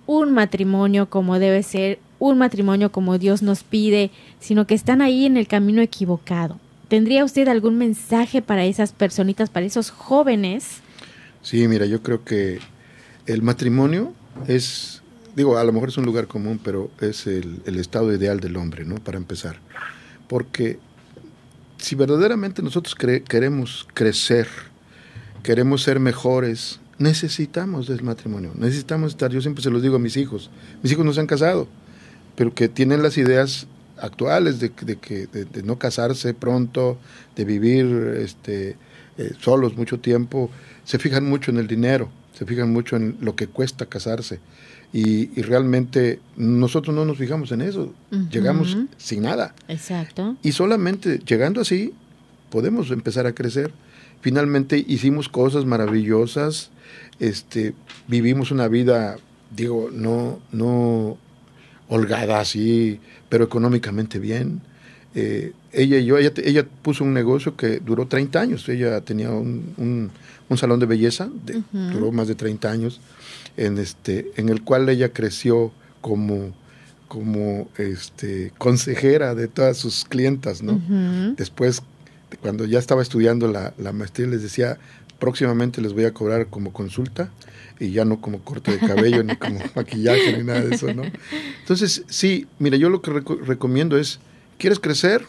un 0.06 0.32
matrimonio 0.32 1.08
como 1.08 1.38
debe 1.38 1.62
ser, 1.62 1.98
un 2.18 2.38
matrimonio 2.38 2.92
como 2.92 3.18
Dios 3.18 3.42
nos 3.42 3.62
pide, 3.62 4.10
sino 4.40 4.66
que 4.66 4.74
están 4.74 5.00
ahí 5.00 5.26
en 5.26 5.36
el 5.36 5.46
camino 5.46 5.82
equivocado. 5.82 6.58
¿Tendría 6.88 7.24
usted 7.24 7.48
algún 7.48 7.78
mensaje 7.78 8.42
para 8.42 8.64
esas 8.64 8.92
personitas, 8.92 9.50
para 9.50 9.66
esos 9.66 9.90
jóvenes? 9.90 10.80
Sí, 11.42 11.66
mira, 11.66 11.86
yo 11.86 12.02
creo 12.02 12.24
que 12.24 12.60
el 13.26 13.42
matrimonio 13.42 14.12
es, 14.46 15.02
digo, 15.34 15.58
a 15.58 15.64
lo 15.64 15.72
mejor 15.72 15.88
es 15.88 15.98
un 15.98 16.04
lugar 16.04 16.28
común, 16.28 16.60
pero 16.62 16.90
es 17.00 17.26
el, 17.26 17.60
estado 17.66 18.14
ideal 18.14 18.38
del 18.38 18.56
hombre, 18.56 18.84
¿no? 18.84 18.96
Para 18.96 19.18
empezar. 19.18 19.58
Porque 20.28 20.78
si 21.78 21.96
verdaderamente 21.96 22.62
nosotros 22.62 22.94
queremos 22.94 23.86
crecer, 23.92 24.46
queremos 25.42 25.82
ser 25.82 25.98
mejores, 25.98 26.78
necesitamos 26.98 27.86
del 27.86 28.02
matrimonio, 28.02 28.52
necesitamos 28.56 29.12
estar, 29.12 29.30
yo 29.30 29.40
siempre 29.40 29.62
se 29.62 29.70
los 29.70 29.82
digo 29.82 29.96
a 29.96 29.98
mis 29.98 30.16
hijos, 30.16 30.50
mis 30.82 30.92
hijos 30.92 31.04
no 31.04 31.12
se 31.12 31.20
han 31.20 31.26
casado, 31.26 31.68
pero 32.34 32.54
que 32.54 32.68
tienen 32.68 33.02
las 33.02 33.18
ideas 33.18 33.66
actuales 33.98 34.60
de, 34.60 34.70
de, 34.70 35.44
de 35.44 35.62
no 35.62 35.78
casarse 35.78 36.34
pronto, 36.34 36.98
de 37.34 37.44
vivir 37.44 37.86
este, 38.18 38.76
eh, 39.18 39.32
solos 39.38 39.76
mucho 39.78 39.98
tiempo, 39.98 40.50
se 40.84 40.98
fijan 40.98 41.24
mucho 41.24 41.50
en 41.50 41.56
el 41.56 41.66
dinero, 41.66 42.10
se 42.34 42.44
fijan 42.44 42.70
mucho 42.70 42.96
en 42.96 43.16
lo 43.20 43.34
que 43.34 43.46
cuesta 43.46 43.86
casarse. 43.86 44.40
Y, 44.92 45.26
realmente 45.42 46.20
nosotros 46.36 46.94
no 46.94 47.04
nos 47.04 47.18
fijamos 47.18 47.50
en 47.52 47.62
eso, 47.62 47.94
llegamos 48.30 48.76
sin 48.98 49.22
nada. 49.22 49.54
Exacto. 49.68 50.36
Y 50.42 50.52
solamente 50.52 51.18
llegando 51.18 51.60
así 51.60 51.92
podemos 52.50 52.90
empezar 52.90 53.26
a 53.26 53.34
crecer. 53.34 53.72
Finalmente 54.20 54.84
hicimos 54.86 55.28
cosas 55.28 55.64
maravillosas, 55.64 56.70
este, 57.18 57.74
vivimos 58.08 58.50
una 58.50 58.68
vida, 58.68 59.16
digo, 59.54 59.90
no, 59.92 60.40
no 60.52 61.18
holgada 61.88 62.40
así, 62.40 63.00
pero 63.28 63.44
económicamente 63.44 64.18
bien. 64.18 64.60
Eh, 65.14 65.52
ella 65.72 65.98
y 65.98 66.04
yo, 66.04 66.18
ella, 66.18 66.32
ella, 66.44 66.66
puso 66.82 67.04
un 67.04 67.14
negocio 67.14 67.56
que 67.56 67.80
duró 67.80 68.06
30 68.06 68.38
años. 68.38 68.68
Ella 68.68 69.00
tenía 69.00 69.30
un, 69.30 70.10
un, 70.48 70.58
salón 70.58 70.80
de 70.80 70.86
belleza, 70.86 71.28
duró 71.72 72.12
más 72.12 72.28
de 72.28 72.34
30 72.34 72.70
años, 72.70 73.00
en, 73.56 73.78
este, 73.78 74.30
en 74.36 74.48
el 74.48 74.62
cual 74.62 74.88
ella 74.88 75.12
creció 75.12 75.72
como, 76.00 76.54
como 77.08 77.68
este, 77.78 78.52
consejera 78.58 79.34
de 79.34 79.48
todas 79.48 79.76
sus 79.76 80.04
clientas. 80.04 80.62
¿no? 80.62 80.80
Después, 81.36 81.82
cuando 82.42 82.64
ya 82.64 82.78
estaba 82.78 83.02
estudiando 83.02 83.48
la, 83.50 83.74
la 83.78 83.92
maestría, 83.92 84.26
les 84.26 84.42
decía, 84.42 84.78
próximamente 85.18 85.80
les 85.80 85.92
voy 85.92 86.04
a 86.04 86.12
cobrar 86.12 86.46
como 86.48 86.72
consulta 86.72 87.30
y 87.78 87.90
ya 87.90 88.04
no 88.04 88.20
como 88.20 88.40
corte 88.40 88.72
de 88.72 88.78
cabello, 88.78 89.22
ni 89.22 89.36
como 89.36 89.60
maquillaje, 89.76 90.36
ni 90.38 90.44
nada 90.44 90.60
de 90.62 90.74
eso, 90.74 90.92
¿no? 90.94 91.02
Entonces, 91.60 92.04
sí, 92.08 92.46
mira, 92.58 92.76
yo 92.76 92.88
lo 92.88 93.02
que 93.02 93.10
recomiendo 93.10 93.98
es 93.98 94.18
¿Quieres 94.58 94.80
crecer? 94.80 95.26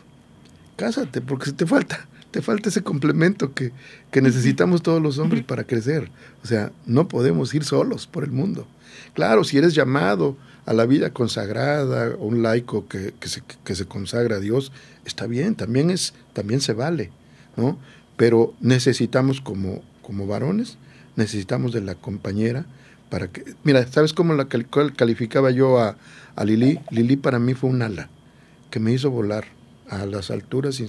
Cásate, 0.78 1.22
porque 1.22 1.52
te 1.52 1.66
falta, 1.66 2.08
te 2.32 2.42
falta 2.42 2.70
ese 2.70 2.82
complemento 2.82 3.54
que, 3.54 3.74
necesitamos 4.22 4.82
todos 4.82 5.02
los 5.02 5.18
hombres 5.18 5.44
para 5.44 5.66
crecer. 5.66 6.10
O 6.44 6.48
sea, 6.48 6.72
no 6.86 7.08
podemos 7.08 7.54
ir 7.54 7.64
solos 7.64 8.08
por 8.08 8.24
el 8.24 8.32
mundo. 8.32 8.68
Claro, 9.14 9.44
si 9.44 9.58
eres 9.58 9.74
llamado 9.74 10.38
a 10.66 10.74
la 10.74 10.86
vida 10.86 11.12
consagrada, 11.12 12.16
un 12.18 12.42
laico 12.42 12.88
que, 12.88 13.14
se, 13.22 13.42
que 13.64 13.76
se 13.76 13.86
consagra 13.86 14.38
a 14.38 14.40
Dios, 14.40 14.72
está 15.06 15.28
bien, 15.28 15.56
también, 15.56 15.90
es, 15.90 16.14
también 16.34 16.62
se 16.62 16.74
vale, 16.74 17.12
¿no? 17.58 17.78
Pero 18.18 18.54
necesitamos 18.60 19.42
como, 19.42 19.82
como 20.02 20.28
varones, 20.28 20.78
necesitamos 21.16 21.72
de 21.72 21.82
la 21.82 21.96
compañera 21.96 22.66
para 23.10 23.30
que... 23.30 23.56
Mira, 23.64 23.86
¿sabes 23.88 24.14
cómo 24.14 24.34
la 24.34 24.48
calificaba 24.48 25.52
yo 25.52 25.80
a, 25.80 25.98
a 26.36 26.46
Lili? 26.46 26.80
Lili 26.92 27.16
para 27.16 27.40
mí 27.40 27.54
fue 27.54 27.70
un 27.70 27.82
ala 27.82 28.10
que 28.70 28.80
me 28.80 28.92
hizo 28.92 29.10
volar 29.12 29.46
a 29.90 30.06
las 30.06 30.32
alturas 30.32 30.82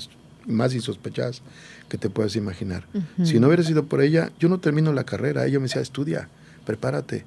más 0.47 0.75
insospechadas 0.75 1.43
que 1.89 1.99
te 1.99 2.11
puedas 2.11 2.37
imaginar. 2.37 2.87
Si 3.23 3.39
no 3.39 3.47
hubiera 3.47 3.63
sido 3.63 3.85
por 3.85 4.03
ella, 4.03 4.31
yo 4.39 4.49
no 4.49 4.59
termino 4.59 4.93
la 4.93 5.05
carrera. 5.05 5.47
Ella 5.47 5.59
me 5.59 5.65
decía, 5.65 5.83
estudia, 5.83 6.29
prepárate. 6.65 7.25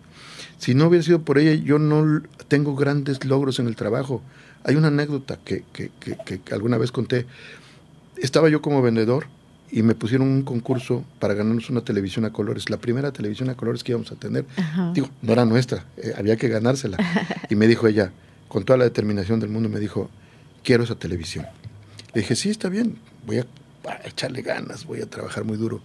Si 0.58 0.76
no 0.76 0.88
hubiera 0.88 1.04
sido 1.04 1.22
por 1.22 1.38
ella, 1.38 1.54
yo 1.54 1.80
no 1.80 2.22
tengo 2.48 2.76
grandes 2.76 3.24
logros 3.26 3.60
en 3.60 3.68
el 3.68 3.76
trabajo. 3.76 4.22
Hay 4.64 4.76
una 4.76 4.90
anécdota 4.90 5.40
que, 5.44 5.64
que, 5.74 5.90
que, 6.00 6.42
alguna 6.54 6.78
vez 6.78 6.92
conté. 6.92 7.26
Estaba 8.18 8.50
yo 8.50 8.62
como 8.62 8.82
vendedor 8.82 9.26
y 9.72 9.84
me 9.84 9.96
pusieron 9.96 10.28
un 10.28 10.42
concurso 10.42 11.06
para 11.20 11.34
ganarnos 11.34 11.70
una 11.70 11.82
televisión 11.82 12.26
a 12.26 12.34
colores, 12.34 12.70
la 12.70 12.78
primera 12.78 13.12
televisión 13.12 13.50
a 13.50 13.56
colores 13.56 13.84
que 13.84 13.94
íbamos 13.94 14.12
a 14.12 14.16
tener. 14.16 14.46
Digo, 14.94 15.10
no 15.22 15.32
era 15.32 15.46
nuestra, 15.46 15.86
eh, 15.98 16.14
había 16.18 16.36
que 16.36 16.50
ganársela. 16.50 16.98
y 17.50 17.56
me 17.56 17.68
dijo 17.68 17.88
ella, 17.88 18.12
con 18.50 18.66
toda 18.66 18.78
la 18.78 18.84
determinación 18.84 19.40
del 19.40 19.50
mundo, 19.50 19.70
me 19.70 19.80
dijo, 19.80 20.10
quiero 20.64 20.84
esa 20.84 20.96
televisión. 20.96 21.46
Le 22.14 22.22
dije, 22.22 22.36
sí, 22.36 22.50
está 22.50 22.68
bien, 22.68 22.98
voy 23.26 23.40
a, 23.40 23.46
echarle 24.04 24.42
ganas, 24.42 24.86
voy 24.86 25.02
a 25.02 25.10
trabajar 25.10 25.46
muy 25.46 25.56
duro. 25.56 25.82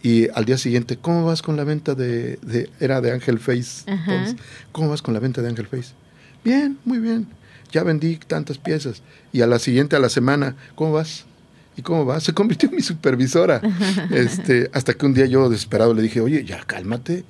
Y 0.00 0.28
al 0.30 0.44
día 0.44 0.56
siguiente, 0.56 0.96
¿cómo 0.96 1.24
vas 1.24 1.42
con 1.42 1.56
la 1.56 1.64
venta 1.64 1.96
de, 1.96 2.38
era 2.78 3.00
de 3.00 3.10
Ángel 3.10 3.40
Face? 3.40 3.84
¿Cómo 4.70 4.90
vas 4.90 5.02
con 5.02 5.12
la 5.12 5.18
venta 5.18 5.42
de 5.42 5.48
Ángel 5.48 5.66
Face? 5.66 5.92
Bien, 6.44 6.78
muy 6.84 6.98
bien. 6.98 7.26
Ya 7.72 7.82
vendí 7.82 8.16
tantas 8.16 8.58
piezas. 8.58 9.02
Y 9.32 9.40
a 9.40 9.48
la 9.48 9.58
siguiente, 9.58 9.96
a 9.96 9.98
la 9.98 10.08
semana, 10.08 10.54
¿cómo 10.76 10.92
vas? 10.92 11.26
¿Y 11.78 11.82
cómo 11.82 12.04
vas? 12.04 12.24
Se 12.24 12.32
convirtió 12.32 12.68
en 12.68 12.74
mi 12.74 12.82
supervisora. 12.82 13.62
este, 14.10 14.68
hasta 14.72 14.94
que 14.94 15.06
un 15.06 15.14
día 15.14 15.26
yo 15.26 15.48
desesperado 15.48 15.94
le 15.94 16.02
dije, 16.02 16.20
oye, 16.20 16.44
ya 16.44 16.60
cálmate, 16.64 17.24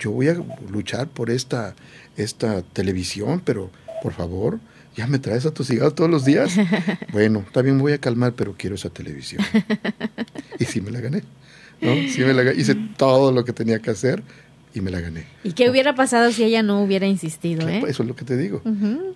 yo 0.00 0.10
voy 0.10 0.28
a 0.28 0.36
luchar 0.68 1.06
por 1.06 1.30
esta, 1.30 1.76
esta 2.16 2.62
televisión, 2.62 3.40
pero 3.44 3.70
por 4.02 4.12
favor, 4.12 4.58
¿ya 4.96 5.06
me 5.06 5.20
traes 5.20 5.46
atosigado 5.46 5.94
todos 5.94 6.10
los 6.10 6.24
días? 6.24 6.56
bueno, 7.12 7.44
también 7.52 7.76
me 7.76 7.82
voy 7.82 7.92
a 7.92 7.98
calmar, 7.98 8.32
pero 8.32 8.56
quiero 8.58 8.74
esa 8.74 8.90
televisión. 8.90 9.40
y 10.58 10.64
sí 10.64 10.80
me 10.80 10.90
la 10.90 11.00
gané. 11.00 11.22
¿no? 11.80 11.94
Sí 12.08 12.22
me 12.22 12.34
la 12.34 12.52
Hice 12.54 12.74
todo 12.96 13.30
lo 13.30 13.44
que 13.44 13.52
tenía 13.52 13.78
que 13.78 13.92
hacer 13.92 14.24
y 14.74 14.80
me 14.80 14.90
la 14.90 15.00
gané. 15.00 15.26
¿Y 15.44 15.52
qué 15.52 15.70
hubiera 15.70 15.94
pasado 15.94 16.32
si 16.32 16.44
ella 16.44 16.62
no 16.62 16.82
hubiera 16.82 17.06
insistido? 17.06 17.68
¿eh? 17.68 17.82
Eso 17.86 18.02
es 18.02 18.08
lo 18.08 18.16
que 18.16 18.24
te 18.24 18.36
digo. 18.36 18.62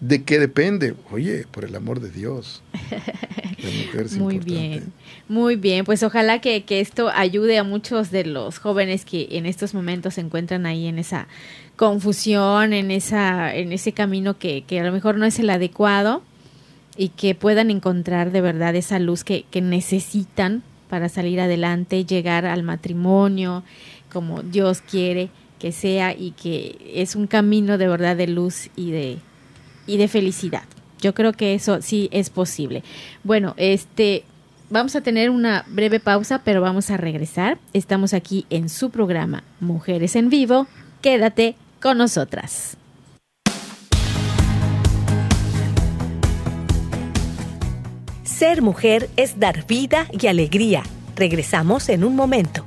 ¿De 0.00 0.22
qué 0.22 0.38
depende? 0.38 0.94
Oye, 1.10 1.46
por 1.50 1.64
el 1.64 1.74
amor 1.74 2.00
de 2.00 2.10
Dios. 2.10 2.62
muy 4.18 4.38
bien, 4.38 4.92
muy 5.28 5.56
bien. 5.56 5.84
Pues 5.84 6.02
ojalá 6.02 6.40
que, 6.40 6.64
que 6.64 6.80
esto 6.80 7.08
ayude 7.08 7.58
a 7.58 7.64
muchos 7.64 8.10
de 8.10 8.24
los 8.24 8.58
jóvenes 8.58 9.04
que 9.04 9.28
en 9.32 9.46
estos 9.46 9.72
momentos 9.72 10.14
se 10.14 10.20
encuentran 10.20 10.66
ahí 10.66 10.86
en 10.86 10.98
esa 10.98 11.26
confusión, 11.76 12.72
en, 12.72 12.90
esa, 12.90 13.54
en 13.54 13.72
ese 13.72 13.92
camino 13.92 14.38
que, 14.38 14.64
que 14.66 14.80
a 14.80 14.84
lo 14.84 14.92
mejor 14.92 15.16
no 15.16 15.24
es 15.24 15.38
el 15.38 15.50
adecuado 15.50 16.22
y 16.96 17.10
que 17.10 17.34
puedan 17.34 17.70
encontrar 17.70 18.30
de 18.30 18.40
verdad 18.40 18.74
esa 18.74 18.98
luz 18.98 19.24
que, 19.24 19.44
que 19.50 19.60
necesitan 19.60 20.62
para 20.88 21.08
salir 21.08 21.40
adelante, 21.40 22.04
llegar 22.04 22.46
al 22.46 22.62
matrimonio 22.62 23.64
como 24.12 24.42
Dios 24.42 24.80
quiere 24.80 25.28
que 25.58 25.72
sea 25.72 26.12
y 26.12 26.32
que 26.32 26.92
es 26.94 27.16
un 27.16 27.26
camino 27.26 27.78
de 27.78 27.88
verdad 27.88 28.16
de 28.16 28.26
luz 28.26 28.70
y 28.76 28.90
de, 28.90 29.18
y 29.86 29.96
de 29.96 30.08
felicidad. 30.08 30.64
Yo 31.00 31.14
creo 31.14 31.32
que 31.32 31.54
eso 31.54 31.82
sí 31.82 32.08
es 32.12 32.30
posible. 32.30 32.82
Bueno, 33.22 33.54
este 33.56 34.24
vamos 34.70 34.96
a 34.96 35.00
tener 35.00 35.30
una 35.30 35.64
breve 35.68 36.00
pausa, 36.00 36.42
pero 36.44 36.60
vamos 36.60 36.90
a 36.90 36.96
regresar. 36.96 37.58
Estamos 37.72 38.14
aquí 38.14 38.46
en 38.50 38.68
su 38.68 38.90
programa 38.90 39.44
Mujeres 39.60 40.16
en 40.16 40.30
Vivo. 40.30 40.66
Quédate 41.02 41.56
con 41.80 41.98
nosotras. 41.98 42.76
Ser 48.24 48.60
mujer 48.60 49.08
es 49.16 49.40
dar 49.40 49.66
vida 49.66 50.08
y 50.12 50.26
alegría. 50.26 50.82
Regresamos 51.14 51.88
en 51.88 52.04
un 52.04 52.14
momento. 52.14 52.66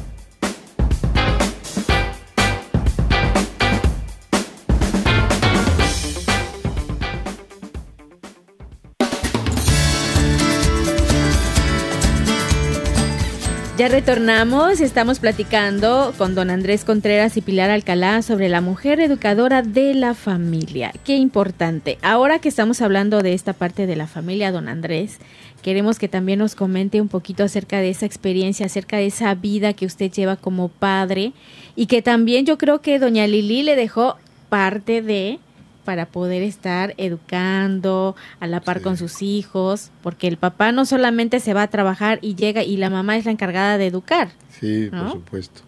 Ya 13.81 13.87
retornamos, 13.87 14.79
estamos 14.79 15.17
platicando 15.17 16.13
con 16.15 16.35
don 16.35 16.51
Andrés 16.51 16.85
Contreras 16.85 17.35
y 17.35 17.41
Pilar 17.41 17.71
Alcalá 17.71 18.21
sobre 18.21 18.47
la 18.47 18.61
mujer 18.61 18.99
educadora 18.99 19.63
de 19.63 19.95
la 19.95 20.13
familia. 20.13 20.93
Qué 21.03 21.15
importante. 21.15 21.97
Ahora 22.03 22.37
que 22.37 22.47
estamos 22.47 22.79
hablando 22.83 23.23
de 23.23 23.33
esta 23.33 23.53
parte 23.53 23.87
de 23.87 23.95
la 23.95 24.05
familia, 24.05 24.51
don 24.51 24.67
Andrés, 24.67 25.17
queremos 25.63 25.97
que 25.97 26.07
también 26.07 26.37
nos 26.37 26.53
comente 26.53 27.01
un 27.01 27.07
poquito 27.07 27.43
acerca 27.43 27.79
de 27.79 27.89
esa 27.89 28.05
experiencia, 28.05 28.67
acerca 28.67 28.97
de 28.97 29.07
esa 29.07 29.33
vida 29.33 29.73
que 29.73 29.87
usted 29.87 30.11
lleva 30.11 30.35
como 30.35 30.67
padre 30.67 31.33
y 31.75 31.87
que 31.87 32.03
también 32.03 32.45
yo 32.45 32.59
creo 32.59 32.81
que 32.81 32.99
doña 32.99 33.25
Lili 33.25 33.63
le 33.63 33.75
dejó 33.75 34.17
parte 34.49 35.01
de 35.01 35.39
para 35.83 36.05
poder 36.05 36.43
estar 36.43 36.93
educando 36.97 38.15
a 38.39 38.47
la 38.47 38.61
par 38.61 38.81
con 38.81 38.97
sus 38.97 39.21
hijos, 39.21 39.91
porque 40.01 40.27
el 40.27 40.37
papá 40.37 40.71
no 40.71 40.85
solamente 40.85 41.39
se 41.39 41.53
va 41.53 41.63
a 41.63 41.69
trabajar 41.69 42.19
y 42.21 42.35
llega 42.35 42.63
y 42.63 42.77
la 42.77 42.89
mamá 42.89 43.17
es 43.17 43.25
la 43.25 43.31
encargada 43.31 43.77
de 43.77 43.87
educar. 43.87 44.31
Sí, 44.59 44.89
por 44.91 45.11
supuesto. 45.11 45.61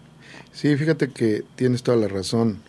Sí, 0.51 0.75
fíjate 0.75 1.09
que 1.09 1.43
tienes 1.55 1.83
toda 1.83 1.97
la 1.97 2.07
razón. 2.07 2.59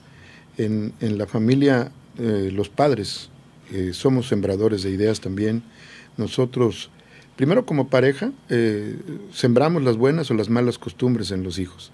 En, 0.57 0.93
en 1.01 1.19
la 1.19 1.27
familia, 1.27 1.91
eh, 2.19 2.51
los 2.53 2.69
padres 2.69 3.31
eh, 3.73 3.91
somos 3.93 4.29
sembradores 4.29 4.83
de 4.83 4.91
ideas 4.91 5.21
también. 5.21 5.63
Nosotros, 6.17 6.91
primero 7.37 7.67
como 7.67 7.89
pareja, 7.89 8.31
eh, 8.49 8.97
sembramos 9.33 9.83
las 9.83 9.97
buenas 9.97 10.31
o 10.31 10.35
las 10.35 10.49
malas 10.49 10.79
costumbres 10.79 11.31
en 11.33 11.43
los 11.43 11.59
hijos 11.59 11.91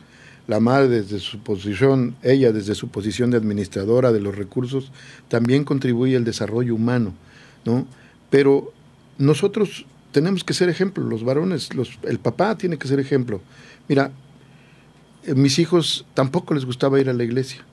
la 0.47 0.61
madre 0.61 0.89
desde 0.89 1.21
su 1.21 1.39
posición, 1.41 2.17
ella 2.23 2.53
desde 2.53 2.75
su 2.75 2.89
posición 2.89 3.31
de 3.31 3.37
administradora 3.37 4.13
de 4.13 4.21
los 4.21 4.37
recursos, 4.37 4.91
también 5.29 5.65
contribuye 5.65 6.17
al 6.17 6.25
desarrollo 6.25 6.75
humano, 6.75 7.15
¿no? 7.65 7.87
Pero 8.31 8.73
nosotros 9.19 9.87
tenemos 10.13 10.45
que 10.45 10.55
ser 10.55 10.69
ejemplo, 10.69 11.05
los 11.05 11.25
varones, 11.25 11.75
los, 11.75 11.99
el 12.03 12.19
papá 12.19 12.57
tiene 12.57 12.79
que 12.79 12.89
ser 12.89 13.01
ejemplo. 13.01 13.41
Mira, 13.89 14.11
eh, 15.25 15.35
mis 15.35 15.59
hijos 15.59 16.07
tampoco 16.15 16.55
les 16.55 16.65
gustaba 16.65 17.01
ir 17.01 17.09
a 17.09 17.13
la 17.13 17.25
iglesia. 17.25 17.65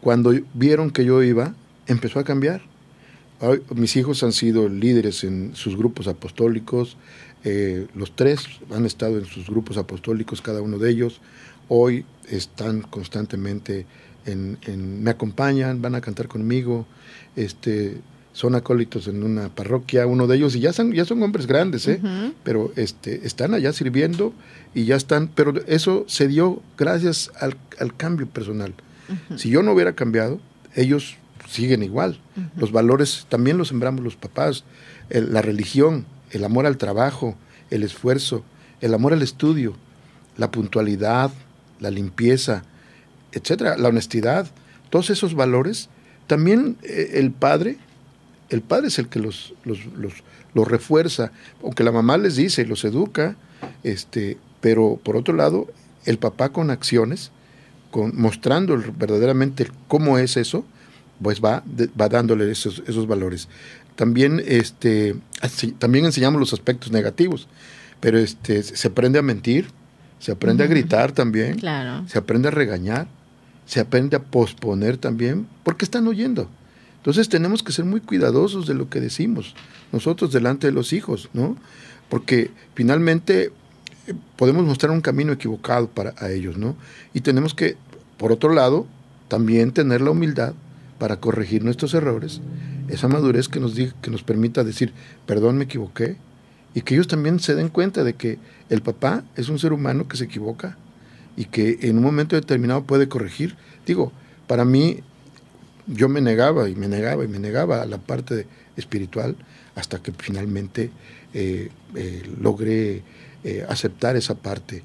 Cuando 0.00 0.32
vieron 0.54 0.90
que 0.90 1.04
yo 1.04 1.22
iba, 1.22 1.54
empezó 1.86 2.18
a 2.18 2.24
cambiar. 2.24 2.62
mis 3.74 3.96
hijos 3.96 4.22
han 4.22 4.32
sido 4.32 4.68
líderes 4.68 5.24
en 5.24 5.54
sus 5.54 5.76
grupos 5.76 6.06
apostólicos, 6.08 6.96
eh, 7.44 7.88
los 7.94 8.14
tres 8.14 8.46
han 8.70 8.86
estado 8.86 9.18
en 9.18 9.24
sus 9.24 9.46
grupos 9.48 9.76
apostólicos, 9.76 10.40
cada 10.40 10.62
uno 10.62 10.78
de 10.78 10.90
ellos 10.90 11.20
hoy 11.68 12.04
están 12.28 12.82
constantemente 12.82 13.86
en, 14.24 14.58
me 15.02 15.10
acompañan, 15.10 15.82
van 15.82 15.94
a 15.94 16.00
cantar 16.00 16.28
conmigo, 16.28 16.86
este, 17.36 18.00
son 18.32 18.54
acólitos 18.54 19.08
en 19.08 19.22
una 19.22 19.48
parroquia, 19.48 20.06
uno 20.06 20.26
de 20.26 20.36
ellos, 20.36 20.54
y 20.54 20.60
ya 20.60 20.72
son, 20.72 20.92
ya 20.92 21.04
son 21.04 21.22
hombres 21.22 21.46
grandes, 21.46 21.86
¿eh? 21.88 22.00
pero 22.44 22.72
este, 22.76 23.26
están 23.26 23.54
allá 23.54 23.72
sirviendo 23.72 24.32
y 24.74 24.84
ya 24.84 24.96
están, 24.96 25.28
pero 25.28 25.54
eso 25.66 26.04
se 26.08 26.28
dio 26.28 26.62
gracias 26.78 27.30
al, 27.40 27.56
cambio 27.96 28.26
personal. 28.26 28.74
Si 29.36 29.50
yo 29.50 29.62
no 29.62 29.72
hubiera 29.72 29.92
cambiado, 29.92 30.40
ellos 30.74 31.16
siguen 31.48 31.82
igual. 31.82 32.18
Los 32.56 32.72
valores 32.72 33.26
también 33.28 33.58
los 33.58 33.68
sembramos 33.68 34.02
los 34.02 34.16
papás, 34.16 34.64
la 35.10 35.42
religión, 35.42 36.06
el 36.30 36.44
amor 36.44 36.64
al 36.64 36.78
trabajo, 36.78 37.36
el 37.70 37.82
esfuerzo, 37.82 38.44
el 38.80 38.94
amor 38.94 39.12
al 39.12 39.22
estudio, 39.22 39.74
la 40.36 40.50
puntualidad, 40.50 41.30
la 41.82 41.90
limpieza, 41.90 42.64
etcétera, 43.32 43.76
la 43.76 43.88
honestidad, 43.88 44.46
todos 44.88 45.10
esos 45.10 45.34
valores, 45.34 45.88
también 46.26 46.76
eh, 46.82 47.12
el 47.14 47.32
padre, 47.32 47.76
el 48.50 48.62
padre 48.62 48.88
es 48.88 48.98
el 48.98 49.08
que 49.08 49.18
los, 49.18 49.54
los, 49.64 49.80
los, 50.54 50.68
refuerza, 50.68 51.32
aunque 51.62 51.84
la 51.84 51.92
mamá 51.92 52.18
les 52.18 52.36
dice, 52.36 52.64
los 52.66 52.84
educa, 52.84 53.36
este, 53.82 54.38
pero 54.60 55.00
por 55.02 55.16
otro 55.16 55.34
lado, 55.34 55.66
el 56.04 56.18
papá 56.18 56.50
con 56.50 56.70
acciones, 56.70 57.32
con, 57.90 58.12
mostrando 58.20 58.82
verdaderamente 58.98 59.68
cómo 59.88 60.18
es 60.18 60.36
eso, 60.36 60.64
pues 61.22 61.40
va, 61.40 61.62
va 62.00 62.08
dándole 62.08 62.50
esos, 62.50 62.82
esos 62.86 63.06
valores. 63.06 63.48
También, 63.96 64.42
este, 64.46 65.16
también 65.78 66.04
enseñamos 66.04 66.40
los 66.40 66.52
aspectos 66.52 66.92
negativos, 66.92 67.48
pero 68.00 68.18
este, 68.18 68.62
se 68.62 68.88
aprende 68.88 69.18
a 69.18 69.22
mentir, 69.22 69.68
se 70.22 70.30
aprende 70.30 70.62
a 70.62 70.68
gritar 70.68 71.10
también, 71.10 71.58
se 72.06 72.16
aprende 72.16 72.46
a 72.46 72.52
regañar, 72.52 73.08
se 73.66 73.80
aprende 73.80 74.14
a 74.14 74.22
posponer 74.22 74.96
también, 74.96 75.48
porque 75.64 75.84
están 75.84 76.06
oyendo. 76.06 76.48
Entonces 76.98 77.28
tenemos 77.28 77.64
que 77.64 77.72
ser 77.72 77.84
muy 77.84 78.00
cuidadosos 78.00 78.68
de 78.68 78.74
lo 78.74 78.88
que 78.88 79.00
decimos 79.00 79.56
nosotros 79.90 80.32
delante 80.32 80.68
de 80.68 80.72
los 80.72 80.92
hijos, 80.92 81.28
¿no? 81.32 81.56
Porque 82.08 82.52
finalmente 82.76 83.50
eh, 84.06 84.14
podemos 84.36 84.64
mostrar 84.64 84.92
un 84.92 85.00
camino 85.00 85.32
equivocado 85.32 85.88
para 85.88 86.14
ellos, 86.30 86.56
¿no? 86.56 86.76
Y 87.12 87.22
tenemos 87.22 87.52
que, 87.52 87.76
por 88.16 88.30
otro 88.30 88.54
lado, 88.54 88.86
también 89.26 89.72
tener 89.72 90.02
la 90.02 90.12
humildad 90.12 90.54
para 91.00 91.16
corregir 91.16 91.64
nuestros 91.64 91.94
errores, 91.94 92.40
esa 92.86 93.08
madurez 93.08 93.48
que 93.48 93.58
nos, 93.58 93.74
que 93.74 94.10
nos 94.12 94.22
permita 94.22 94.62
decir, 94.62 94.92
perdón, 95.26 95.58
me 95.58 95.64
equivoqué, 95.64 96.16
y 96.74 96.82
que 96.82 96.94
ellos 96.94 97.08
también 97.08 97.40
se 97.40 97.54
den 97.54 97.68
cuenta 97.68 98.04
de 98.04 98.14
que 98.14 98.38
el 98.70 98.82
papá 98.82 99.24
es 99.36 99.48
un 99.48 99.58
ser 99.58 99.72
humano 99.72 100.08
que 100.08 100.16
se 100.16 100.24
equivoca 100.24 100.76
y 101.36 101.46
que 101.46 101.78
en 101.82 101.98
un 101.98 102.04
momento 102.04 102.36
determinado 102.36 102.84
puede 102.84 103.08
corregir. 103.08 103.56
Digo, 103.86 104.12
para 104.46 104.64
mí 104.64 105.00
yo 105.86 106.08
me 106.08 106.20
negaba 106.20 106.68
y 106.68 106.74
me 106.74 106.88
negaba 106.88 107.24
y 107.24 107.28
me 107.28 107.38
negaba 107.38 107.82
a 107.82 107.86
la 107.86 107.98
parte 107.98 108.46
espiritual 108.76 109.36
hasta 109.74 110.02
que 110.02 110.12
finalmente 110.12 110.90
eh, 111.34 111.70
eh, 111.94 112.22
logré 112.40 113.02
eh, 113.44 113.66
aceptar 113.68 114.16
esa 114.16 114.34
parte. 114.34 114.82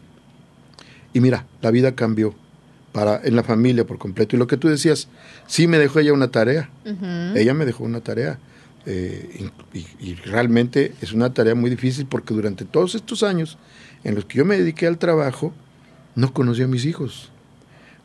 Y 1.13 1.19
mira, 1.19 1.45
la 1.61 1.71
vida 1.71 1.95
cambió 1.95 2.35
para 2.91 3.21
en 3.23 3.35
la 3.35 3.43
familia 3.43 3.85
por 3.85 3.97
completo. 3.97 4.35
Y 4.35 4.39
lo 4.39 4.47
que 4.47 4.57
tú 4.57 4.67
decías, 4.67 5.07
sí 5.45 5.67
me 5.67 5.77
dejó 5.77 5.99
ella 5.99 6.13
una 6.13 6.29
tarea. 6.29 6.69
Ella 7.35 7.53
me 7.53 7.65
dejó 7.65 7.83
una 7.83 8.01
tarea. 8.01 8.39
Eh, 8.89 9.49
y, 9.73 10.13
realmente 10.15 10.93
es 11.01 11.11
una 11.11 11.33
tarea 11.33 11.55
muy 11.55 11.69
difícil 11.69 12.05
porque 12.05 12.33
durante 12.33 12.63
todos 12.63 12.95
estos 12.95 13.21
años 13.21 13.57
en 14.05 14.15
los 14.15 14.23
que 14.23 14.37
yo 14.37 14.45
me 14.45 14.57
dediqué 14.57 14.87
al 14.87 14.97
trabajo, 14.97 15.53
no 16.15 16.33
conocí 16.33 16.63
a 16.63 16.67
mis 16.67 16.85
hijos. 16.85 17.29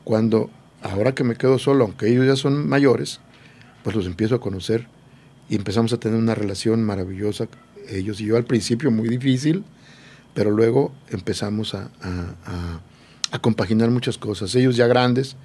Cuando, 0.02 0.50
ahora 0.82 1.14
que 1.14 1.22
me 1.22 1.36
quedo 1.36 1.60
solo, 1.60 1.84
aunque 1.84 2.08
ellos 2.08 2.26
ya 2.26 2.34
son 2.34 2.68
mayores, 2.68 3.20
pues 3.84 3.94
los 3.94 4.06
empiezo 4.06 4.34
a 4.34 4.40
conocer 4.40 4.88
y 5.48 5.54
empezamos 5.54 5.92
a 5.92 5.98
tener 5.98 6.18
una 6.18 6.34
relación 6.34 6.82
maravillosa, 6.82 7.46
ellos 7.88 8.20
y 8.20 8.26
yo 8.26 8.36
al 8.36 8.44
principio 8.44 8.90
muy 8.90 9.08
difícil, 9.08 9.64
pero 10.34 10.50
luego 10.50 10.92
empezamos 11.10 11.74
a, 11.74 11.90
compaginar 13.40 13.90
muchas 13.90 14.18
cosas. 14.18 14.54
Ellos 14.56 14.76
ya 14.76 14.88
grandes, 14.88 15.36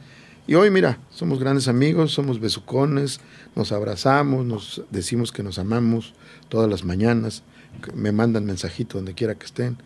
y 0.47 0.55
hoy, 0.55 0.71
mira, 0.71 0.97
somos 1.11 1.39
grandes 1.39 1.67
amigos, 1.67 2.13
somos 2.13 2.39
besucones, 2.39 3.19
nos 3.53 3.73
abrazamos, 3.73 4.45
nos 4.45 4.81
decimos 4.91 5.33
que 5.33 5.43
nos 5.43 5.59
amamos 5.59 6.13
todas 6.47 6.69
las 6.69 6.85
mañanas, 6.85 7.43
me 7.93 8.13
mandan 8.13 8.45
mensajito 8.45 8.97
donde 8.97 9.13
quiera 9.13 9.35
que 9.35 9.45
estén, 9.45 9.77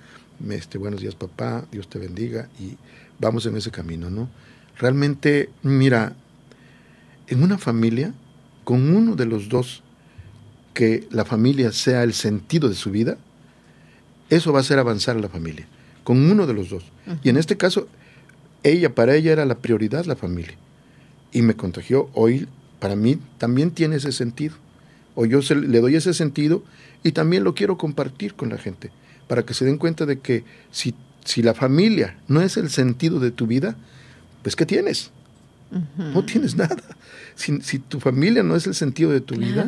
este, 0.49 0.78
buenos 0.78 1.01
días 1.01 1.16
papá, 1.16 1.66
Dios 1.72 1.89
te 1.89 1.97
bendiga, 1.97 2.47
y 2.59 2.78
vamos 3.20 3.47
en 3.47 3.57
ese 3.57 3.72
camino, 3.72 4.12
¿no? 4.12 4.30
Realmente, 4.78 5.49
mira, 5.64 6.16
en 7.26 7.41
una 7.41 7.57
familia, 7.57 8.14
con 8.64 8.95
uno 8.95 9.16
de 9.16 9.26
los 9.26 9.49
dos, 9.49 9.82
que 10.76 11.07
la 11.09 11.26
familia 11.26 11.72
sea 11.72 12.03
el 12.03 12.14
sentido 12.14 12.70
de 12.70 12.76
su 12.76 12.91
vida, 12.91 13.18
eso 14.30 14.53
va 14.53 14.59
a 14.59 14.62
hacer 14.62 14.78
avanzar 14.78 15.18
a 15.18 15.20
la 15.20 15.28
familia, 15.28 15.68
con 16.03 16.18
uno 16.32 16.45
de 16.45 16.53
los 16.53 16.70
dos. 16.70 16.84
Y 17.24 17.30
en 17.30 17.38
este 17.38 17.57
caso, 17.57 17.88
ella, 18.64 18.93
para 18.93 19.16
ella 19.16 19.32
era 19.32 19.45
la 19.45 19.55
prioridad 19.55 20.05
la 20.05 20.16
familia. 20.16 20.55
Y 21.32 21.41
me 21.41 21.55
contagió. 21.55 22.09
Hoy, 22.14 22.47
para 22.80 22.95
mí, 22.95 23.20
también 23.38 23.72
tiene 23.72 23.97
ese 23.97 24.12
sentido. 24.12 24.55
O 25.16 25.26
yo 25.26 25.39
le 25.55 25.80
doy 25.80 25.95
ese 25.95 26.14
sentido 26.14 26.64
y 27.03 27.12
también 27.12 27.43
lo 27.43 27.53
quiero 27.53 27.78
compartir 27.78 28.36
con 28.36 28.49
la 28.49 28.57
gente, 28.57 28.91
para 29.28 29.43
que 29.43 29.53
se 29.53 29.66
den 29.66 29.78
cuenta 29.78 30.05
de 30.05 30.20
que 30.20 30.43
si, 30.72 30.93
si 31.26 31.41
la 31.41 31.53
familia 31.53 32.18
no 32.28 32.41
es 32.41 32.57
el 32.57 32.70
sentido 32.70 33.20
de 33.20 33.32
tu 33.32 33.47
vida, 33.47 33.76
pues 34.43 34.55
¿qué 34.55 34.66
tienes? 34.66 35.12
No 35.97 36.26
tienes 36.26 36.55
nada. 36.55 36.76
Si, 37.36 37.80
tu 37.80 37.99
familia 37.99 38.43
no 38.43 38.55
es 38.55 38.68
el 38.68 38.76
sentido 38.76 39.12
de 39.12 39.22
tu 39.22 39.36
vida, 39.36 39.66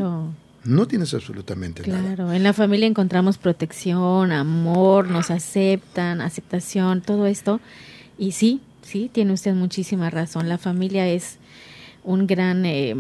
no 0.64 0.88
tienes 0.88 1.14
absolutamente 1.14 1.88
nada. 1.88 2.02
Claro, 2.02 2.34
en 2.34 2.44
la 2.44 2.54
familia 2.54 2.88
encontramos 2.88 3.38
protección, 3.38 4.32
amor, 4.32 5.10
nos 5.10 5.32
aceptan, 5.32 6.22
aceptación, 6.22 7.02
todo 7.02 7.26
esto. 7.26 7.62
Y 8.18 8.34
sí, 8.34 8.62
Sí, 8.84 9.10
tiene 9.12 9.34
usted 9.34 9.54
muchísima 9.54 10.10
razón. 10.10 10.50
La 10.50 10.58
familia 10.58 11.08
es 11.08 11.38
un 12.04 12.28
gran, 12.28 12.66
eh, 12.66 12.96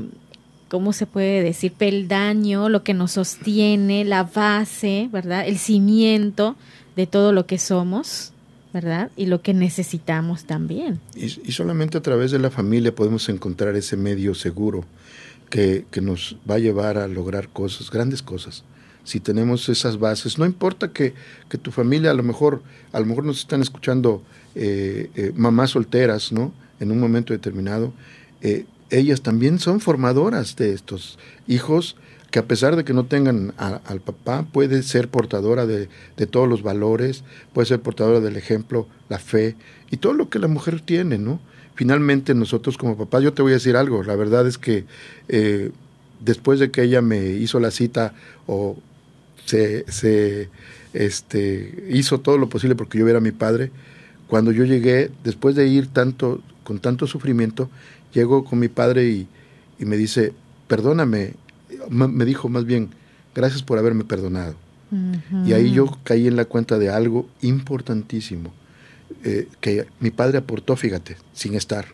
¿cómo 0.69 0.93
se 0.93 1.05
puede 1.05 1.43
decir? 1.43 1.73
Peldaño, 1.73 2.69
lo 2.69 2.83
que 2.83 2.93
nos 2.93 3.11
sostiene, 3.11 4.05
la 4.05 4.23
base, 4.23 5.09
¿verdad? 5.11 5.47
El 5.47 5.57
cimiento 5.57 6.55
de 6.95 7.05
todo 7.05 7.31
lo 7.31 7.45
que 7.45 7.57
somos, 7.57 8.31
¿verdad? 8.73 9.11
Y 9.15 9.27
lo 9.27 9.41
que 9.41 9.53
necesitamos 9.53 10.45
también. 10.45 10.99
Y, 11.15 11.29
solamente 11.51 11.97
a 11.97 12.01
través 12.01 12.31
de 12.31 12.39
la 12.39 12.49
familia 12.49 12.95
podemos 12.95 13.27
encontrar 13.29 13.75
ese 13.75 13.97
medio 13.97 14.33
seguro 14.33 14.85
que, 15.49 15.85
que, 15.91 16.01
nos 16.01 16.37
va 16.49 16.55
a 16.55 16.59
llevar 16.59 16.97
a 16.97 17.07
lograr 17.07 17.49
cosas, 17.49 17.91
grandes 17.91 18.23
cosas. 18.23 18.63
Si 19.03 19.19
tenemos 19.19 19.67
esas 19.69 19.99
bases, 19.99 20.37
no 20.37 20.45
importa 20.45 20.91
que, 20.91 21.13
que 21.49 21.57
tu 21.57 21.71
familia 21.71 22.11
a 22.11 22.13
lo 22.13 22.23
mejor, 22.23 22.61
a 22.91 22.99
lo 22.99 23.05
mejor 23.05 23.25
nos 23.25 23.39
están 23.39 23.61
escuchando 23.61 24.23
eh, 24.55 25.09
eh, 25.15 25.31
mamás 25.35 25.71
solteras, 25.71 26.31
¿no? 26.31 26.53
En 26.79 26.91
un 26.91 26.99
momento 26.99 27.33
determinado, 27.33 27.93
eh, 28.41 28.65
ellas 28.89 29.21
también 29.21 29.59
son 29.59 29.79
formadoras 29.79 30.55
de 30.55 30.73
estos 30.73 31.17
hijos 31.47 31.95
que 32.29 32.39
a 32.39 32.45
pesar 32.45 32.75
de 32.75 32.83
que 32.83 32.93
no 32.93 33.05
tengan 33.05 33.53
al 33.57 34.01
papá, 34.01 34.43
puede 34.51 34.81
ser 34.81 35.07
portadora 35.07 35.67
de, 35.67 35.87
de, 36.17 36.25
todos 36.25 36.49
los 36.49 36.63
valores, 36.63 37.23
puede 37.53 37.67
ser 37.67 37.79
portadora 37.79 38.21
del 38.21 38.37
ejemplo, 38.37 38.87
la 39.07 39.19
fe 39.19 39.55
y 39.91 39.97
todo 39.97 40.13
lo 40.13 40.29
que 40.29 40.39
la 40.39 40.47
mujer 40.47 40.81
tiene, 40.81 41.19
¿no? 41.19 41.39
Finalmente 41.75 42.33
nosotros 42.33 42.75
como 42.75 42.97
papás, 42.97 43.21
yo 43.21 43.33
te 43.33 43.43
voy 43.43 43.51
a 43.51 43.55
decir 43.55 43.75
algo, 43.75 44.01
la 44.01 44.15
verdad 44.15 44.47
es 44.47 44.57
que 44.57 44.85
después 46.19 46.59
de 46.59 46.71
que 46.71 46.81
ella 46.81 47.01
me 47.03 47.23
hizo 47.23 47.59
la 47.59 47.69
cita 47.69 48.13
o 48.47 48.77
se, 49.45 49.89
se 49.91 50.49
este, 50.93 51.85
hizo 51.89 52.19
todo 52.19 52.37
lo 52.37 52.49
posible 52.49 52.75
porque 52.75 52.97
yo 52.97 53.07
era 53.07 53.19
mi 53.19 53.31
padre, 53.31 53.71
cuando 54.27 54.51
yo 54.51 54.63
llegué, 54.63 55.11
después 55.23 55.55
de 55.55 55.67
ir 55.67 55.87
tanto, 55.87 56.41
con 56.63 56.79
tanto 56.79 57.07
sufrimiento, 57.07 57.69
llego 58.13 58.45
con 58.45 58.59
mi 58.59 58.67
padre 58.67 59.05
y, 59.07 59.27
y 59.79 59.85
me 59.85 59.97
dice, 59.97 60.33
perdóname, 60.67 61.33
me 61.89 62.25
dijo 62.25 62.49
más 62.49 62.65
bien, 62.65 62.89
gracias 63.35 63.63
por 63.63 63.77
haberme 63.77 64.03
perdonado. 64.03 64.55
Y 65.47 65.53
ahí 65.53 65.71
yo 65.71 65.87
caí 66.03 66.27
en 66.27 66.35
la 66.35 66.45
cuenta 66.45 66.77
de 66.77 66.89
algo 66.89 67.27
importantísimo, 67.41 68.53
eh, 69.23 69.47
que 69.59 69.87
mi 69.99 70.11
padre 70.11 70.37
aportó, 70.37 70.75
fíjate, 70.75 71.17
sin 71.33 71.55
estar. 71.55 71.85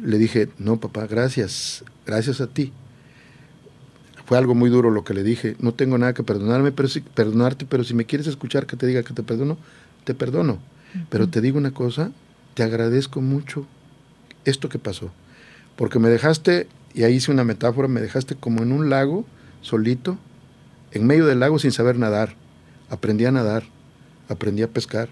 Le 0.00 0.18
dije, 0.18 0.48
no, 0.56 0.78
papá, 0.78 1.08
gracias, 1.08 1.84
gracias 2.06 2.40
a 2.40 2.46
ti. 2.46 2.72
Fue 4.32 4.38
algo 4.38 4.54
muy 4.54 4.70
duro 4.70 4.90
lo 4.90 5.04
que 5.04 5.12
le 5.12 5.22
dije. 5.22 5.56
No 5.58 5.74
tengo 5.74 5.98
nada 5.98 6.14
que 6.14 6.22
perdonarme, 6.22 6.72
pero 6.72 6.88
si, 6.88 7.02
perdonarte, 7.02 7.66
pero 7.66 7.84
si 7.84 7.92
me 7.92 8.06
quieres 8.06 8.26
escuchar 8.26 8.64
que 8.64 8.78
te 8.78 8.86
diga 8.86 9.02
que 9.02 9.12
te 9.12 9.22
perdono, 9.22 9.58
te 10.04 10.14
perdono. 10.14 10.58
Pero 11.10 11.28
te 11.28 11.42
digo 11.42 11.58
una 11.58 11.72
cosa, 11.72 12.12
te 12.54 12.62
agradezco 12.62 13.20
mucho 13.20 13.66
esto 14.46 14.70
que 14.70 14.78
pasó. 14.78 15.10
Porque 15.76 15.98
me 15.98 16.08
dejaste, 16.08 16.66
y 16.94 17.02
ahí 17.02 17.16
hice 17.16 17.30
una 17.30 17.44
metáfora, 17.44 17.88
me 17.88 18.00
dejaste 18.00 18.34
como 18.34 18.62
en 18.62 18.72
un 18.72 18.88
lago, 18.88 19.26
solito, 19.60 20.16
en 20.92 21.06
medio 21.06 21.26
del 21.26 21.40
lago 21.40 21.58
sin 21.58 21.72
saber 21.72 21.98
nadar. 21.98 22.34
Aprendí 22.88 23.26
a 23.26 23.32
nadar, 23.32 23.64
aprendí 24.30 24.62
a 24.62 24.68
pescar, 24.68 25.10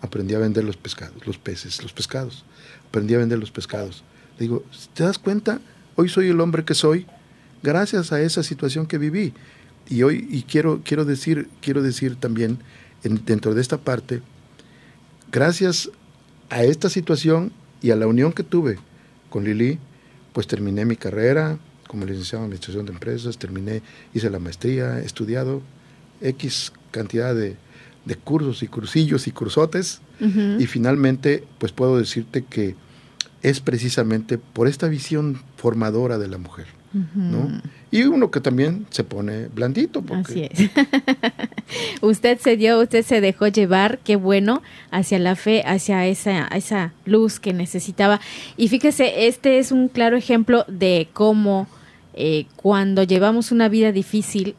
aprendí 0.00 0.32
a 0.32 0.38
vender 0.38 0.64
los 0.64 0.78
pescados, 0.78 1.26
los 1.26 1.36
peces, 1.36 1.82
los 1.82 1.92
pescados. 1.92 2.46
Aprendí 2.88 3.12
a 3.12 3.18
vender 3.18 3.38
los 3.38 3.50
pescados. 3.50 4.02
digo, 4.38 4.64
¿te 4.94 5.04
das 5.04 5.18
cuenta? 5.18 5.60
Hoy 5.94 6.08
soy 6.08 6.28
el 6.28 6.40
hombre 6.40 6.64
que 6.64 6.72
soy 6.72 7.06
gracias 7.62 8.12
a 8.12 8.20
esa 8.20 8.42
situación 8.42 8.86
que 8.86 8.98
viví. 8.98 9.32
Y 9.88 10.02
hoy, 10.02 10.26
y 10.30 10.42
quiero, 10.42 10.80
quiero 10.84 11.04
decir, 11.04 11.48
quiero 11.60 11.82
decir 11.82 12.16
también, 12.16 12.58
dentro 13.02 13.54
de 13.54 13.60
esta 13.60 13.78
parte, 13.78 14.22
gracias 15.30 15.90
a 16.50 16.62
esta 16.62 16.88
situación 16.88 17.52
y 17.80 17.90
a 17.90 17.96
la 17.96 18.06
unión 18.06 18.32
que 18.32 18.44
tuve 18.44 18.78
con 19.28 19.44
Lili, 19.44 19.78
pues 20.32 20.46
terminé 20.46 20.84
mi 20.84 20.96
carrera 20.96 21.58
como 21.92 22.06
licenciado 22.06 22.44
en 22.44 22.46
Administración 22.46 22.86
de 22.86 22.92
Empresas, 22.92 23.36
terminé, 23.36 23.82
hice 24.14 24.30
la 24.30 24.38
maestría, 24.38 25.00
he 25.00 25.04
estudiado 25.04 25.60
X 26.22 26.72
cantidad 26.90 27.34
de, 27.34 27.56
cursos 28.24 28.62
y 28.62 28.66
cursillos 28.66 29.26
y 29.26 29.30
cursotes, 29.30 30.00
y 30.58 30.66
finalmente, 30.66 31.44
pues 31.58 31.72
puedo 31.72 31.98
decirte 31.98 32.44
que 32.44 32.76
es 33.42 33.60
precisamente 33.60 34.38
por 34.38 34.68
esta 34.68 34.88
visión 34.88 35.42
formadora 35.56 36.16
de 36.16 36.28
la 36.28 36.38
mujer. 36.38 36.66
¿No? 36.92 37.60
Y 37.90 38.02
uno 38.04 38.30
que 38.30 38.40
también 38.40 38.86
se 38.90 39.04
pone 39.04 39.48
blandito. 39.48 40.02
Así 40.12 40.48
es. 40.50 40.70
usted 42.00 42.38
se 42.38 42.56
dio, 42.56 42.80
usted 42.80 43.04
se 43.04 43.20
dejó 43.20 43.48
llevar, 43.48 43.98
qué 43.98 44.16
bueno, 44.16 44.62
hacia 44.90 45.18
la 45.18 45.36
fe, 45.36 45.62
hacia 45.66 46.06
esa, 46.06 46.46
esa 46.48 46.92
luz 47.04 47.40
que 47.40 47.52
necesitaba. 47.52 48.20
Y 48.56 48.68
fíjese, 48.68 49.26
este 49.26 49.58
es 49.58 49.72
un 49.72 49.88
claro 49.88 50.16
ejemplo 50.16 50.64
de 50.68 51.08
cómo 51.12 51.66
eh, 52.14 52.46
cuando 52.56 53.02
llevamos 53.02 53.52
una 53.52 53.68
vida 53.68 53.92
difícil, 53.92 54.54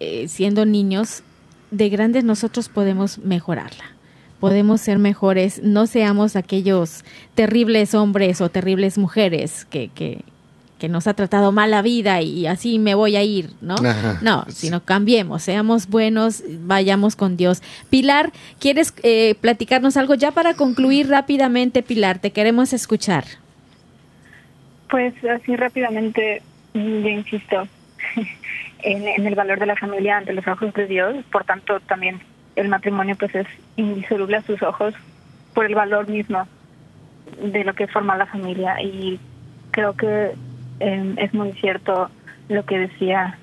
eh, 0.00 0.28
siendo 0.28 0.66
niños, 0.66 1.22
de 1.70 1.88
grandes 1.88 2.24
nosotros 2.24 2.68
podemos 2.68 3.18
mejorarla 3.18 3.96
podemos 4.40 4.80
ser 4.80 4.98
mejores, 4.98 5.62
no 5.62 5.86
seamos 5.86 6.36
aquellos 6.36 7.04
terribles 7.34 7.94
hombres 7.94 8.40
o 8.40 8.50
terribles 8.50 8.98
mujeres 8.98 9.64
que, 9.64 9.88
que, 9.88 10.24
que 10.78 10.88
nos 10.88 11.06
ha 11.06 11.14
tratado 11.14 11.52
mal 11.52 11.70
la 11.70 11.82
vida 11.82 12.20
y 12.20 12.46
así 12.46 12.78
me 12.78 12.94
voy 12.94 13.16
a 13.16 13.22
ir, 13.22 13.50
¿no? 13.60 13.76
No, 14.20 14.44
sino 14.48 14.84
cambiemos, 14.84 15.42
seamos 15.42 15.88
buenos, 15.88 16.42
vayamos 16.60 17.16
con 17.16 17.36
Dios. 17.36 17.62
Pilar, 17.88 18.32
¿quieres 18.58 18.92
eh, 19.02 19.36
platicarnos 19.40 19.96
algo 19.96 20.14
ya 20.14 20.32
para 20.32 20.54
concluir 20.54 21.08
rápidamente, 21.08 21.82
Pilar? 21.82 22.18
Te 22.18 22.30
queremos 22.30 22.72
escuchar. 22.72 23.24
Pues 24.90 25.14
así 25.24 25.56
rápidamente, 25.56 26.42
yo 26.74 27.08
insisto 27.08 27.66
en, 28.82 29.08
en 29.08 29.26
el 29.26 29.34
valor 29.34 29.58
de 29.58 29.66
la 29.66 29.76
familia 29.76 30.18
ante 30.18 30.34
los 30.34 30.46
ojos 30.46 30.74
de 30.74 30.86
Dios, 30.86 31.16
por 31.32 31.44
tanto 31.44 31.80
también 31.80 32.20
el 32.54 32.68
matrimonio 32.68 33.16
pues 33.16 33.34
es 33.34 33.46
indisoluble 33.76 34.36
a 34.36 34.42
sus 34.42 34.62
ojos 34.62 34.94
por 35.54 35.66
el 35.66 35.74
valor 35.74 36.08
mismo 36.08 36.46
de 37.42 37.64
lo 37.64 37.74
que 37.74 37.86
forma 37.86 38.16
la 38.16 38.26
familia 38.26 38.80
y 38.82 39.18
creo 39.70 39.94
que 39.94 40.32
eh, 40.80 41.14
es 41.18 41.34
muy 41.34 41.52
cierto 41.54 42.10
lo 42.48 42.64
que 42.64 42.78
decía 42.78 43.38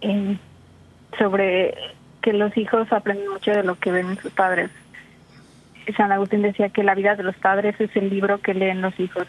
eh, 0.00 0.36
sobre 1.18 1.74
que 2.22 2.32
los 2.32 2.56
hijos 2.56 2.92
aprenden 2.92 3.28
mucho 3.28 3.52
de 3.52 3.62
lo 3.62 3.76
que 3.76 3.92
ven 3.92 4.10
en 4.10 4.18
sus 4.18 4.32
padres. 4.32 4.70
San 5.96 6.10
Agustín 6.10 6.42
decía 6.42 6.70
que 6.70 6.82
la 6.82 6.94
vida 6.94 7.14
de 7.14 7.22
los 7.22 7.36
padres 7.36 7.80
es 7.80 7.94
el 7.96 8.10
libro 8.10 8.40
que 8.40 8.54
leen 8.54 8.82
los 8.82 8.98
hijos. 8.98 9.26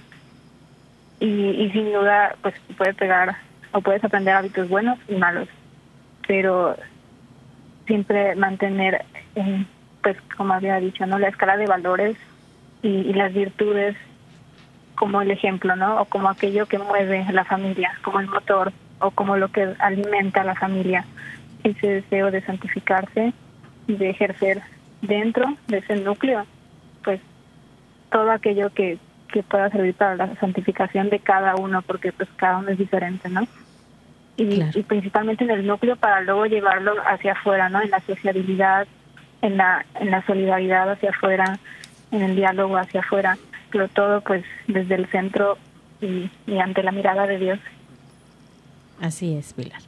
Y, 1.19 1.27
y 1.27 1.71
sin 1.71 1.93
duda, 1.93 2.35
pues 2.41 2.55
puedes 2.77 2.95
pegar 2.95 3.35
o 3.71 3.81
puedes 3.81 4.03
aprender 4.03 4.35
hábitos 4.35 4.69
buenos 4.69 4.97
y 5.07 5.15
malos, 5.15 5.47
pero 6.27 6.75
siempre 7.85 8.35
mantener, 8.35 9.05
eh, 9.35 9.65
pues 10.01 10.17
como 10.35 10.53
había 10.53 10.79
dicho, 10.79 11.05
no 11.05 11.19
la 11.19 11.29
escala 11.29 11.57
de 11.57 11.65
valores 11.65 12.17
y, 12.81 12.89
y 12.89 13.13
las 13.13 13.33
virtudes 13.33 13.95
como 14.97 15.21
el 15.21 15.31
ejemplo, 15.31 15.75
¿no? 15.75 16.01
O 16.01 16.05
como 16.05 16.27
aquello 16.27 16.65
que 16.65 16.79
mueve 16.79 17.21
a 17.21 17.31
la 17.31 17.45
familia, 17.45 17.93
como 18.01 18.19
el 18.19 18.27
motor, 18.27 18.73
o 18.99 19.11
como 19.11 19.37
lo 19.37 19.49
que 19.49 19.75
alimenta 19.79 20.41
a 20.41 20.43
la 20.43 20.55
familia. 20.55 21.05
Ese 21.63 21.87
deseo 21.87 22.31
de 22.31 22.41
santificarse 22.41 23.31
de 23.87 24.09
ejercer 24.09 24.61
dentro 25.01 25.55
de 25.67 25.77
ese 25.77 25.97
núcleo, 25.97 26.45
pues 27.03 27.21
todo 28.11 28.31
aquello 28.31 28.71
que, 28.73 28.97
que 29.31 29.43
pueda 29.43 29.69
servir 29.69 29.93
para 29.93 30.15
la 30.15 30.35
santificación 30.37 31.09
de 31.09 31.19
cada 31.19 31.55
uno, 31.55 31.83
porque 31.83 32.11
pues 32.11 32.27
cada 32.35 32.57
uno 32.57 32.69
es 32.69 32.79
diferente, 32.79 33.29
¿no? 33.29 33.47
Y, 34.35 34.63
y 34.73 34.83
principalmente 34.83 35.43
en 35.43 35.51
el 35.51 35.65
núcleo 35.65 35.95
para 35.95 36.21
luego 36.21 36.47
llevarlo 36.47 36.93
hacia 37.05 37.33
afuera, 37.33 37.69
¿no? 37.69 37.81
En 37.81 37.91
la 37.91 37.99
sociabilidad, 37.99 38.87
en 39.43 39.57
la, 39.57 39.85
en 39.99 40.09
la 40.09 40.25
solidaridad 40.25 40.91
hacia 40.91 41.11
afuera, 41.11 41.59
en 42.11 42.23
el 42.23 42.35
diálogo 42.35 42.77
hacia 42.77 43.01
afuera 43.01 43.37
pero 43.71 43.87
todo 43.87 44.21
pues 44.21 44.43
desde 44.67 44.95
el 44.95 45.07
centro 45.07 45.57
y, 46.01 46.29
y 46.45 46.59
ante 46.59 46.83
la 46.83 46.91
mirada 46.91 47.27
de 47.27 47.37
Dios. 47.37 47.59
Así 48.99 49.33
es, 49.33 49.53
Pilar. 49.53 49.81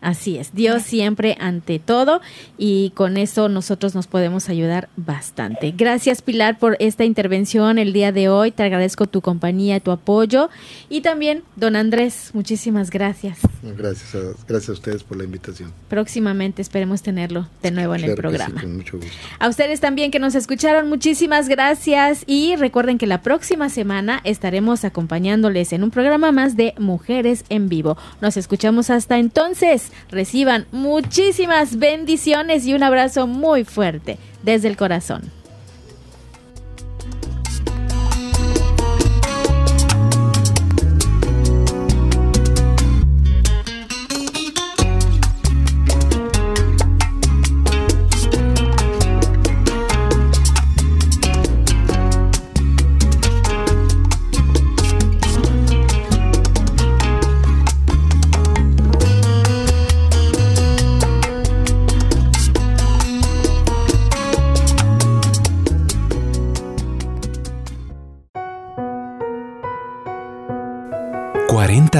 Así 0.00 0.38
es, 0.38 0.54
Dios 0.54 0.82
siempre 0.82 1.36
ante 1.40 1.78
todo 1.78 2.22
y 2.56 2.90
con 2.94 3.18
eso 3.18 3.50
nosotros 3.50 3.94
nos 3.94 4.06
podemos 4.06 4.48
ayudar 4.48 4.88
bastante. 4.96 5.74
Gracias 5.76 6.22
Pilar 6.22 6.58
por 6.58 6.76
esta 6.80 7.04
intervención 7.04 7.78
el 7.78 7.92
día 7.92 8.10
de 8.10 8.30
hoy, 8.30 8.50
te 8.50 8.62
agradezco 8.62 9.06
tu 9.06 9.20
compañía, 9.20 9.78
tu 9.80 9.90
apoyo 9.90 10.48
y 10.88 11.02
también 11.02 11.42
don 11.56 11.76
Andrés, 11.76 12.30
muchísimas 12.32 12.90
gracias. 12.90 13.40
Gracias 13.62 14.14
a, 14.14 14.18
gracias 14.48 14.70
a 14.70 14.72
ustedes 14.72 15.02
por 15.02 15.18
la 15.18 15.24
invitación. 15.24 15.72
Próximamente 15.88 16.62
esperemos 16.62 17.02
tenerlo 17.02 17.48
de 17.62 17.70
nuevo 17.70 17.94
en 17.94 18.04
el 18.04 18.14
programa. 18.14 18.60
con 18.60 18.76
mucho 18.76 18.96
gusto. 18.96 19.12
A 19.38 19.48
ustedes 19.48 19.80
también 19.80 20.10
que 20.10 20.18
nos 20.18 20.34
escucharon, 20.34 20.88
muchísimas 20.88 21.48
gracias 21.48 22.24
y 22.26 22.56
recuerden 22.56 22.98
que 22.98 23.06
la 23.06 23.22
próxima 23.22 23.68
semana 23.68 24.20
estaremos 24.24 24.84
acompañándoles 24.84 25.72
en 25.72 25.84
un 25.84 25.90
programa 25.90 26.32
más 26.32 26.56
de 26.56 26.74
Mujeres 26.78 27.44
en 27.48 27.68
Vivo. 27.68 27.98
Nos 28.20 28.36
escuchamos 28.36 28.90
hasta 28.90 29.18
entonces 29.18 29.92
reciban 30.10 30.66
muchísimas 30.72 31.78
bendiciones 31.78 32.66
y 32.66 32.74
un 32.74 32.82
abrazo 32.82 33.26
muy 33.26 33.64
fuerte 33.64 34.18
desde 34.42 34.68
el 34.68 34.76
corazón. 34.76 35.39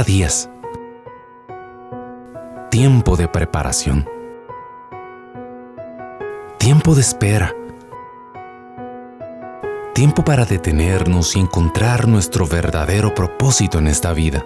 40 0.00 0.04
días. 0.04 0.50
Tiempo 2.70 3.16
de 3.16 3.28
preparación. 3.28 4.08
Tiempo 6.58 6.94
de 6.94 7.00
espera. 7.00 7.54
Tiempo 9.94 10.24
para 10.24 10.44
detenernos 10.44 11.36
y 11.36 11.40
encontrar 11.40 12.06
nuestro 12.08 12.46
verdadero 12.46 13.14
propósito 13.14 13.78
en 13.78 13.88
esta 13.88 14.12
vida. 14.12 14.44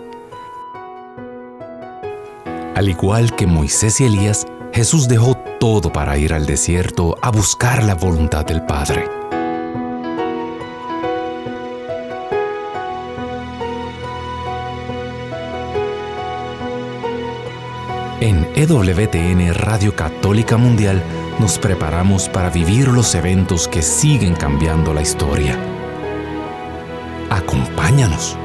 Al 2.74 2.88
igual 2.88 3.36
que 3.36 3.46
Moisés 3.46 4.00
y 4.00 4.04
Elías, 4.06 4.46
Jesús 4.72 5.06
dejó 5.06 5.36
todo 5.60 5.92
para 5.92 6.16
ir 6.18 6.32
al 6.32 6.46
desierto 6.46 7.16
a 7.22 7.30
buscar 7.30 7.84
la 7.84 7.94
voluntad 7.94 8.44
del 8.44 8.64
Padre. 8.64 9.23
En 18.24 18.48
EWTN 18.54 19.52
Radio 19.52 19.94
Católica 19.94 20.56
Mundial 20.56 21.02
nos 21.38 21.58
preparamos 21.58 22.30
para 22.30 22.48
vivir 22.48 22.88
los 22.88 23.14
eventos 23.14 23.68
que 23.68 23.82
siguen 23.82 24.34
cambiando 24.34 24.94
la 24.94 25.02
historia. 25.02 25.58
Acompáñanos. 27.28 28.38